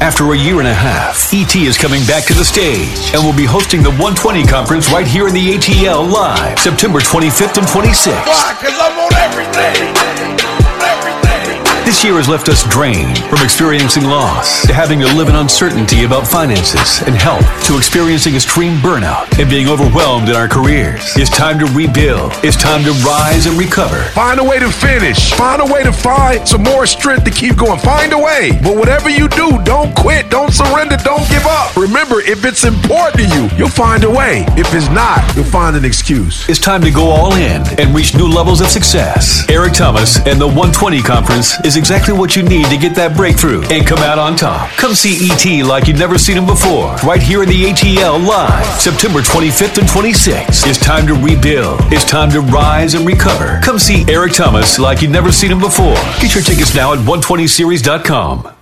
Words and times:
After 0.00 0.32
a 0.32 0.36
year 0.36 0.58
and 0.58 0.68
a 0.68 0.74
half, 0.74 1.32
ET 1.32 1.54
is 1.56 1.78
coming 1.78 2.04
back 2.06 2.24
to 2.26 2.34
the 2.34 2.44
stage 2.44 3.14
and 3.14 3.24
will 3.24 3.36
be 3.36 3.44
hosting 3.44 3.82
the 3.82 3.90
120 3.90 4.44
conference 4.44 4.90
right 4.90 5.06
here 5.06 5.28
in 5.28 5.34
the 5.34 5.54
ATL 5.54 6.10
live 6.10 6.58
September 6.58 7.00
25th 7.00 7.58
and 7.58 7.66
26th. 7.66 8.26
Why? 8.26 8.56
Because 8.58 8.78
I'm 8.78 8.98
on 8.98 9.14
everything. 9.14 10.23
This 11.94 12.02
year 12.02 12.18
has 12.18 12.28
left 12.28 12.48
us 12.48 12.66
drained 12.66 13.18
from 13.30 13.38
experiencing 13.38 14.02
loss 14.02 14.66
to 14.66 14.74
having 14.74 14.98
to 14.98 15.06
live 15.14 15.28
in 15.28 15.36
uncertainty 15.36 16.02
about 16.02 16.26
finances 16.26 17.00
and 17.06 17.14
health 17.14 17.46
to 17.70 17.78
experiencing 17.78 18.34
extreme 18.34 18.82
burnout 18.82 19.30
and 19.38 19.48
being 19.48 19.68
overwhelmed 19.68 20.28
in 20.28 20.34
our 20.34 20.48
careers. 20.48 21.14
It's 21.14 21.30
time 21.30 21.56
to 21.62 21.66
rebuild. 21.70 22.34
It's 22.42 22.58
time 22.58 22.82
to 22.82 22.90
rise 23.06 23.46
and 23.46 23.56
recover. 23.56 24.02
Find 24.10 24.40
a 24.40 24.44
way 24.44 24.58
to 24.58 24.72
finish. 24.72 25.30
Find 25.34 25.62
a 25.62 25.72
way 25.72 25.84
to 25.84 25.92
find 25.92 26.42
some 26.42 26.64
more 26.64 26.84
strength 26.84 27.22
to 27.26 27.30
keep 27.30 27.54
going. 27.54 27.78
Find 27.78 28.12
a 28.12 28.18
way. 28.18 28.50
But 28.60 28.74
whatever 28.76 29.08
you 29.08 29.28
do, 29.28 29.62
don't 29.62 29.94
quit. 29.94 30.30
Don't 30.34 30.50
surrender. 30.50 30.96
Don't 30.98 31.22
give 31.30 31.46
up. 31.46 31.76
Remember, 31.76 32.18
if 32.26 32.44
it's 32.44 32.64
important 32.64 33.22
to 33.22 33.26
you, 33.38 33.48
you'll 33.56 33.70
find 33.70 34.02
a 34.02 34.10
way. 34.10 34.44
If 34.58 34.74
it's 34.74 34.90
not, 34.90 35.22
you'll 35.36 35.46
find 35.46 35.76
an 35.76 35.84
excuse. 35.84 36.42
It's 36.48 36.58
time 36.58 36.82
to 36.82 36.90
go 36.90 37.06
all 37.06 37.36
in 37.36 37.62
and 37.78 37.94
reach 37.94 38.16
new 38.16 38.26
levels 38.26 38.60
of 38.60 38.66
success. 38.66 39.48
Eric 39.48 39.74
Thomas 39.74 40.18
and 40.26 40.40
the 40.40 40.48
120 40.48 41.00
Conference 41.02 41.54
is 41.64 41.76
exactly 41.84 42.14
what 42.14 42.34
you 42.34 42.42
need 42.42 42.64
to 42.68 42.78
get 42.78 42.94
that 42.94 43.14
breakthrough 43.14 43.60
and 43.64 43.86
come 43.86 43.98
out 43.98 44.18
on 44.18 44.34
top. 44.34 44.70
Come 44.70 44.94
see 44.94 45.28
ET 45.28 45.66
like 45.66 45.86
you've 45.86 45.98
never 45.98 46.16
seen 46.16 46.34
him 46.34 46.46
before, 46.46 46.96
right 47.04 47.20
here 47.20 47.42
in 47.42 47.48
the 47.50 47.64
ATL 47.64 48.26
live, 48.26 48.80
September 48.80 49.20
25th 49.20 49.76
and 49.76 49.86
26th. 49.86 50.66
It's 50.66 50.78
time 50.78 51.06
to 51.06 51.12
rebuild. 51.12 51.80
It's 51.92 52.06
time 52.06 52.30
to 52.30 52.40
rise 52.40 52.94
and 52.94 53.06
recover. 53.06 53.60
Come 53.62 53.78
see 53.78 54.06
Eric 54.08 54.32
Thomas 54.32 54.78
like 54.78 55.02
you've 55.02 55.10
never 55.10 55.30
seen 55.30 55.52
him 55.52 55.60
before. 55.60 55.92
Get 56.22 56.34
your 56.34 56.42
tickets 56.42 56.74
now 56.74 56.94
at 56.94 57.00
120series.com. 57.00 58.54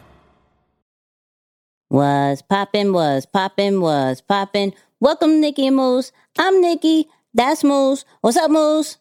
Was 1.90 2.42
poppin', 2.42 2.92
was 2.92 3.24
poppin', 3.24 3.80
was 3.80 4.20
poppin'. 4.20 4.72
Welcome, 4.98 5.40
Nikki 5.40 5.68
and 5.68 5.76
Moose. 5.76 6.10
I'm 6.36 6.60
Nikki. 6.60 7.06
That's 7.32 7.62
Moose. 7.62 8.04
What's 8.20 8.36
up, 8.36 8.50
Moose? 8.50 8.98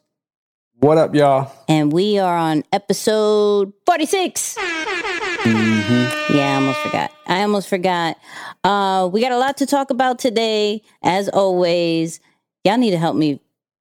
What 0.81 0.97
up, 0.97 1.13
y'all? 1.13 1.51
And 1.67 1.93
we 1.93 2.17
are 2.17 2.35
on 2.35 2.63
episode 2.73 3.71
46. 3.85 4.57
Mm-hmm. 4.57 6.35
Yeah, 6.35 6.51
I 6.53 6.55
almost 6.55 6.79
forgot. 6.79 7.11
I 7.27 7.41
almost 7.43 7.69
forgot. 7.69 8.17
Uh, 8.63 9.07
we 9.13 9.21
got 9.21 9.31
a 9.31 9.37
lot 9.37 9.57
to 9.57 9.67
talk 9.67 9.91
about 9.91 10.17
today, 10.17 10.81
as 11.03 11.29
always. 11.29 12.19
Y'all 12.63 12.77
need 12.77 12.91
to 12.91 12.97
help 12.97 13.15
me 13.15 13.39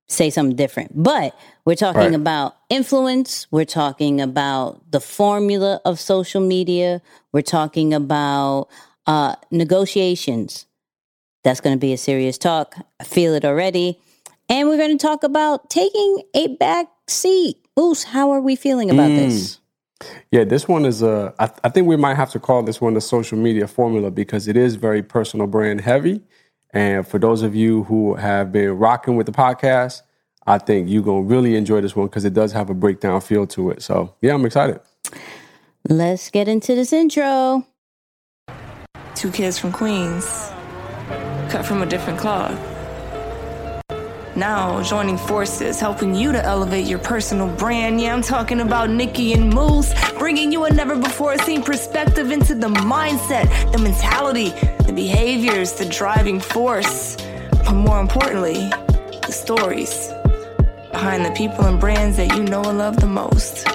say 0.08 0.28
something 0.28 0.54
different. 0.56 0.92
But 1.02 1.34
we're 1.64 1.74
talking 1.74 2.00
Right. 2.02 2.14
about 2.14 2.56
influence. 2.68 3.46
We're 3.50 3.64
talking 3.64 4.20
about 4.20 4.90
the 4.90 5.00
formula 5.00 5.80
of 5.86 5.98
social 5.98 6.42
media. 6.42 7.00
We're 7.32 7.40
talking 7.42 7.94
about 7.94 8.68
uh, 9.06 9.36
negotiations. 9.50 10.66
That's 11.44 11.62
going 11.62 11.74
to 11.76 11.80
be 11.80 11.94
a 11.94 11.98
serious 11.98 12.36
talk. 12.36 12.74
I 13.00 13.04
feel 13.04 13.32
it 13.34 13.46
already. 13.46 13.98
And 14.50 14.68
we're 14.68 14.78
going 14.78 14.98
to 14.98 15.00
talk 15.00 15.22
about 15.22 15.70
taking 15.70 16.24
a 16.34 16.48
back 16.56 16.88
seat. 17.06 17.64
Moose, 17.76 18.02
how 18.02 18.32
are 18.32 18.40
we 18.40 18.56
feeling 18.56 18.90
about 18.90 19.10
mm. 19.10 19.16
this? 19.16 19.60
Yeah, 20.32 20.42
this 20.42 20.66
one 20.66 20.84
is 20.84 21.02
a. 21.02 21.32
I, 21.38 21.50
I 21.62 21.68
think 21.68 21.86
we 21.86 21.96
might 21.96 22.16
have 22.16 22.30
to 22.32 22.40
call 22.40 22.62
this 22.64 22.80
one 22.80 22.94
the 22.94 23.00
social 23.00 23.38
media 23.38 23.68
formula 23.68 24.10
because 24.10 24.48
it 24.48 24.56
is 24.56 24.74
very 24.74 25.02
personal 25.02 25.46
brand 25.46 25.82
heavy. 25.82 26.20
And 26.72 27.06
for 27.06 27.18
those 27.18 27.42
of 27.42 27.54
you 27.54 27.84
who 27.84 28.14
have 28.14 28.50
been 28.50 28.72
rocking 28.72 29.16
with 29.16 29.26
the 29.26 29.32
podcast, 29.32 30.02
I 30.46 30.58
think 30.58 30.88
you're 30.88 31.02
gonna 31.02 31.22
really 31.22 31.54
enjoy 31.54 31.80
this 31.80 31.94
one 31.94 32.06
because 32.06 32.24
it 32.24 32.34
does 32.34 32.52
have 32.52 32.70
a 32.70 32.74
breakdown 32.74 33.20
feel 33.20 33.46
to 33.48 33.70
it. 33.70 33.82
So 33.82 34.14
yeah, 34.20 34.34
I'm 34.34 34.44
excited. 34.44 34.80
Let's 35.88 36.30
get 36.30 36.48
into 36.48 36.74
this 36.74 36.92
intro. 36.92 37.66
Two 39.14 39.30
kids 39.30 39.58
from 39.58 39.70
Queens, 39.70 40.24
cut 41.50 41.64
from 41.64 41.82
a 41.82 41.86
different 41.86 42.18
cloth. 42.18 42.69
Now 44.36 44.80
joining 44.82 45.18
forces, 45.18 45.80
helping 45.80 46.14
you 46.14 46.30
to 46.30 46.42
elevate 46.44 46.86
your 46.86 47.00
personal 47.00 47.48
brand. 47.56 48.00
Yeah, 48.00 48.14
I'm 48.14 48.22
talking 48.22 48.60
about 48.60 48.88
Nikki 48.88 49.32
and 49.32 49.52
Moose, 49.52 49.92
bringing 50.18 50.52
you 50.52 50.64
a 50.64 50.72
never 50.72 50.94
before 50.94 51.36
seen 51.38 51.62
perspective 51.62 52.30
into 52.30 52.54
the 52.54 52.68
mindset, 52.68 53.72
the 53.72 53.78
mentality, 53.78 54.50
the 54.86 54.92
behaviors, 54.94 55.72
the 55.72 55.84
driving 55.84 56.38
force. 56.38 57.16
But 57.50 57.72
more 57.72 58.00
importantly, 58.00 58.68
the 59.26 59.32
stories 59.32 60.12
behind 60.92 61.24
the 61.24 61.32
people 61.32 61.64
and 61.64 61.80
brands 61.80 62.16
that 62.16 62.36
you 62.36 62.44
know 62.44 62.62
and 62.62 62.78
love 62.78 63.00
the 63.00 63.06
most. 63.06 63.66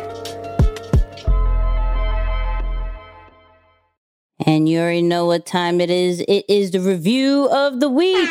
And 4.45 4.69
you 4.69 4.79
already 4.79 5.01
know 5.01 5.25
what 5.25 5.45
time 5.45 5.81
it 5.81 5.89
is. 5.89 6.21
It 6.21 6.45
is 6.47 6.71
the 6.71 6.79
review 6.79 7.49
of 7.51 7.81
the 7.81 7.89
week. 7.89 8.29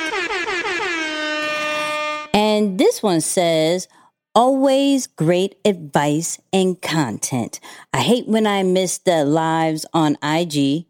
And 2.65 2.79
this 2.79 3.03
one 3.03 3.21
says, 3.21 3.89
always 4.35 5.07
great 5.07 5.57
advice 5.67 6.41
and 6.51 6.81
content. 6.81 7.61
I 7.93 8.01
hate 8.01 8.27
when 8.27 8.47
I 8.47 8.63
miss 8.63 8.97
the 8.97 9.23
lives 9.27 9.85
on 9.93 10.17
IG. 10.23 10.87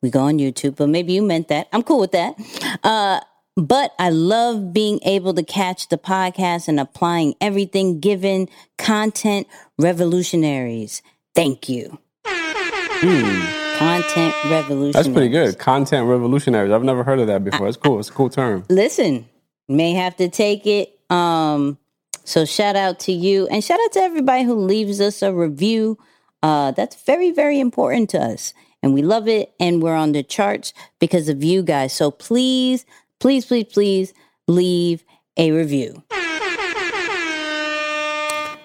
We 0.00 0.10
go 0.10 0.20
on 0.20 0.38
YouTube, 0.38 0.76
but 0.76 0.88
maybe 0.88 1.12
you 1.12 1.20
meant 1.20 1.48
that. 1.48 1.68
I'm 1.74 1.82
cool 1.82 2.00
with 2.00 2.12
that. 2.12 2.36
Uh, 2.82 3.20
but 3.54 3.92
I 3.98 4.08
love 4.08 4.72
being 4.72 4.98
able 5.04 5.34
to 5.34 5.42
catch 5.42 5.90
the 5.90 5.98
podcast 5.98 6.68
and 6.68 6.80
applying 6.80 7.34
everything 7.38 8.00
given 8.00 8.48
content 8.78 9.46
revolutionaries. 9.78 11.02
Thank 11.34 11.68
you. 11.68 11.98
Content 12.24 14.34
revolutionaries. 14.46 14.94
That's 14.94 15.08
pretty 15.08 15.28
good. 15.28 15.58
Content 15.58 16.08
revolutionaries. 16.08 16.72
I've 16.72 16.82
never 16.82 17.04
heard 17.04 17.18
of 17.18 17.26
that 17.26 17.44
before. 17.44 17.68
It's 17.68 17.76
cool. 17.76 17.98
It's 17.98 18.08
a 18.08 18.12
cool 18.12 18.30
term. 18.30 18.64
listen, 18.70 19.28
may 19.68 19.92
have 19.92 20.16
to 20.16 20.28
take 20.28 20.66
it. 20.66 20.98
Um, 21.10 21.78
so 22.24 22.44
shout 22.44 22.76
out 22.76 22.98
to 23.00 23.12
you 23.12 23.46
and 23.48 23.62
shout 23.62 23.78
out 23.84 23.92
to 23.92 24.00
everybody 24.00 24.42
who 24.44 24.54
leaves 24.54 25.00
us 25.00 25.22
a 25.22 25.32
review. 25.32 25.98
Uh, 26.42 26.72
that's 26.72 27.02
very, 27.04 27.30
very 27.30 27.60
important 27.60 28.10
to 28.10 28.18
us. 28.18 28.52
And 28.82 28.94
we 28.94 29.02
love 29.02 29.28
it. 29.28 29.52
And 29.58 29.82
we're 29.82 29.94
on 29.94 30.12
the 30.12 30.22
charts 30.22 30.72
because 30.98 31.28
of 31.28 31.42
you 31.42 31.62
guys. 31.62 31.92
So 31.92 32.10
please, 32.10 32.84
please, 33.20 33.46
please, 33.46 33.64
please 33.72 34.14
leave 34.48 35.04
a 35.36 35.50
review. 35.52 36.02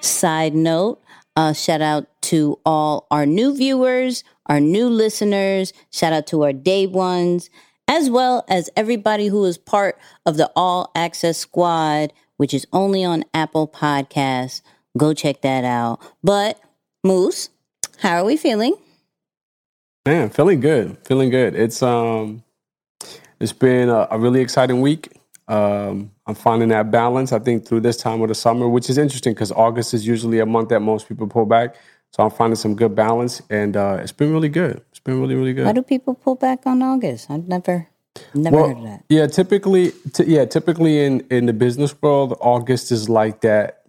Side 0.02 0.54
note, 0.54 1.02
uh, 1.36 1.54
shout 1.54 1.82
out 1.82 2.08
to 2.24 2.60
all 2.66 3.08
our 3.12 3.26
new 3.26 3.56
viewers, 3.56 4.24
our 4.48 4.60
new 4.60 4.90
listeners. 4.90 5.74
Shout 5.92 6.14
out 6.14 6.28
to 6.28 6.44
our 6.44 6.54
day 6.54 6.88
ones, 6.88 7.50
as 7.92 8.10
well 8.10 8.46
as 8.48 8.70
everybody 8.78 9.28
who 9.28 9.44
is 9.44 9.58
part 9.58 9.98
of 10.26 10.38
the 10.38 10.50
All 10.56 10.90
Access 10.96 11.38
Squad, 11.38 12.14
which 12.38 12.54
is 12.54 12.66
only 12.72 13.04
on 13.04 13.26
Apple 13.34 13.68
Podcasts. 13.68 14.62
Go 14.98 15.14
check 15.14 15.42
that 15.42 15.66
out. 15.66 16.00
But, 16.24 16.58
Moose, 17.04 17.50
how 17.98 18.16
are 18.16 18.24
we 18.24 18.38
feeling? 18.38 18.76
Man, 20.06 20.30
feeling 20.30 20.62
good. 20.62 20.98
Feeling 21.06 21.30
good. 21.32 21.54
It's 21.54 21.84
um 21.84 22.44
it's 23.42 23.54
been 23.54 23.90
a, 23.90 24.08
a 24.10 24.18
really 24.18 24.40
exciting 24.40 24.80
week. 24.80 25.10
Um 25.50 26.12
I'm 26.26 26.36
finding 26.36 26.70
that 26.70 26.92
balance, 26.92 27.34
I 27.34 27.40
think, 27.40 27.68
through 27.68 27.82
this 27.82 27.98
time 27.98 28.22
of 28.22 28.30
the 28.30 28.36
summer, 28.36 28.70
which 28.70 28.90
is 28.90 28.98
interesting 28.98 29.34
because 29.34 29.52
August 29.52 29.94
is 29.94 30.08
usually 30.08 30.40
a 30.40 30.46
month 30.46 30.70
that 30.70 30.80
most 30.80 31.10
people 31.10 31.28
pull 31.28 31.46
back. 31.46 31.76
So 32.12 32.24
I'm 32.24 32.30
finding 32.30 32.56
some 32.56 32.76
good 32.76 32.94
balance 32.96 33.42
and 33.50 33.76
uh 33.78 33.98
it's 34.02 34.12
been 34.12 34.32
really 34.34 34.50
good. 34.50 34.82
It's 34.92 35.00
been 35.00 35.20
really, 35.20 35.36
really 35.36 35.54
good. 35.54 35.66
Why 35.66 35.74
do 35.74 35.82
people 35.82 36.14
pull 36.14 36.36
back 36.36 36.66
on 36.66 36.82
August? 36.84 37.30
I've 37.32 37.48
never, 37.48 37.88
never 38.34 38.58
heard 38.68 38.78
of 38.78 38.84
that. 38.84 39.04
Yeah, 39.10 39.28
typically, 39.28 39.92
t- 40.14 40.26
yeah, 40.26 40.46
typically 40.46 41.04
in 41.06 41.26
in 41.32 41.46
the 41.46 41.54
business 41.54 41.96
world, 42.02 42.38
August 42.42 42.92
is 42.92 43.08
like 43.10 43.42
that 43.42 43.84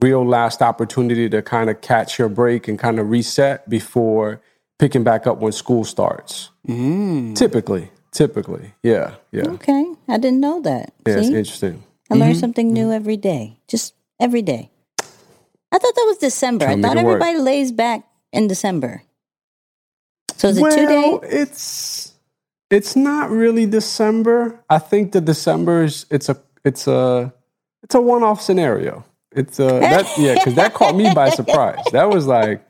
real 0.00 0.26
last 0.26 0.62
opportunity 0.62 1.28
to 1.28 1.42
kind 1.42 1.70
of 1.70 1.80
catch 1.80 2.18
your 2.18 2.28
break 2.28 2.68
and 2.68 2.78
kind 2.78 2.98
of 2.98 3.10
reset 3.10 3.68
before 3.68 4.40
picking 4.78 5.04
back 5.04 5.26
up 5.26 5.38
when 5.38 5.52
school 5.52 5.84
starts. 5.84 6.50
Mm. 6.66 7.36
Typically, 7.36 7.90
typically, 8.10 8.74
yeah, 8.82 9.14
yeah, 9.30 9.44
Okay, 9.46 9.84
I 10.08 10.18
didn't 10.18 10.40
know 10.40 10.60
that. 10.62 10.92
yeah. 11.06 11.18
It's 11.18 11.28
interesting. 11.28 11.84
I 12.10 12.14
learn 12.16 12.34
something 12.34 12.72
new 12.72 12.90
every 12.92 13.16
day, 13.16 13.58
just 13.68 13.94
every 14.20 14.42
day. 14.42 14.70
I 15.72 15.78
thought 15.78 15.94
that 15.94 16.04
was 16.06 16.18
December. 16.18 16.66
I 16.66 16.80
thought 16.80 16.94
to 16.94 17.02
work. 17.02 17.22
everybody 17.22 17.38
lays 17.38 17.72
back 17.72 18.06
in 18.32 18.46
December. 18.46 19.02
So 20.36 20.48
is 20.48 20.58
it 20.58 20.60
two 20.60 20.86
well, 20.86 21.18
day? 21.18 21.28
it's 21.28 22.12
it's 22.70 22.94
not 22.96 23.30
really 23.30 23.66
December. 23.66 24.62
I 24.68 24.78
think 24.78 25.12
the 25.12 25.20
December 25.20 25.84
is 25.84 26.06
it's 26.10 26.28
a 26.28 26.36
it's 26.64 26.86
a 26.86 27.32
it's 27.82 27.94
a 27.94 28.00
one 28.00 28.22
off 28.22 28.40
scenario. 28.40 29.04
It's 29.34 29.58
a 29.58 29.66
that 29.80 30.06
yeah 30.18 30.34
because 30.34 30.54
that 30.56 30.74
caught 30.74 30.94
me 30.94 31.12
by 31.14 31.30
surprise. 31.30 31.82
That 31.92 32.10
was 32.10 32.26
like. 32.26 32.62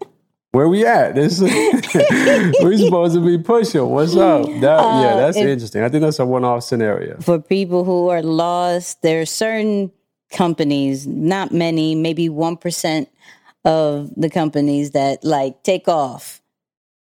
Where 0.55 0.69
we 0.69 0.85
at? 0.85 1.15
This 1.15 1.41
we 2.63 2.77
supposed 2.77 3.15
to 3.15 3.25
be 3.25 3.39
pushing. 3.39 3.89
What's 3.89 4.15
up? 4.15 4.45
That, 4.45 4.61
yeah, 4.61 5.17
that's 5.17 5.39
Uh, 5.39 5.41
it- 5.41 5.49
interesting. 5.49 5.83
I 5.83 5.89
think 5.89 6.03
that's 6.03 6.19
a 6.19 6.27
one-off 6.27 6.63
scenario. 6.63 7.19
For 7.23 7.39
people 7.39 7.85
who 7.85 8.09
are 8.09 8.21
lost, 8.23 9.01
there 9.01 9.23
are 9.23 9.25
certain 9.25 9.91
companies, 10.33 11.07
not 11.07 11.53
many, 11.53 11.95
maybe 11.95 12.29
1% 12.29 13.07
of 13.65 14.11
the 14.17 14.31
companies 14.31 14.91
that 14.93 15.23
like 15.23 15.63
take 15.63 15.89
off 15.89 16.41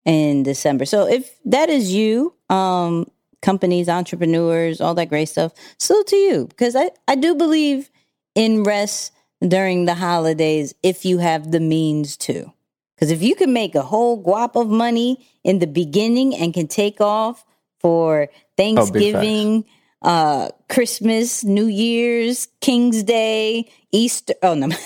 in 0.05 0.43
December. 0.43 0.85
So 0.87 1.07
if 1.07 1.37
that 1.45 1.69
is 1.69 1.93
you, 1.93 2.35
um, 2.49 3.11
companies, 3.43 3.89
entrepreneurs, 3.89 4.81
all 4.81 4.95
that 4.95 5.09
great 5.09 5.29
stuff, 5.29 5.53
salute 5.79 6.07
to 6.09 6.17
you 6.17 6.47
because 6.47 6.75
I, 6.75 6.91
I 7.07 7.17
do 7.17 7.35
believe 7.35 7.91
in 8.35 8.63
rest 8.63 9.13
during 9.47 9.85
the 9.85 9.95
holidays 9.95 10.75
if 10.83 11.05
you 11.05 11.19
have 11.19 11.51
the 11.51 11.61
means 11.61 12.17
to. 12.19 12.53
Because 12.95 13.11
if 13.11 13.23
you 13.23 13.35
can 13.35 13.53
make 13.53 13.75
a 13.75 13.83
whole 13.83 14.23
guap 14.23 14.59
of 14.59 14.69
money 14.69 15.27
in 15.45 15.59
the 15.59 15.67
beginning 15.67 16.35
and 16.35 16.55
can 16.55 16.67
take 16.67 17.01
off 17.01 17.45
for 17.79 18.29
Thanksgiving, 18.57 19.67
uh, 20.03 20.49
Christmas, 20.69 21.45
New 21.45 21.67
Year's, 21.67 22.49
King's 22.61 23.03
Day, 23.03 23.71
Easter. 23.93 24.35
Oh, 24.43 24.55
no. 24.55 24.69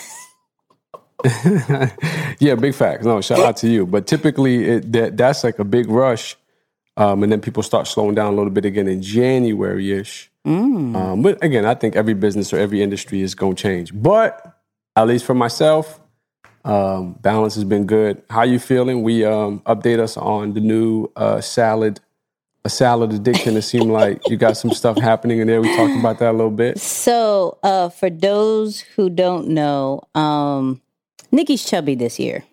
yeah, 2.38 2.54
big 2.54 2.74
facts. 2.74 3.04
No, 3.04 3.20
shout 3.20 3.40
out 3.40 3.56
to 3.58 3.68
you. 3.68 3.86
But 3.86 4.06
typically, 4.06 4.64
it, 4.64 4.92
that 4.92 5.16
that's 5.16 5.44
like 5.44 5.58
a 5.58 5.64
big 5.64 5.88
rush, 5.88 6.36
um, 6.96 7.22
and 7.22 7.30
then 7.30 7.40
people 7.40 7.62
start 7.62 7.86
slowing 7.86 8.14
down 8.14 8.32
a 8.32 8.36
little 8.36 8.50
bit 8.50 8.64
again 8.64 8.88
in 8.88 9.02
January 9.02 9.92
ish. 9.92 10.30
Mm. 10.46 10.96
Um, 10.96 11.22
but 11.22 11.42
again, 11.44 11.66
I 11.66 11.74
think 11.74 11.96
every 11.96 12.14
business 12.14 12.52
or 12.52 12.58
every 12.58 12.82
industry 12.82 13.20
is 13.20 13.34
going 13.34 13.56
to 13.56 13.62
change. 13.62 13.92
But 13.94 14.58
at 14.96 15.06
least 15.06 15.26
for 15.26 15.34
myself, 15.34 16.00
um, 16.64 17.12
balance 17.20 17.54
has 17.54 17.64
been 17.64 17.86
good. 17.86 18.22
How 18.30 18.42
you 18.42 18.58
feeling? 18.58 19.02
We 19.02 19.24
um, 19.24 19.60
update 19.60 19.98
us 19.98 20.16
on 20.16 20.54
the 20.54 20.60
new 20.60 21.10
uh, 21.16 21.40
salad, 21.40 22.00
a 22.64 22.68
salad 22.68 23.12
addiction. 23.12 23.56
It 23.56 23.62
seemed 23.62 23.90
like 23.90 24.20
you 24.28 24.36
got 24.36 24.56
some 24.56 24.70
stuff 24.72 24.98
happening 24.98 25.38
in 25.40 25.46
there. 25.46 25.60
We 25.60 25.74
talked 25.76 25.98
about 25.98 26.18
that 26.18 26.30
a 26.30 26.36
little 26.36 26.50
bit. 26.50 26.78
So, 26.78 27.58
uh, 27.62 27.88
for 27.88 28.10
those 28.10 28.80
who 28.80 29.08
don't 29.10 29.48
know, 29.48 30.02
um, 30.14 30.80
Nikki's 31.32 31.64
chubby 31.64 31.94
this 31.94 32.18
year. 32.18 32.44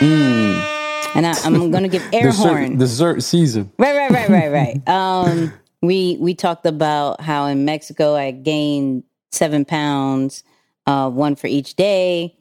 And 0.00 1.26
I, 1.26 1.34
I'm 1.44 1.70
going 1.72 1.82
to 1.82 1.88
give 1.88 2.06
air 2.12 2.24
Dessert, 2.24 2.48
horn. 2.48 2.78
dessert 2.78 3.22
season. 3.22 3.72
Right, 3.78 3.96
right, 3.96 4.10
right, 4.10 4.28
right, 4.28 4.52
right. 4.52 4.88
Um, 4.88 5.52
we 5.82 6.16
we 6.20 6.34
talked 6.34 6.66
about 6.66 7.20
how 7.20 7.46
in 7.46 7.64
Mexico 7.64 8.14
I 8.14 8.30
gained 8.30 9.02
seven 9.32 9.64
pounds, 9.64 10.44
uh, 10.86 11.10
one 11.10 11.34
for 11.34 11.48
each 11.48 11.74
day, 11.74 12.36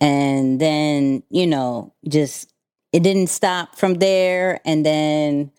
and 0.00 0.60
then 0.60 1.22
you 1.30 1.46
know 1.46 1.92
just 2.08 2.52
it 2.92 3.04
didn't 3.04 3.28
stop 3.28 3.76
from 3.76 3.94
there, 3.94 4.60
and 4.64 4.84
then 4.84 5.51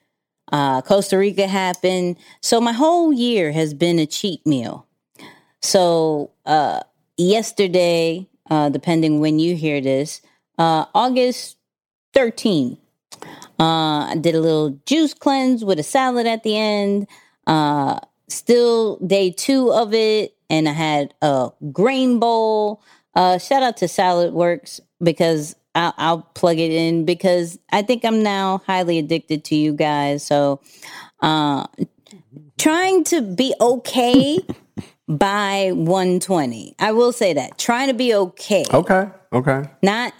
uh, 0.53 0.83
Costa 0.83 1.17
Rica 1.17 1.47
happened. 1.47 2.15
So 2.41 2.61
my 2.61 2.71
whole 2.71 3.11
year 3.11 3.51
has 3.51 3.73
been 3.73 3.97
a 3.97 4.05
cheat 4.05 4.45
meal. 4.45 4.87
So 5.61 6.29
uh, 6.45 6.81
yesterday, 7.17 8.29
uh, 8.49 8.69
depending 8.69 9.19
when 9.19 9.39
you 9.39 9.55
hear 9.55 9.81
this, 9.81 10.21
uh, 10.59 10.85
August 10.93 11.57
13th, 12.15 12.77
uh, 13.59 14.05
I 14.09 14.15
did 14.21 14.35
a 14.35 14.41
little 14.41 14.79
juice 14.85 15.15
cleanse 15.15 15.65
with 15.65 15.79
a 15.79 15.83
salad 15.83 16.27
at 16.27 16.43
the 16.43 16.55
end. 16.55 17.07
Uh, 17.47 17.99
still 18.27 18.97
day 18.97 19.31
two 19.31 19.73
of 19.73 19.93
it, 19.93 20.35
and 20.49 20.69
I 20.69 20.73
had 20.73 21.15
a 21.23 21.51
grain 21.71 22.19
bowl. 22.19 22.83
Shout 23.15 23.63
out 23.63 23.77
to 23.77 23.85
Saladworks 23.85 24.79
because 25.01 25.55
I'll, 25.75 25.93
I'll 25.97 26.21
plug 26.33 26.59
it 26.59 26.71
in 26.71 27.05
because 27.05 27.57
I 27.71 27.81
think 27.81 28.05
I'm 28.05 28.21
now 28.23 28.61
highly 28.65 28.99
addicted 28.99 29.43
to 29.45 29.55
you 29.55 29.73
guys. 29.73 30.23
So, 30.23 30.61
uh, 31.21 31.65
trying 32.57 33.03
to 33.05 33.21
be 33.21 33.53
okay 33.59 34.39
by 35.07 35.71
120. 35.73 36.75
I 36.79 36.91
will 36.91 37.11
say 37.11 37.33
that 37.33 37.57
trying 37.57 37.87
to 37.87 37.93
be 37.93 38.13
okay, 38.13 38.63
Okay. 38.73 39.07
Okay. 39.33 39.63
not 39.81 40.13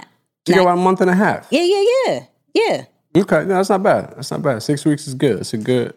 You 0.48 0.56
got 0.56 0.62
about 0.64 0.78
a 0.78 0.82
month 0.82 1.02
and 1.02 1.10
a 1.10 1.16
half. 1.16 1.48
yeah, 1.52 1.62
yeah, 1.64 1.84
yeah, 2.06 2.26
yeah. 2.54 2.86
Okay, 3.16 3.42
no, 3.46 3.56
that's 3.56 3.70
not 3.70 3.84
bad. 3.84 4.14
That's 4.16 4.32
not 4.32 4.42
bad. 4.42 4.64
Six 4.64 4.86
weeks 4.86 5.08
is 5.08 5.14
good. 5.14 5.40
It's 5.42 5.54
a 5.54 5.58
good, 5.58 5.94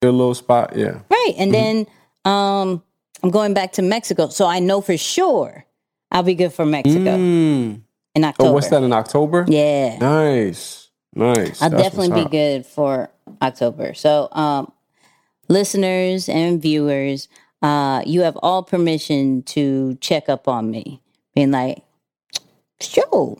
good 0.00 0.12
little 0.12 0.32
spot. 0.34 0.76
Yeah. 0.76 1.00
Right. 1.10 1.34
And 1.36 1.52
then 1.52 1.86
um 2.24 2.82
I'm 3.22 3.30
going 3.30 3.52
back 3.52 3.72
to 3.72 3.82
Mexico. 3.82 4.28
So 4.28 4.46
I 4.46 4.60
know 4.60 4.80
for 4.80 4.96
sure 4.96 5.64
I'll 6.12 6.22
be 6.22 6.34
good 6.36 6.52
for 6.52 6.64
Mexico 6.64 7.16
Mm. 7.16 7.82
In 8.16 8.24
October. 8.24 8.48
Oh, 8.50 8.52
what's 8.52 8.68
that 8.70 8.82
in 8.82 8.92
October? 8.92 9.44
Yeah. 9.46 9.98
Nice, 9.98 10.88
nice. 11.14 11.62
I'll 11.62 11.70
That's 11.70 11.84
definitely 11.84 12.24
be 12.24 12.28
good 12.30 12.66
for 12.66 13.10
October. 13.40 13.94
So 13.94 14.28
um 14.32 14.72
listeners 15.48 16.28
and 16.28 16.60
viewers, 16.60 17.28
uh 17.62 18.02
you 18.04 18.22
have 18.22 18.36
all 18.42 18.62
permission 18.64 19.42
to 19.54 19.96
check 20.00 20.28
up 20.28 20.48
on 20.48 20.70
me. 20.70 21.00
Being 21.34 21.50
like, 21.52 21.82
Joe, 22.80 23.38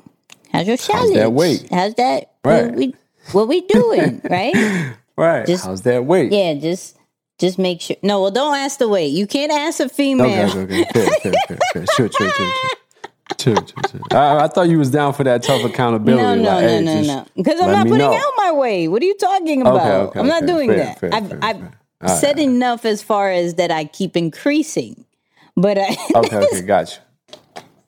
how's 0.52 0.66
your 0.68 0.76
salad? 0.76 1.16
that 1.16 1.32
weight?" 1.32 1.66
How's 1.70 1.94
that? 1.94 2.32
Right. 2.44 2.66
What 2.66 2.74
we 2.76 2.94
what 3.32 3.48
we 3.48 3.60
doing? 3.62 4.20
right? 4.30 4.94
Right. 5.16 5.46
Just- 5.46 5.64
How's 5.64 5.82
that 5.82 6.04
weight? 6.04 6.30
Yeah, 6.32 6.54
just 6.54 6.96
just 7.38 7.58
make 7.58 7.80
sure. 7.80 7.96
No, 8.02 8.20
well, 8.22 8.30
don't 8.30 8.54
ask 8.56 8.78
the 8.78 8.88
weight. 8.88 9.08
You 9.12 9.26
can't 9.26 9.52
ask 9.52 9.80
a 9.80 9.88
female. 9.88 10.26
Okay, 10.26 10.44
okay, 10.46 10.82
okay. 10.82 10.84
Fair, 10.92 11.06
fair, 11.20 11.32
fair, 11.48 11.58
fair. 11.72 11.86
Sure, 11.94 12.08
sure, 12.10 12.30
sure, 12.30 12.30
sure. 12.30 12.52
Sure, 13.46 13.54
sure, 13.54 13.64
sure. 13.88 14.00
I, 14.18 14.44
I 14.44 14.48
thought 14.48 14.68
you 14.68 14.76
was 14.76 14.90
down 14.90 15.12
for 15.12 15.22
that 15.22 15.40
tough 15.44 15.64
accountability. 15.64 16.20
No, 16.20 16.34
no, 16.34 16.42
like, 16.50 16.62
no, 16.64 16.68
hey, 16.68 16.80
no, 16.82 17.00
no. 17.02 17.24
Because 17.36 17.60
I'm 17.60 17.70
not 17.70 17.86
putting 17.86 17.98
know. 17.98 18.12
out 18.12 18.32
my 18.36 18.50
way. 18.50 18.88
What 18.88 19.00
are 19.02 19.04
you 19.04 19.16
talking 19.16 19.60
about? 19.60 20.08
okay, 20.08 20.18
I'm 20.18 20.26
not 20.26 20.42
okay. 20.42 20.52
doing 20.52 20.68
Fair, 20.70 20.78
that. 20.78 20.98
fair, 20.98 21.14
I've, 21.14 21.28
fair, 21.28 21.38
I've 21.42 21.58
fair, 21.58 21.70
fair. 22.00 22.10
All 22.10 22.16
said 22.16 22.40
enough 22.40 22.84
as 22.84 23.04
far 23.04 23.30
as 23.30 23.54
that 23.54 23.70
I 23.70 23.84
keep 23.84 24.16
increasing. 24.16 25.04
But 25.56 25.78
I, 25.78 25.96
Okay, 26.16 26.36
okay, 26.38 26.62
gotcha. 26.62 26.98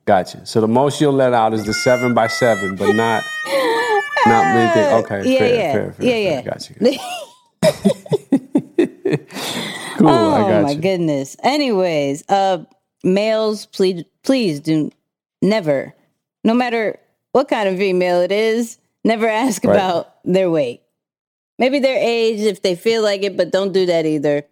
Gotcha. 0.05 0.46
So 0.46 0.60
the 0.60 0.69
most 0.69 1.00
you'll 1.00 1.12
let 1.12 1.34
out 1.34 1.55
is 1.55 1.66
the 1.66 1.75
seven 1.75 2.14
by 2.14 2.28
seven, 2.28 2.76
but 2.76 2.94
not 2.94 3.25
not 4.26 4.44
anything. 4.56 4.84
Okay, 5.04 5.22
yeah, 5.32 5.38
fair, 5.38 5.54
yeah, 5.54 5.72
fair, 5.72 5.93
fair, 5.93 6.06
yeah, 6.06 6.12
fair. 6.12 6.22
yeah. 6.22 6.43
Gotcha. 6.43 6.75
cool, 9.99 10.08
I 10.08 10.40
oh 10.40 10.62
my 10.62 10.70
you. 10.70 10.81
goodness. 10.81 11.37
Anyways, 11.43 12.22
uh, 12.28 12.64
males, 13.02 13.66
please, 13.66 14.04
please 14.22 14.61
do 14.61 14.90
never, 15.43 15.94
no 16.44 16.55
matter 16.55 16.99
what 17.32 17.49
kind 17.49 17.69
of 17.69 17.76
female 17.79 18.20
it 18.20 18.32
is, 18.32 18.79
never 19.05 19.26
ask 19.44 19.64
Right. 19.64 19.75
about 19.75 20.14
their 20.25 20.50
weight. 20.50 20.82
Maybe 21.58 21.79
their 21.81 21.99
age 21.99 22.40
if 22.40 22.62
they 22.62 22.75
feel 22.76 23.02
like 23.02 23.23
it, 23.23 23.37
but 23.37 23.50
don't 23.50 23.73
do 23.73 23.87
that 23.87 24.06
either. 24.06 24.44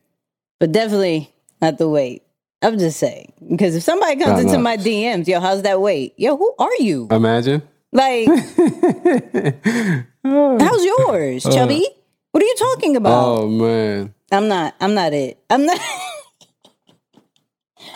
But 0.59 0.73
definitely 0.73 1.33
not 1.63 1.79
the 1.79 1.89
weight. 1.89 2.23
I'm 2.63 2.79
just 2.79 2.99
saying 2.99 3.33
because 3.51 3.77
if 3.77 3.83
somebody 3.83 4.17
comes 4.17 4.41
into 4.43 4.59
my 4.59 4.77
DMs, 4.77 5.27
yo, 5.29 5.39
how's 5.41 5.63
that 5.63 5.81
weight? 5.81 6.15
Yo, 6.17 6.37
who 6.37 6.55
are 6.59 6.75
you? 6.81 7.07
Imagine. 7.11 7.63
Like, 7.93 8.27
how's 10.25 10.85
yours, 10.85 11.47
uh, 11.47 11.53
chubby? 11.53 11.87
What 12.33 12.43
are 12.43 12.47
you 12.47 12.55
talking 12.59 12.97
about? 12.97 13.39
Oh 13.41 13.47
man. 13.47 14.13
I'm 14.33 14.49
not. 14.49 14.75
I'm 14.81 14.95
not 14.95 15.13
it. 15.13 15.39
I'm 15.49 15.65
not. 15.65 15.79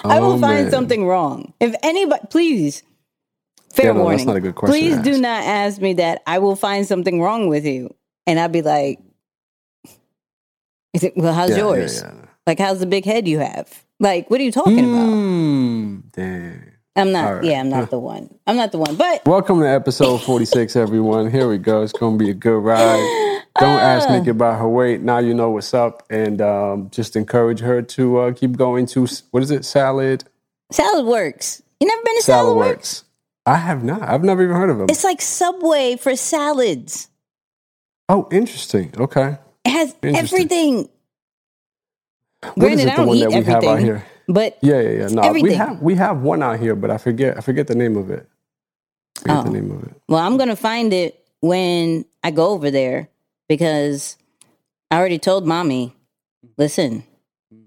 I 0.05 0.21
will 0.21 0.33
Oh, 0.35 0.39
find 0.41 0.63
man. 0.65 0.71
something 0.71 1.07
wrong. 1.07 1.53
If 1.61 1.75
anybody, 1.83 2.23
please, 2.31 2.83
fair 3.73 3.87
Yeah, 3.87 3.93
no, 3.93 3.99
that's 3.99 4.05
warning. 4.05 4.27
not 4.27 4.37
a 4.37 4.41
good 4.41 4.55
question 4.55 4.73
Please 4.75 4.97
do 4.99 5.21
not 5.21 5.43
ask 5.45 5.81
me 5.81 5.95
that. 5.95 6.23
I 6.27 6.39
will 6.39 6.57
find 6.57 6.87
something 6.87 7.21
wrong 7.21 7.49
with 7.49 7.65
you, 7.67 7.95
and 8.27 8.39
I'll 8.41 8.49
be 8.49 8.63
like, 8.63 8.99
"Is 10.95 11.05
it? 11.05 11.17
Well, 11.17 11.33
how's 11.33 11.51
Yeah, 11.51 11.59
yours? 11.59 12.03
yeah. 12.03 12.13
Like, 12.47 12.59
how's 12.59 12.81
the 12.81 12.87
big 12.87 13.05
head 13.05 13.29
you 13.29 13.39
have? 13.39 13.85
Like, 14.01 14.31
what 14.31 14.41
are 14.41 14.45
you 14.45 14.53
talking 14.53 14.79
about? 14.81 15.09
Mm, 15.09 16.03
damn. 16.13 16.63
I'm 16.97 17.13
not. 17.13 17.29
right. 17.35 17.45
Yeah, 17.45 17.61
I'm 17.61 17.69
not 17.71 17.91
the 17.91 17.99
one. 17.99 18.35
I'm 18.47 18.57
not 18.57 18.73
the 18.73 18.79
one. 18.79 18.97
But 18.97 19.25
Welcome 19.27 19.61
to 19.61 19.69
episode 19.69 20.19
46, 20.23 20.75
everyone. 20.75 21.31
Here 21.31 21.49
we 21.49 21.59
go. 21.59 21.83
It's 21.83 21.93
going 21.93 22.19
to 22.19 22.25
be 22.25 22.31
a 22.31 22.35
good 22.35 22.59
ride. 22.59 23.40
Don't 23.59 23.81
ask 23.81 24.09
Ah. 24.09 24.17
Nikki 24.17 24.31
about 24.31 24.59
her 24.61 24.69
weight. 24.69 25.01
Now 25.03 25.19
you 25.19 25.35
know 25.35 25.51
what's 25.51 25.75
up. 25.75 26.05
And 26.11 26.41
um, 26.41 26.89
just 26.91 27.17
encourage 27.17 27.61
her 27.61 27.83
to 27.83 28.19
uh, 28.19 28.33
keep 28.33 28.57
going 28.57 28.87
to, 28.87 29.07
what 29.33 29.43
is 29.43 29.51
it? 29.51 29.65
Salad? 29.65 30.25
Saladworks. 30.73 31.61
You 31.81 31.89
never 31.89 32.03
been 32.03 32.17
to 32.17 32.23
Salad 32.23 32.45
salad, 32.45 32.57
works? 32.57 32.69
Works. 32.79 33.05
I 33.47 33.57
have 33.57 33.83
not. 33.83 34.03
I've 34.03 34.23
never 34.23 34.43
even 34.45 34.55
heard 34.55 34.71
of 34.71 34.79
them. 34.79 34.87
It's 34.89 35.03
like 35.05 35.21
Subway 35.21 35.97
for 35.97 36.15
salads. 36.15 37.09
oh, 38.09 38.29
interesting. 38.31 38.93
Okay. 38.97 39.39
It 39.65 39.71
has 39.71 39.95
everything. 40.03 40.89
What 42.55 42.73
is 42.73 42.81
Granted, 42.81 42.81
I 42.81 42.91
the 42.93 42.97
don't 42.97 43.07
one 43.09 43.17
eat 43.17 43.21
that 43.23 43.29
we 43.31 43.35
have 43.37 43.49
out 43.49 43.65
everything, 43.65 43.85
here? 43.85 44.07
but 44.29 44.59
Yeah, 44.63 44.81
yeah, 44.81 44.91
yeah. 44.91 45.07
No, 45.09 45.33
we 45.33 45.53
have 45.55 45.83
we 45.83 45.95
have 45.97 46.21
one 46.23 46.43
out 46.43 46.59
here, 46.61 46.75
but 46.75 46.91
I 46.91 46.97
forget 46.99 47.37
I 47.37 47.41
forget 47.41 47.67
the 47.67 47.75
name 47.75 47.97
of 47.97 48.11
it. 48.11 48.27
I 49.19 49.21
forget 49.21 49.45
the 49.45 49.51
Oh. 49.51 49.53
name 49.53 49.71
of 49.71 49.83
it. 49.85 49.95
Well, 50.09 50.21
I'm 50.21 50.37
gonna 50.39 50.57
find 50.57 50.93
it 50.95 51.23
when 51.41 52.05
I 52.25 52.31
go 52.31 52.49
over 52.49 52.71
there 52.71 53.09
because 53.51 54.17
I 54.93 54.97
already 54.97 55.19
told 55.19 55.45
mommy, 55.45 55.93
listen, 56.57 57.03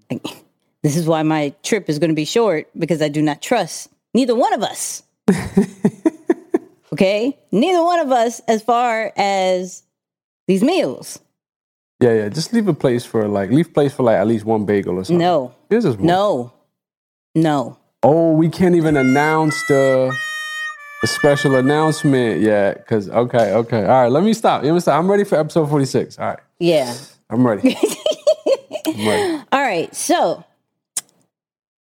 this 0.82 0.96
is 0.96 1.06
why 1.06 1.22
my 1.22 1.52
trip 1.62 1.90
is 1.90 1.98
gonna 1.98 2.14
be 2.14 2.24
short 2.24 2.70
because 2.76 3.02
I 3.02 3.08
do 3.08 3.20
not 3.20 3.42
trust 3.42 3.90
neither 4.14 4.34
one 4.34 4.54
of 4.54 4.62
us. 4.62 5.02
okay? 6.94 7.38
Neither 7.52 7.84
one 7.84 8.00
of 8.00 8.10
us 8.10 8.40
as 8.48 8.62
far 8.62 9.12
as 9.14 9.82
these 10.48 10.64
meals. 10.64 11.20
Yeah, 12.00 12.14
yeah. 12.14 12.28
Just 12.30 12.54
leave 12.54 12.66
a 12.66 12.74
place 12.74 13.04
for 13.04 13.28
like 13.28 13.50
leave 13.50 13.74
place 13.74 13.92
for 13.92 14.04
like 14.04 14.16
at 14.16 14.26
least 14.26 14.46
one 14.46 14.64
bagel 14.64 14.98
or 14.98 15.04
something. 15.04 15.18
No. 15.18 15.54
This 15.68 15.84
is 15.84 15.96
one. 15.96 16.06
No. 16.06 16.52
No. 17.34 17.76
Oh, 18.02 18.32
we 18.32 18.48
can't 18.48 18.74
even 18.74 18.96
announce 18.96 19.54
the 19.66 20.16
a 21.04 21.06
special 21.06 21.54
announcement 21.56 22.40
yet. 22.40 22.78
Because 22.78 23.08
okay, 23.10 23.52
okay, 23.52 23.82
all 23.84 24.02
right. 24.02 24.10
Let 24.10 24.24
me 24.24 24.32
stop. 24.32 24.62
Let 24.64 24.72
me 24.72 24.80
stop. 24.80 24.98
I'm 24.98 25.08
ready 25.10 25.24
for 25.24 25.38
episode 25.38 25.68
46. 25.68 26.18
All 26.18 26.28
right, 26.28 26.38
Yeah. 26.58 26.94
I'm 27.30 27.46
ready. 27.46 27.76
I'm 28.86 29.06
ready. 29.06 29.44
All 29.52 29.60
right, 29.62 29.94
so 29.94 30.44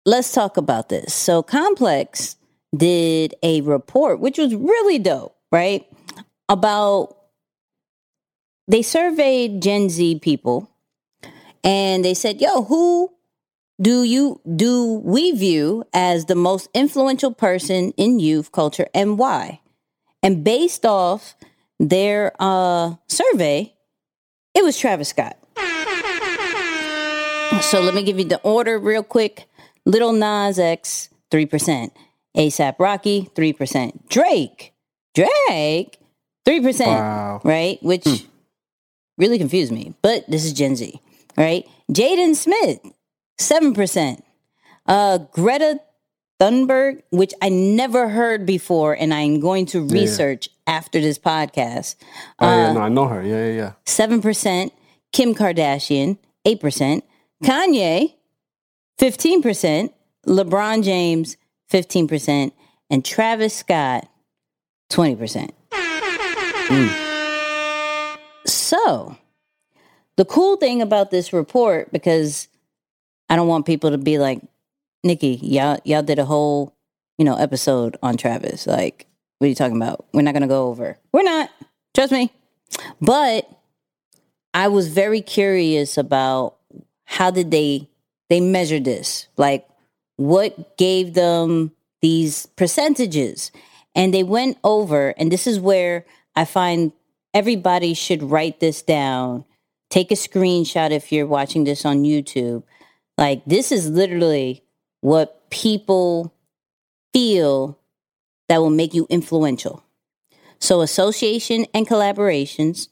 let's 0.06 0.32
talk 0.34 0.58
about 0.58 0.90
this. 0.90 1.14
So 1.14 1.42
Complex 1.42 2.36
did 2.76 3.34
a 3.44 3.62
report, 3.62 4.20
which 4.20 4.38
was 4.38 4.54
really 4.56 5.00
dope, 5.00 5.36
right? 5.52 5.86
About 6.50 7.16
they 8.68 8.82
surveyed 8.82 9.62
Gen 9.62 9.90
Z 9.90 10.20
people 10.20 10.70
and 11.64 12.04
they 12.04 12.14
said, 12.14 12.42
yo, 12.42 12.64
who 12.64 13.13
do 13.84 14.04
you 14.04 14.40
do 14.56 15.02
we 15.04 15.32
view 15.34 15.84
as 15.94 16.26
the 16.26 16.36
most 16.36 16.70
influential 16.74 17.34
person 17.34 17.92
in 17.98 18.20
youth 18.20 18.52
culture 18.52 18.88
and 18.94 19.20
why? 19.20 19.60
And 20.24 20.44
based 20.44 20.86
off 20.86 21.36
their 21.80 22.32
uh 22.40 22.96
survey, 23.08 23.74
it 24.56 24.64
was 24.64 24.78
Travis 24.78 25.10
Scott. 25.10 25.38
So 27.62 27.82
let 27.82 27.94
me 27.94 28.04
give 28.04 28.18
you 28.20 28.26
the 28.26 28.40
order 28.42 28.80
real 28.80 29.04
quick. 29.04 29.48
Lil 29.86 30.14
Nas 30.14 30.60
X, 30.60 31.10
3%. 31.32 31.92
ASAP 32.38 32.76
Rocky, 32.80 33.30
3%. 33.36 34.10
Drake, 34.10 34.74
Drake, 35.14 36.00
3%. 36.48 36.86
Wow. 36.88 37.42
Right? 37.44 37.82
Which 37.84 38.06
really 39.18 39.38
confused 39.38 39.72
me. 39.72 39.94
But 40.02 40.30
this 40.30 40.46
is 40.46 40.54
Gen 40.54 40.76
Z, 40.76 41.00
right? 41.38 41.68
Jaden 41.92 42.36
Smith, 42.36 42.80
7%. 43.50 44.22
Uh, 44.86 45.18
Greta 45.32 45.80
Thunberg, 46.40 47.04
which 47.10 47.34
I 47.42 47.50
never 47.50 48.10
heard 48.10 48.46
before, 48.46 48.94
and 48.94 49.14
I'm 49.14 49.40
going 49.40 49.66
to 49.68 49.82
research 49.82 50.50
after 50.68 51.00
this 51.00 51.18
podcast. 51.18 51.96
Oh 52.40 52.48
yeah, 52.48 52.70
Uh, 52.70 52.74
no, 52.74 52.82
I 52.82 52.90
know 52.90 53.08
her. 53.08 53.24
Yeah, 53.24 53.48
yeah, 53.48 53.54
yeah. 53.56 53.72
7%, 53.86 54.72
Kim 55.12 55.36
Kardashian, 55.36 56.18
8%, 56.46 57.02
Kanye, 57.44 58.14
15%, 59.00 59.94
LeBron 60.28 60.84
James, 60.84 61.38
15%, 61.72 62.52
and 62.90 63.06
Travis 63.06 63.54
Scott, 63.54 64.08
20%. 64.92 65.52
So, 68.46 69.18
the 70.18 70.26
cool 70.26 70.58
thing 70.58 70.82
about 70.82 71.12
this 71.12 71.32
report, 71.32 71.92
because 71.92 72.48
I 73.30 73.36
don't 73.36 73.48
want 73.48 73.66
people 73.66 73.92
to 73.92 73.98
be 73.98 74.18
like, 74.18 74.42
Nikki, 75.04 75.40
y'all, 75.42 75.80
y'all 75.84 76.04
did 76.04 76.20
a 76.20 76.26
whole, 76.26 76.76
you 77.18 77.26
know, 77.26 77.36
episode 77.36 77.98
on 78.02 78.18
Travis. 78.18 78.68
Like, 78.68 79.08
what 79.40 79.46
are 79.46 79.50
you 79.50 79.56
talking 79.56 79.78
about? 79.78 80.06
We're 80.14 80.22
not 80.22 80.34
going 80.34 80.42
to 80.42 80.48
go 80.48 80.68
over. 80.68 80.98
We're 81.12 81.24
not. 81.24 81.50
Trust 81.94 82.12
me. 82.12 82.32
But 83.02 83.50
I 84.54 84.68
was 84.68 84.88
very 84.88 85.22
curious 85.22 85.98
about 85.98 86.58
how 87.06 87.32
did 87.32 87.52
they 87.52 87.90
they 88.30 88.40
measure 88.40 88.80
this? 88.80 89.28
Like 89.38 89.68
what 90.18 90.78
gave 90.78 91.14
them 91.14 91.72
these 92.02 92.46
percentages? 92.56 93.52
And 93.96 94.14
they 94.14 94.24
went 94.24 94.58
over 94.64 95.14
and 95.18 95.32
this 95.32 95.46
is 95.48 95.60
where 95.60 96.06
I 96.36 96.46
find 96.46 96.92
everybody 97.34 97.94
should 97.94 98.24
write 98.24 98.60
this 98.60 98.82
down. 98.82 99.46
Take 99.90 100.12
a 100.12 100.16
screenshot 100.16 100.92
if 100.92 101.12
you're 101.12 101.28
watching 101.28 101.64
this 101.64 101.86
on 101.86 102.04
YouTube. 102.04 102.64
Like 103.18 103.44
this 103.46 103.72
is 103.72 103.90
literally 103.90 104.64
what 105.02 105.50
people 105.50 106.34
feel 107.14 107.80
that 108.50 108.60
will 108.60 108.70
make 108.70 108.94
you 108.94 109.06
influential. 109.10 109.84
So 110.60 110.82
association 110.82 111.66
and 111.74 111.88
collaborations, 111.88 112.88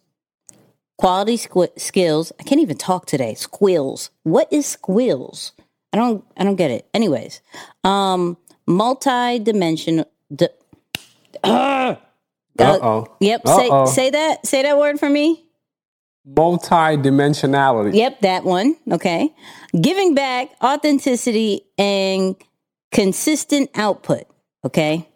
quality 0.97 1.37
squ- 1.37 1.79
skills. 1.79 2.31
I 2.39 2.43
can't 2.43 2.61
even 2.61 2.77
talk 2.77 3.05
today. 3.05 3.33
Squills. 3.33 4.09
What 4.23 4.51
is 4.51 4.65
squills? 4.77 5.51
I 5.93 5.97
don't. 5.97 6.23
I 6.37 6.43
don't 6.43 6.55
get 6.55 6.71
it. 6.71 6.87
Anyways, 6.93 7.41
um, 7.83 8.37
multi-dimensional. 8.67 10.05
Di- 10.33 10.47
Uh 12.59 12.77
oh. 12.83 13.15
yep. 13.19 13.41
Uh-oh. 13.45 13.85
Say 13.85 13.93
say 13.93 14.09
that. 14.11 14.45
Say 14.45 14.61
that 14.63 14.77
word 14.77 14.99
for 14.99 15.09
me. 15.09 15.45
Multi-dimensionality. 16.25 17.95
Yep, 17.95 18.21
that 18.21 18.43
one. 18.43 18.75
Okay. 18.91 19.33
Giving 19.79 20.13
back, 20.13 20.51
authenticity, 20.63 21.61
and 21.77 22.35
consistent 22.91 23.69
output. 23.75 24.23
Okay. 24.63 25.07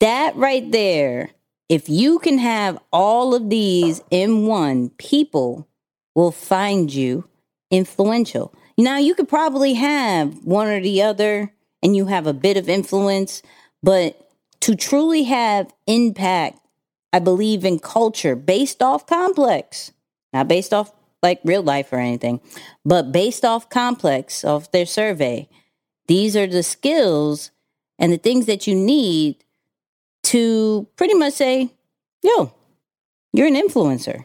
That 0.00 0.36
right 0.36 0.70
there, 0.70 1.30
if 1.68 1.88
you 1.88 2.18
can 2.18 2.38
have 2.38 2.78
all 2.92 3.34
of 3.34 3.50
these 3.50 4.02
in 4.10 4.46
one, 4.46 4.90
people 4.90 5.66
will 6.14 6.30
find 6.30 6.92
you 6.92 7.28
influential. 7.70 8.54
Now, 8.78 8.98
you 8.98 9.14
could 9.14 9.28
probably 9.28 9.74
have 9.74 10.44
one 10.44 10.68
or 10.68 10.80
the 10.80 11.02
other 11.02 11.52
and 11.82 11.96
you 11.96 12.06
have 12.06 12.26
a 12.26 12.32
bit 12.32 12.56
of 12.56 12.68
influence, 12.68 13.42
but 13.82 14.28
to 14.60 14.74
truly 14.74 15.24
have 15.24 15.72
impact, 15.86 16.58
I 17.14 17.20
believe 17.20 17.64
in 17.64 17.78
culture 17.78 18.34
based 18.34 18.82
off 18.82 19.06
complex, 19.06 19.92
not 20.32 20.48
based 20.48 20.74
off 20.74 20.90
like 21.22 21.38
real 21.44 21.62
life 21.62 21.92
or 21.92 22.00
anything, 22.00 22.40
but 22.84 23.12
based 23.12 23.44
off 23.44 23.70
complex, 23.70 24.42
of 24.42 24.68
their 24.72 24.84
survey. 24.84 25.48
These 26.08 26.36
are 26.36 26.48
the 26.48 26.64
skills 26.64 27.52
and 28.00 28.12
the 28.12 28.18
things 28.18 28.46
that 28.46 28.66
you 28.66 28.74
need 28.74 29.44
to 30.24 30.88
pretty 30.96 31.14
much 31.14 31.34
say, 31.34 31.70
yo, 32.20 32.52
you're 33.32 33.46
an 33.46 33.54
influencer 33.54 34.24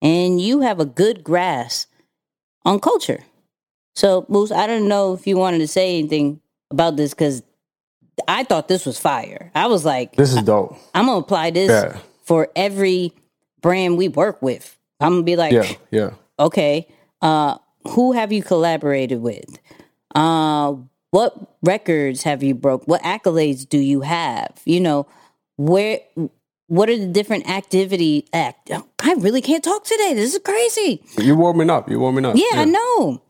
and 0.00 0.40
you 0.40 0.60
have 0.60 0.78
a 0.78 0.84
good 0.84 1.24
grasp 1.24 1.90
on 2.64 2.78
culture. 2.78 3.24
So, 3.96 4.24
Moose, 4.28 4.52
I 4.52 4.68
don't 4.68 4.86
know 4.86 5.14
if 5.14 5.26
you 5.26 5.36
wanted 5.36 5.58
to 5.58 5.68
say 5.68 5.98
anything 5.98 6.40
about 6.70 6.94
this 6.94 7.12
because 7.12 7.42
I 8.28 8.44
thought 8.44 8.68
this 8.68 8.86
was 8.86 9.00
fire. 9.00 9.50
I 9.52 9.66
was 9.66 9.84
like, 9.84 10.14
This 10.14 10.32
is 10.32 10.42
dope. 10.42 10.78
I'm 10.94 11.06
gonna 11.06 11.18
apply 11.18 11.50
this 11.50 11.70
Yeah. 11.70 12.00
For 12.30 12.48
every 12.54 13.12
brand 13.60 13.98
we 13.98 14.06
work 14.06 14.40
with. 14.40 14.78
I'm 15.00 15.14
gonna 15.14 15.22
be 15.24 15.34
like, 15.34 15.52
Yeah, 15.52 15.72
yeah. 15.90 16.10
okay, 16.38 16.86
uh, 17.20 17.58
who 17.88 18.12
have 18.12 18.30
you 18.30 18.40
collaborated 18.40 19.20
with? 19.20 19.58
Uh, 20.14 20.76
what 21.10 21.34
records 21.64 22.22
have 22.22 22.44
you 22.44 22.54
broke? 22.54 22.86
What 22.86 23.02
accolades 23.02 23.68
do 23.68 23.78
you 23.78 24.02
have? 24.02 24.62
You 24.64 24.78
know, 24.78 25.08
where? 25.56 25.98
What 26.68 26.88
are 26.88 26.96
the 26.96 27.08
different 27.08 27.50
activity 27.50 28.28
act? 28.32 28.70
I 29.00 29.14
really 29.14 29.42
can't 29.42 29.64
talk 29.64 29.82
today. 29.82 30.14
This 30.14 30.32
is 30.32 30.38
crazy. 30.44 31.02
You're 31.18 31.34
warming 31.34 31.68
up. 31.68 31.90
You're 31.90 31.98
warming 31.98 32.26
up. 32.26 32.36
Yeah, 32.36 32.60
I 32.60 32.64
know. 32.64 33.22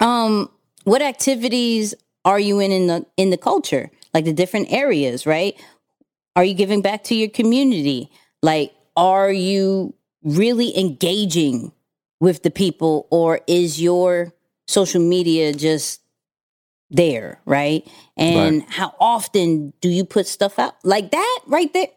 Um, 0.00 0.48
what 0.84 1.02
activities 1.02 1.94
are 2.24 2.40
you 2.40 2.58
in 2.58 2.72
in 2.72 2.86
the 2.86 3.04
in 3.18 3.28
the 3.28 3.36
culture? 3.36 3.90
Like 4.14 4.24
the 4.24 4.32
different 4.32 4.72
areas, 4.72 5.26
right? 5.26 5.60
Are 6.36 6.44
you 6.44 6.54
giving 6.54 6.82
back 6.82 7.04
to 7.04 7.14
your 7.14 7.28
community? 7.28 8.10
Like, 8.42 8.74
are 8.96 9.30
you 9.30 9.94
really 10.22 10.76
engaging 10.78 11.72
with 12.20 12.42
the 12.42 12.50
people, 12.50 13.06
or 13.10 13.40
is 13.46 13.80
your 13.80 14.32
social 14.66 15.00
media 15.00 15.52
just 15.52 16.00
there, 16.90 17.40
right? 17.44 17.86
And 18.16 18.62
how 18.68 18.94
often 18.98 19.72
do 19.80 19.88
you 19.88 20.04
put 20.04 20.26
stuff 20.26 20.58
out 20.58 20.74
like 20.84 21.10
that 21.10 21.40
right 21.46 21.72
there? 21.72 21.88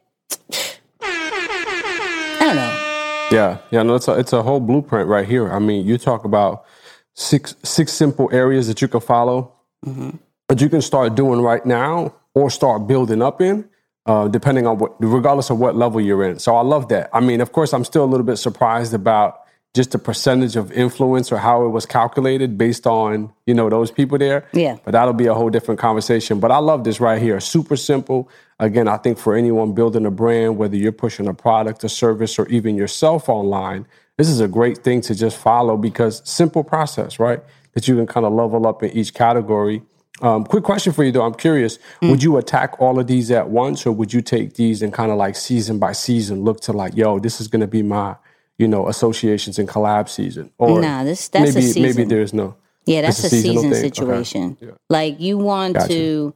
I 1.02 2.38
don't 2.40 2.56
know. 2.56 2.84
Yeah, 3.32 3.58
yeah, 3.72 3.84
no, 3.84 3.96
it's 3.96 4.08
a 4.08 4.14
it's 4.20 4.34
a 4.34 4.44
whole 4.44 4.60
blueprint 4.60 5.08
right 5.10 5.28
here. 5.28 5.52
I 5.52 5.60
mean, 5.60 5.86
you 5.86 5.98
talk 5.98 6.26
about 6.26 6.66
six 7.14 7.56
six 7.64 7.92
simple 7.92 8.30
areas 8.32 8.68
that 8.68 8.82
you 8.82 8.88
can 8.88 9.02
follow, 9.02 9.54
mm-hmm. 9.86 10.12
that 10.48 10.62
you 10.62 10.70
can 10.70 10.82
start 10.82 11.16
doing 11.16 11.42
right 11.42 11.66
now 11.66 12.14
or 12.34 12.50
start 12.50 12.88
building 12.88 13.22
up 13.22 13.42
in, 13.42 13.68
uh, 14.08 14.28
depending 14.28 14.66
on 14.66 14.78
what, 14.78 14.96
regardless 15.00 15.50
of 15.50 15.60
what 15.60 15.76
level 15.76 16.00
you're 16.00 16.24
in. 16.24 16.40
So 16.40 16.56
I 16.56 16.62
love 16.62 16.88
that. 16.90 17.10
I 17.14 17.20
mean, 17.20 17.42
of 17.42 17.52
course, 17.52 17.74
I'm 17.74 17.84
still 17.84 18.04
a 18.04 18.08
little 18.08 18.26
bit 18.26 18.38
surprised 18.38 18.94
about 18.94 19.42
just 19.76 19.92
the 19.92 20.00
percentage 20.00 20.56
of 20.56 20.72
influence 20.72 21.32
or 21.32 21.38
how 21.38 21.64
it 21.64 21.70
was 21.70 21.86
calculated 21.86 22.58
based 22.58 22.88
on 22.88 23.32
you 23.46 23.54
know 23.54 23.70
those 23.70 23.92
people 23.92 24.18
there. 24.18 24.48
Yeah. 24.54 24.78
But 24.84 24.92
that'll 24.92 25.14
be 25.14 25.28
a 25.28 25.34
whole 25.34 25.50
different 25.50 25.80
conversation. 25.80 26.40
But 26.40 26.52
I 26.52 26.58
love 26.58 26.84
this 26.84 27.00
right 27.00 27.22
here. 27.22 27.40
Super 27.40 27.76
simple. 27.76 28.30
Again, 28.60 28.88
I 28.88 28.98
think 28.98 29.20
for 29.20 29.36
anyone 29.36 29.74
building 29.74 30.06
a 30.06 30.12
brand, 30.12 30.58
whether 30.58 30.76
you're 30.76 30.92
pushing 30.92 31.28
a 31.28 31.34
product, 31.34 31.84
a 31.84 31.90
service, 31.90 32.40
or 32.40 32.48
even 32.48 32.76
yourself 32.76 33.30
online, 33.30 33.86
this 34.18 34.30
is 34.30 34.40
a 34.40 34.48
great 34.48 34.80
thing 34.80 35.02
to 35.02 35.14
just 35.14 35.38
follow 35.38 35.78
because 35.78 36.22
simple 36.28 36.64
process, 36.64 37.20
right? 37.20 37.42
That 37.74 37.88
you 37.88 37.96
can 37.96 38.08
kind 38.08 38.26
of 38.26 38.34
level 38.34 38.66
up 38.66 38.82
in 38.82 38.90
each 38.92 39.14
category. 39.14 39.84
Um, 40.22 40.46
quick 40.46 40.64
question 40.64 40.94
for 40.94 41.04
you 41.04 41.12
though. 41.12 41.24
I'm 41.24 41.34
curious. 41.36 41.78
Would 42.02 42.24
you 42.24 42.38
attack 42.38 42.80
all 42.82 43.00
of 43.00 43.08
these 43.08 43.30
at 43.32 43.50
once, 43.50 43.86
or 43.86 43.92
would 43.92 44.14
you 44.14 44.22
take 44.22 44.56
these 44.56 44.82
and 44.82 44.92
kind 44.92 45.12
of 45.12 45.18
like 45.18 45.36
season 45.36 45.78
by 45.80 45.92
season 45.92 46.44
look 46.44 46.62
to 46.62 46.74
like, 46.74 46.96
yo, 46.96 47.20
this 47.20 47.40
is 47.40 47.48
going 47.48 47.62
to 47.62 47.68
be 47.68 47.84
my, 47.84 48.16
you 48.58 48.68
know, 48.68 48.88
associations 48.88 49.60
and 49.60 49.70
collab 49.70 50.10
season? 50.10 50.52
Or 50.58 50.82
Nah, 50.82 51.04
this- 51.04 51.28
that's 51.28 51.56
a 51.56 51.60
maybe 51.60 51.82
maybe 51.82 52.04
there's 52.04 52.34
no. 52.34 52.56
Yeah, 52.86 53.02
that's 53.02 53.22
a 53.24 53.28
a 53.28 53.30
season 53.30 53.56
thing. 53.56 53.72
Okay. 53.72 53.82
situation. 53.82 54.58
Yeah. 54.62 54.72
Like 54.90 55.20
you 55.20 55.38
want 55.38 55.74
Gotcha. 55.76 55.88
to 55.90 56.34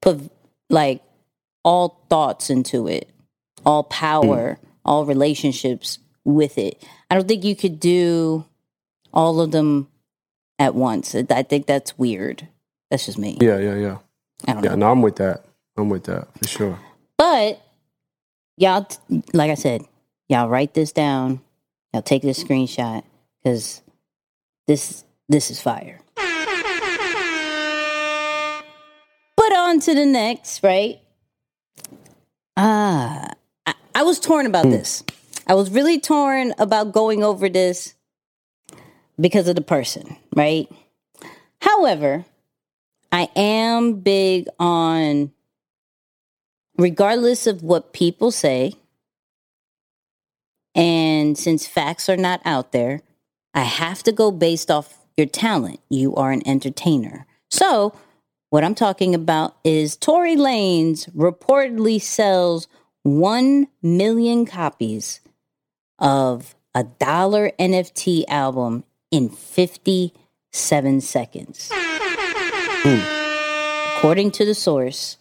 put 0.00 0.30
like 0.70 1.02
all 1.64 2.04
thoughts 2.08 2.50
into 2.50 2.86
it, 2.86 3.10
all 3.66 3.82
power, 3.82 4.58
mm. 4.62 4.68
all 4.84 5.04
relationships 5.04 5.98
with 6.24 6.56
it. 6.56 6.82
I 7.10 7.14
don't 7.16 7.26
think 7.26 7.42
you 7.44 7.56
could 7.56 7.80
do 7.80 8.44
all 9.12 9.40
of 9.40 9.50
them 9.50 9.88
at 10.58 10.74
once. 10.74 11.14
I 11.14 11.42
think 11.42 11.66
that's 11.66 11.98
weird. 11.98 12.48
That's 12.90 13.06
just 13.06 13.18
me. 13.18 13.36
Yeah, 13.40 13.58
yeah, 13.58 13.74
yeah. 13.74 13.98
I 14.46 14.54
don't 14.54 14.64
yeah, 14.64 14.70
know. 14.70 14.76
no, 14.76 14.90
I'm 14.90 15.02
with 15.02 15.16
that. 15.16 15.44
I'm 15.76 15.88
with 15.88 16.04
that 16.04 16.28
for 16.38 16.48
sure. 16.48 16.78
But 17.16 17.60
y'all, 18.56 18.86
like 19.32 19.50
I 19.50 19.54
said, 19.54 19.82
y'all 20.28 20.48
write 20.48 20.74
this 20.74 20.92
down. 20.92 21.40
Y'all 21.92 22.02
take 22.02 22.22
this 22.22 22.42
screenshot 22.42 23.02
because 23.42 23.82
this 24.66 25.04
this 25.28 25.50
is 25.50 25.60
fire. 25.60 26.00
But 29.36 29.52
on 29.56 29.80
to 29.80 29.94
the 29.94 30.06
next, 30.06 30.62
right? 30.62 31.00
Ah, 32.56 33.30
I, 33.66 33.74
I 33.94 34.02
was 34.02 34.18
torn 34.18 34.46
about 34.46 34.66
mm. 34.66 34.72
this. 34.72 35.04
I 35.46 35.54
was 35.54 35.70
really 35.70 36.00
torn 36.00 36.54
about 36.58 36.92
going 36.92 37.22
over 37.24 37.48
this 37.48 37.94
because 39.18 39.48
of 39.48 39.54
the 39.54 39.62
person, 39.62 40.16
right? 40.34 40.68
However, 41.62 42.24
I 43.10 43.28
am 43.34 44.00
big 44.00 44.46
on, 44.58 45.32
regardless 46.76 47.46
of 47.46 47.62
what 47.62 47.92
people 47.92 48.30
say, 48.30 48.74
and 50.74 51.36
since 51.36 51.66
facts 51.66 52.08
are 52.08 52.16
not 52.16 52.40
out 52.44 52.72
there, 52.72 53.00
I 53.54 53.62
have 53.62 54.02
to 54.04 54.12
go 54.12 54.30
based 54.30 54.70
off 54.70 55.06
your 55.16 55.26
talent. 55.26 55.80
You 55.88 56.14
are 56.14 56.30
an 56.30 56.46
entertainer. 56.46 57.26
So, 57.50 57.94
what 58.50 58.64
I'm 58.64 58.74
talking 58.74 59.14
about 59.14 59.56
is 59.64 59.96
Tory 59.96 60.36
Lanez 60.36 61.10
reportedly 61.14 62.00
sells 62.00 62.68
1 63.02 63.68
million 63.82 64.46
copies 64.46 65.20
of 65.98 66.54
a 66.74 66.84
dollar 66.84 67.50
NFT 67.58 68.24
album 68.28 68.84
in 69.10 69.28
57 69.28 71.00
seconds. 71.00 71.72
According 73.96 74.30
to 74.32 74.44
the 74.44 74.54
source, 74.54 75.16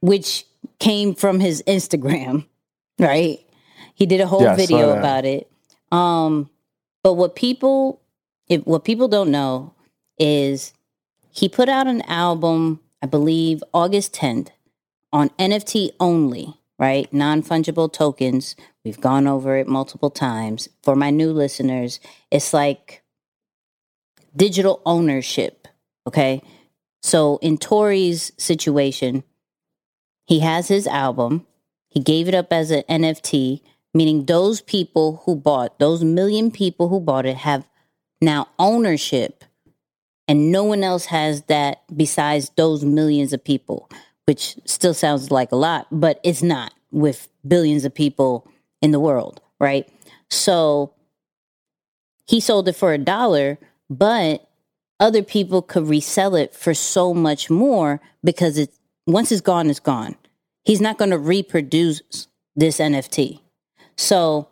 which 0.00 0.44
came 0.78 1.14
from 1.14 1.40
his 1.40 1.62
Instagram, 1.66 2.46
right? 2.98 3.38
He 3.94 4.06
did 4.06 4.20
a 4.20 4.26
whole 4.26 4.42
yeah, 4.42 4.56
video 4.56 4.96
about 4.96 5.24
it. 5.24 5.50
Um, 5.90 6.50
but 7.02 7.14
what 7.14 7.36
people 7.36 8.00
if 8.48 8.66
what 8.66 8.84
people 8.84 9.08
don't 9.08 9.30
know 9.30 9.74
is 10.18 10.72
he 11.30 11.48
put 11.48 11.68
out 11.68 11.86
an 11.86 12.02
album, 12.02 12.80
I 13.00 13.06
believe 13.06 13.62
August 13.72 14.14
10th 14.14 14.48
on 15.12 15.30
NFT 15.30 15.90
only, 15.98 16.54
right? 16.78 17.10
Non-fungible 17.12 17.92
tokens. 17.92 18.54
We've 18.84 19.00
gone 19.00 19.26
over 19.26 19.56
it 19.56 19.66
multiple 19.66 20.10
times. 20.10 20.68
For 20.82 20.94
my 20.94 21.10
new 21.10 21.32
listeners, 21.32 22.00
it's 22.30 22.52
like 22.52 23.02
digital 24.36 24.82
ownership, 24.84 25.68
okay? 26.06 26.42
So 27.02 27.38
in 27.42 27.58
Tory's 27.58 28.32
situation, 28.38 29.24
he 30.24 30.40
has 30.40 30.68
his 30.68 30.86
album. 30.86 31.46
He 31.88 32.00
gave 32.00 32.28
it 32.28 32.34
up 32.34 32.52
as 32.52 32.70
an 32.70 32.84
NFT, 32.88 33.60
meaning 33.92 34.24
those 34.24 34.60
people 34.60 35.22
who 35.24 35.36
bought, 35.36 35.78
those 35.78 36.04
million 36.04 36.50
people 36.50 36.88
who 36.88 37.00
bought 37.00 37.26
it 37.26 37.38
have 37.38 37.66
now 38.20 38.48
ownership. 38.58 39.44
And 40.28 40.52
no 40.52 40.64
one 40.64 40.84
else 40.84 41.06
has 41.06 41.42
that 41.42 41.82
besides 41.94 42.50
those 42.56 42.84
millions 42.84 43.32
of 43.32 43.44
people, 43.44 43.90
which 44.26 44.56
still 44.64 44.94
sounds 44.94 45.30
like 45.30 45.50
a 45.50 45.56
lot, 45.56 45.88
but 45.90 46.20
it's 46.22 46.42
not 46.42 46.72
with 46.92 47.28
billions 47.46 47.84
of 47.84 47.92
people 47.92 48.48
in 48.80 48.92
the 48.92 49.00
world, 49.00 49.40
right? 49.58 49.88
So 50.30 50.94
he 52.26 52.40
sold 52.40 52.68
it 52.68 52.76
for 52.76 52.92
a 52.92 52.98
dollar, 52.98 53.58
but 53.90 54.48
other 55.02 55.22
people 55.22 55.62
could 55.62 55.88
resell 55.88 56.36
it 56.36 56.54
for 56.54 56.72
so 56.72 57.12
much 57.12 57.50
more 57.50 58.00
because 58.22 58.56
it 58.56 58.70
once 59.04 59.32
it's 59.32 59.40
gone, 59.40 59.68
it's 59.68 59.80
gone. 59.80 60.14
He's 60.64 60.80
not 60.80 60.96
going 60.96 61.10
to 61.10 61.18
reproduce 61.18 62.28
this 62.54 62.78
NFT. 62.78 63.40
So 63.96 64.48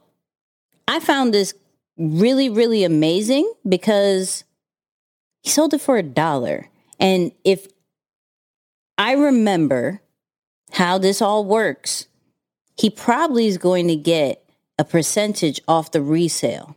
I 0.88 0.98
found 0.98 1.32
this 1.32 1.54
really, 1.96 2.48
really 2.48 2.82
amazing 2.82 3.50
because 3.68 4.42
he 5.44 5.50
sold 5.50 5.72
it 5.72 5.80
for 5.80 5.98
a 5.98 6.02
dollar. 6.02 6.68
And 6.98 7.30
if 7.44 7.68
I 8.98 9.12
remember 9.12 10.02
how 10.72 10.98
this 10.98 11.22
all 11.22 11.44
works, 11.44 12.08
he 12.76 12.90
probably 12.90 13.46
is 13.46 13.56
going 13.56 13.86
to 13.86 13.94
get 13.94 14.42
a 14.80 14.84
percentage 14.84 15.60
off 15.68 15.92
the 15.92 16.02
resale. 16.02 16.76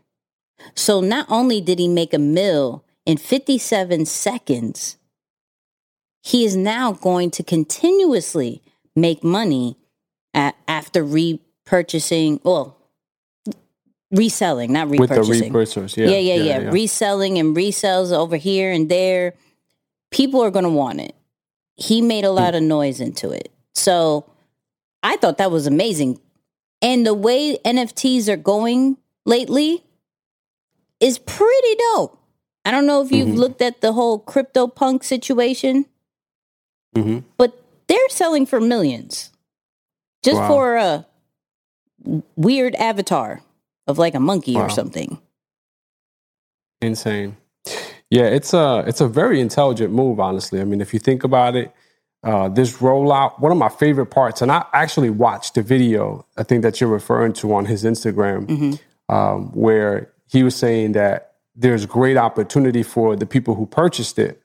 So 0.76 1.02
not 1.02 1.26
only 1.28 1.60
did 1.60 1.80
he 1.80 1.88
make 1.88 2.14
a 2.14 2.20
mill 2.20 2.86
in 3.06 3.18
57 3.18 4.06
seconds, 4.06 4.98
he 6.22 6.46
is 6.46 6.56
now 6.56 6.94
going 6.94 7.32
to 7.32 7.44
continuously 7.44 8.62
make 8.96 9.24
money 9.24 9.78
at, 10.34 10.56
after 10.68 11.04
repurchasing, 11.04 12.40
well, 12.44 12.78
reselling, 14.12 14.72
not 14.72 14.88
repurchasing. 14.88 15.00
With 15.00 15.40
the 15.40 15.50
repurchasers, 15.50 15.98
yeah. 15.98 16.08
Yeah, 16.08 16.18
yeah, 16.18 16.34
yeah. 16.34 16.44
yeah. 16.44 16.60
yeah. 16.62 16.72
Reselling 16.72 17.38
and 17.38 17.56
resells 17.56 18.16
over 18.16 18.38
here 18.38 18.72
and 18.72 18.90
there. 18.90 19.34
People 20.12 20.42
are 20.42 20.52
going 20.52 20.64
to 20.64 20.70
want 20.70 21.02
it. 21.02 21.16
He 21.76 22.02
made 22.02 22.24
a 22.24 22.32
lot 22.32 22.54
mm. 22.54 22.58
of 22.58 22.64
noise 22.64 23.02
into 23.02 23.32
it. 23.32 23.52
So 23.74 24.30
I 25.02 25.18
thought 25.18 25.40
that 25.40 25.52
was 25.52 25.68
amazing. 25.68 26.20
And 26.82 27.06
the 27.06 27.14
way 27.14 27.58
NFTs 27.66 28.30
are 28.30 28.38
going 28.38 28.98
lately 29.26 29.84
is 31.00 31.18
pretty 31.18 31.76
dope. 31.96 32.20
I 32.66 32.72
don't 32.72 32.86
know 32.86 33.02
if 33.02 33.12
you've 33.12 33.30
mm-hmm. 33.30 33.38
looked 33.38 33.62
at 33.62 33.82
the 33.82 33.94
whole 33.94 34.20
CryptoPunk 34.20 35.04
situation, 35.04 35.86
mm-hmm. 36.96 37.20
but 37.38 37.62
they're 37.88 38.10
selling 38.10 38.46
for 38.46 38.62
millions 38.62 39.32
just 40.24 40.38
wow. 40.38 40.48
for 40.48 40.78
a 40.78 41.06
weird 42.36 42.76
avatar 42.76 43.42
of 43.88 43.98
like 43.98 44.16
a 44.16 44.20
monkey 44.20 44.56
wow. 44.56 44.62
or 44.64 44.70
something. 44.70 45.20
Insane. 46.82 47.38
Yeah, 48.10 48.26
it's 48.26 48.54
a 48.54 48.84
it's 48.88 49.02
a 49.02 49.08
very 49.08 49.42
intelligent 49.42 49.92
move, 49.92 50.20
honestly. 50.20 50.62
I 50.62 50.66
mean, 50.66 50.82
if 50.82 50.94
you 50.94 51.00
think 51.00 51.24
about 51.24 51.56
it, 51.56 51.74
uh, 52.24 52.48
this 52.48 52.78
rollout, 52.78 53.40
one 53.40 53.52
of 53.52 53.58
my 53.58 53.70
favorite 53.70 54.08
parts, 54.08 54.42
and 54.42 54.52
I 54.52 54.66
actually 54.72 55.10
watched 55.10 55.56
the 55.56 55.62
video, 55.62 56.26
I 56.38 56.44
think 56.44 56.62
that 56.62 56.80
you're 56.80 56.90
referring 56.90 57.34
to 57.34 57.54
on 57.56 57.66
his 57.66 57.84
Instagram, 57.84 58.46
mm-hmm. 58.46 59.14
um, 59.14 59.52
where 59.54 60.12
he 60.28 60.44
was 60.44 60.56
saying 60.56 60.92
that 60.92 61.33
there's 61.56 61.86
great 61.86 62.18
opportunity 62.18 62.84
for 62.84 63.16
the 63.16 63.26
people 63.26 63.56
who 63.56 63.66
purchased 63.66 64.18
it 64.20 64.42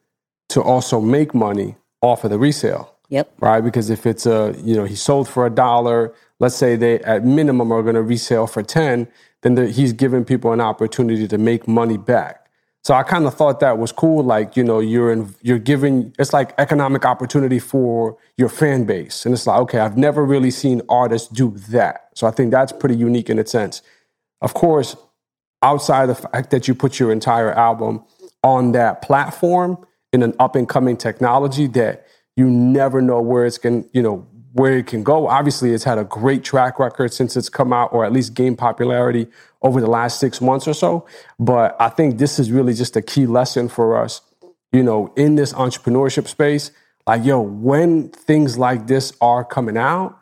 to 0.51 0.63
also 0.63 1.01
make 1.01 1.35
money 1.35 1.77
off 2.03 2.25
of 2.25 2.31
the 2.31 2.39
resale. 2.39 2.95
Yep. 3.11 3.33
Right? 3.41 3.63
Because 3.63 3.89
if 3.89 4.05
it's 4.07 4.27
a, 4.27 4.55
you 4.63 4.77
know, 4.77 4.85
he 4.85 4.95
sold 4.95 5.29
for 5.29 5.47
a 5.47 5.51
dollar, 5.51 6.15
let's 6.41 6.55
say 6.55 6.77
they 6.77 7.01
at 7.01 7.25
minimum 7.25 7.73
are 7.73 7.83
going 7.83 7.95
to 7.95 8.03
resell 8.03 8.47
for 8.47 8.63
10, 8.63 9.09
then 9.43 9.55
the, 9.55 9.71
he's 9.71 9.93
giving 9.93 10.25
people 10.25 10.53
an 10.53 10.61
opportunity 10.61 11.27
to 11.27 11.39
make 11.39 11.67
money 11.67 11.97
back. 11.97 12.49
So 12.85 12.95
I 12.95 13.03
kind 13.03 13.27
of 13.27 13.35
thought 13.35 13.61
that 13.61 13.79
was 13.79 13.93
cool. 13.93 14.23
Like, 14.23 14.57
you 14.57 14.65
know, 14.65 14.79
you're 14.79 15.13
in, 15.13 15.35
you're 15.43 15.59
giving, 15.59 16.15
it's 16.19 16.33
like 16.33 16.55
economic 16.59 17.05
opportunity 17.05 17.59
for 17.59 18.17
your 18.37 18.49
fan 18.49 18.85
base. 18.85 19.27
And 19.27 19.35
it's 19.35 19.47
like, 19.47 19.61
okay, 19.63 19.79
I've 19.79 19.97
never 19.97 20.25
really 20.25 20.51
seen 20.51 20.83
artists 20.89 21.29
do 21.29 21.51
that. 21.71 22.09
So 22.15 22.27
I 22.27 22.31
think 22.31 22.51
that's 22.51 22.73
pretty 22.73 22.97
unique 22.97 23.31
in 23.31 23.39
a 23.39 23.47
sense. 23.47 23.83
Of 24.41 24.55
course, 24.55 24.97
outside 25.63 26.09
of 26.09 26.17
the 26.21 26.29
fact 26.29 26.51
that 26.51 26.69
you 26.69 26.75
put 26.75 26.99
your 26.99 27.13
entire 27.13 27.53
album 27.53 28.05
on 28.43 28.73
that 28.73 29.03
platform 29.03 29.85
in 30.13 30.23
an 30.23 30.35
up 30.39 30.57
and 30.57 30.69
coming 30.69 30.97
technology 30.97 31.67
that 31.67 32.07
you 32.37 32.49
never 32.49 33.03
know 33.03 33.21
where 33.21 33.45
it's 33.45 33.59
going, 33.59 33.89
you 33.93 34.03
know, 34.03 34.27
where 34.53 34.79
it 34.79 34.87
can 34.87 35.03
go. 35.03 35.29
Obviously, 35.29 35.73
it's 35.73 35.85
had 35.85 35.99
a 35.99 36.05
great 36.05 36.45
track 36.45 36.79
record 36.79 37.13
since 37.13 37.37
it's 37.37 37.49
come 37.49 37.73
out, 37.73 37.93
or 37.93 38.05
at 38.05 38.13
least 38.13 38.35
gained 38.35 38.59
popularity 38.59 39.27
over 39.63 39.81
the 39.81 39.87
last 39.87 40.19
six 40.19 40.41
months 40.41 40.67
or 40.67 40.75
so. 40.75 41.07
But 41.39 41.77
I 41.81 41.89
think 41.89 42.19
this 42.19 42.39
is 42.39 42.51
really 42.51 42.75
just 42.75 42.97
a 42.97 43.03
key 43.03 43.27
lesson 43.27 43.69
for 43.69 43.97
us, 43.97 44.21
you 44.73 44.83
know, 44.83 45.13
in 45.17 45.35
this 45.35 45.53
entrepreneurship 45.53 46.29
space. 46.29 46.71
Like, 47.07 47.25
yo, 47.25 47.41
when 47.41 48.09
things 48.11 48.59
like 48.59 48.87
this 48.87 49.13
are 49.21 49.45
coming 49.45 49.77
out, 49.77 50.19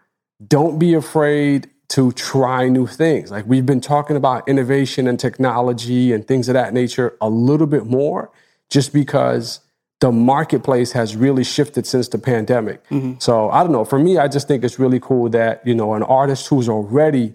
don't 0.46 0.78
be 0.78 0.94
afraid 0.94 1.70
to 1.88 2.12
try 2.12 2.68
new 2.68 2.86
things. 2.86 3.30
Like, 3.30 3.46
we've 3.46 3.66
been 3.66 3.80
talking 3.80 4.16
about 4.16 4.48
innovation 4.48 5.06
and 5.06 5.18
technology 5.18 6.12
and 6.12 6.26
things 6.26 6.48
of 6.48 6.54
that 6.54 6.74
nature 6.74 7.16
a 7.20 7.28
little 7.28 7.66
bit 7.66 7.86
more 7.86 8.30
just 8.68 8.92
because 8.92 9.60
the 10.00 10.12
marketplace 10.12 10.92
has 10.92 11.16
really 11.16 11.44
shifted 11.44 11.86
since 11.86 12.08
the 12.08 12.18
pandemic. 12.18 12.86
Mm-hmm. 12.88 13.14
So 13.18 13.50
I 13.50 13.62
don't 13.62 13.72
know. 13.72 13.84
For 13.84 13.98
me, 13.98 14.18
I 14.18 14.28
just 14.28 14.46
think 14.46 14.62
it's 14.64 14.78
really 14.78 15.00
cool 15.00 15.28
that 15.30 15.66
you 15.66 15.74
know 15.74 15.94
an 15.94 16.02
artist 16.02 16.48
who's 16.48 16.68
already 16.68 17.34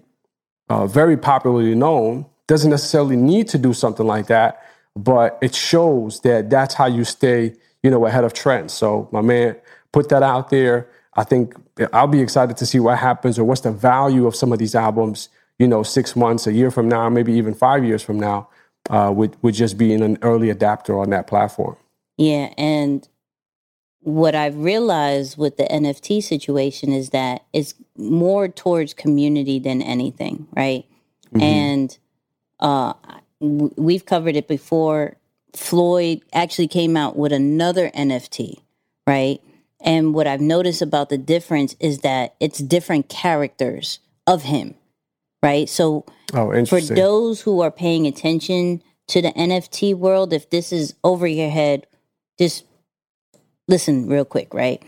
uh, 0.68 0.86
very 0.86 1.16
popularly 1.16 1.74
known 1.74 2.26
doesn't 2.46 2.70
necessarily 2.70 3.16
need 3.16 3.48
to 3.48 3.58
do 3.58 3.72
something 3.72 4.06
like 4.06 4.26
that, 4.26 4.62
but 4.94 5.38
it 5.42 5.54
shows 5.54 6.20
that 6.20 6.50
that's 6.50 6.74
how 6.74 6.86
you 6.86 7.04
stay, 7.04 7.54
you 7.82 7.90
know, 7.90 8.06
ahead 8.06 8.24
of 8.24 8.32
trends. 8.32 8.72
So 8.72 9.08
my 9.12 9.20
man 9.20 9.56
put 9.92 10.08
that 10.10 10.22
out 10.22 10.50
there. 10.50 10.88
I 11.14 11.24
think 11.24 11.54
I'll 11.92 12.06
be 12.06 12.20
excited 12.20 12.56
to 12.56 12.66
see 12.66 12.80
what 12.80 12.98
happens 12.98 13.38
or 13.38 13.44
what's 13.44 13.60
the 13.60 13.72
value 13.72 14.26
of 14.26 14.34
some 14.34 14.52
of 14.52 14.58
these 14.58 14.74
albums, 14.74 15.28
you 15.58 15.68
know, 15.68 15.82
six 15.82 16.16
months, 16.16 16.46
a 16.46 16.52
year 16.52 16.70
from 16.70 16.88
now, 16.88 17.08
maybe 17.08 17.32
even 17.34 17.54
five 17.54 17.84
years 17.84 18.02
from 18.02 18.18
now, 18.18 18.48
uh, 18.88 19.12
with, 19.14 19.36
with 19.42 19.54
just 19.54 19.76
being 19.76 20.00
an 20.00 20.18
early 20.22 20.48
adapter 20.48 20.98
on 20.98 21.10
that 21.10 21.26
platform. 21.26 21.76
Yeah. 22.16 22.52
And 22.56 23.06
what 24.00 24.34
I've 24.34 24.56
realized 24.56 25.36
with 25.36 25.58
the 25.58 25.64
NFT 25.64 26.22
situation 26.22 26.92
is 26.92 27.10
that 27.10 27.44
it's 27.52 27.74
more 27.96 28.48
towards 28.48 28.94
community 28.94 29.58
than 29.58 29.82
anything, 29.82 30.48
right? 30.56 30.84
Mm-hmm. 31.26 31.42
And 31.42 31.98
uh, 32.60 32.94
we've 33.40 34.06
covered 34.06 34.36
it 34.36 34.48
before. 34.48 35.16
Floyd 35.54 36.22
actually 36.32 36.68
came 36.68 36.96
out 36.96 37.16
with 37.16 37.32
another 37.32 37.90
NFT, 37.90 38.60
right? 39.06 39.40
And 39.82 40.14
what 40.14 40.26
I've 40.26 40.40
noticed 40.40 40.82
about 40.82 41.08
the 41.08 41.18
difference 41.18 41.74
is 41.80 41.98
that 41.98 42.34
it's 42.40 42.58
different 42.58 43.08
characters 43.08 43.98
of 44.26 44.42
him, 44.42 44.74
right? 45.42 45.68
So 45.68 46.04
oh, 46.32 46.64
for 46.66 46.80
those 46.80 47.40
who 47.40 47.60
are 47.60 47.70
paying 47.70 48.06
attention 48.06 48.82
to 49.08 49.20
the 49.20 49.32
NFT 49.32 49.94
world, 49.94 50.32
if 50.32 50.50
this 50.50 50.72
is 50.72 50.94
over 51.02 51.26
your 51.26 51.50
head, 51.50 51.86
just 52.38 52.64
listen 53.68 54.06
real 54.06 54.24
quick, 54.24 54.54
right? 54.54 54.82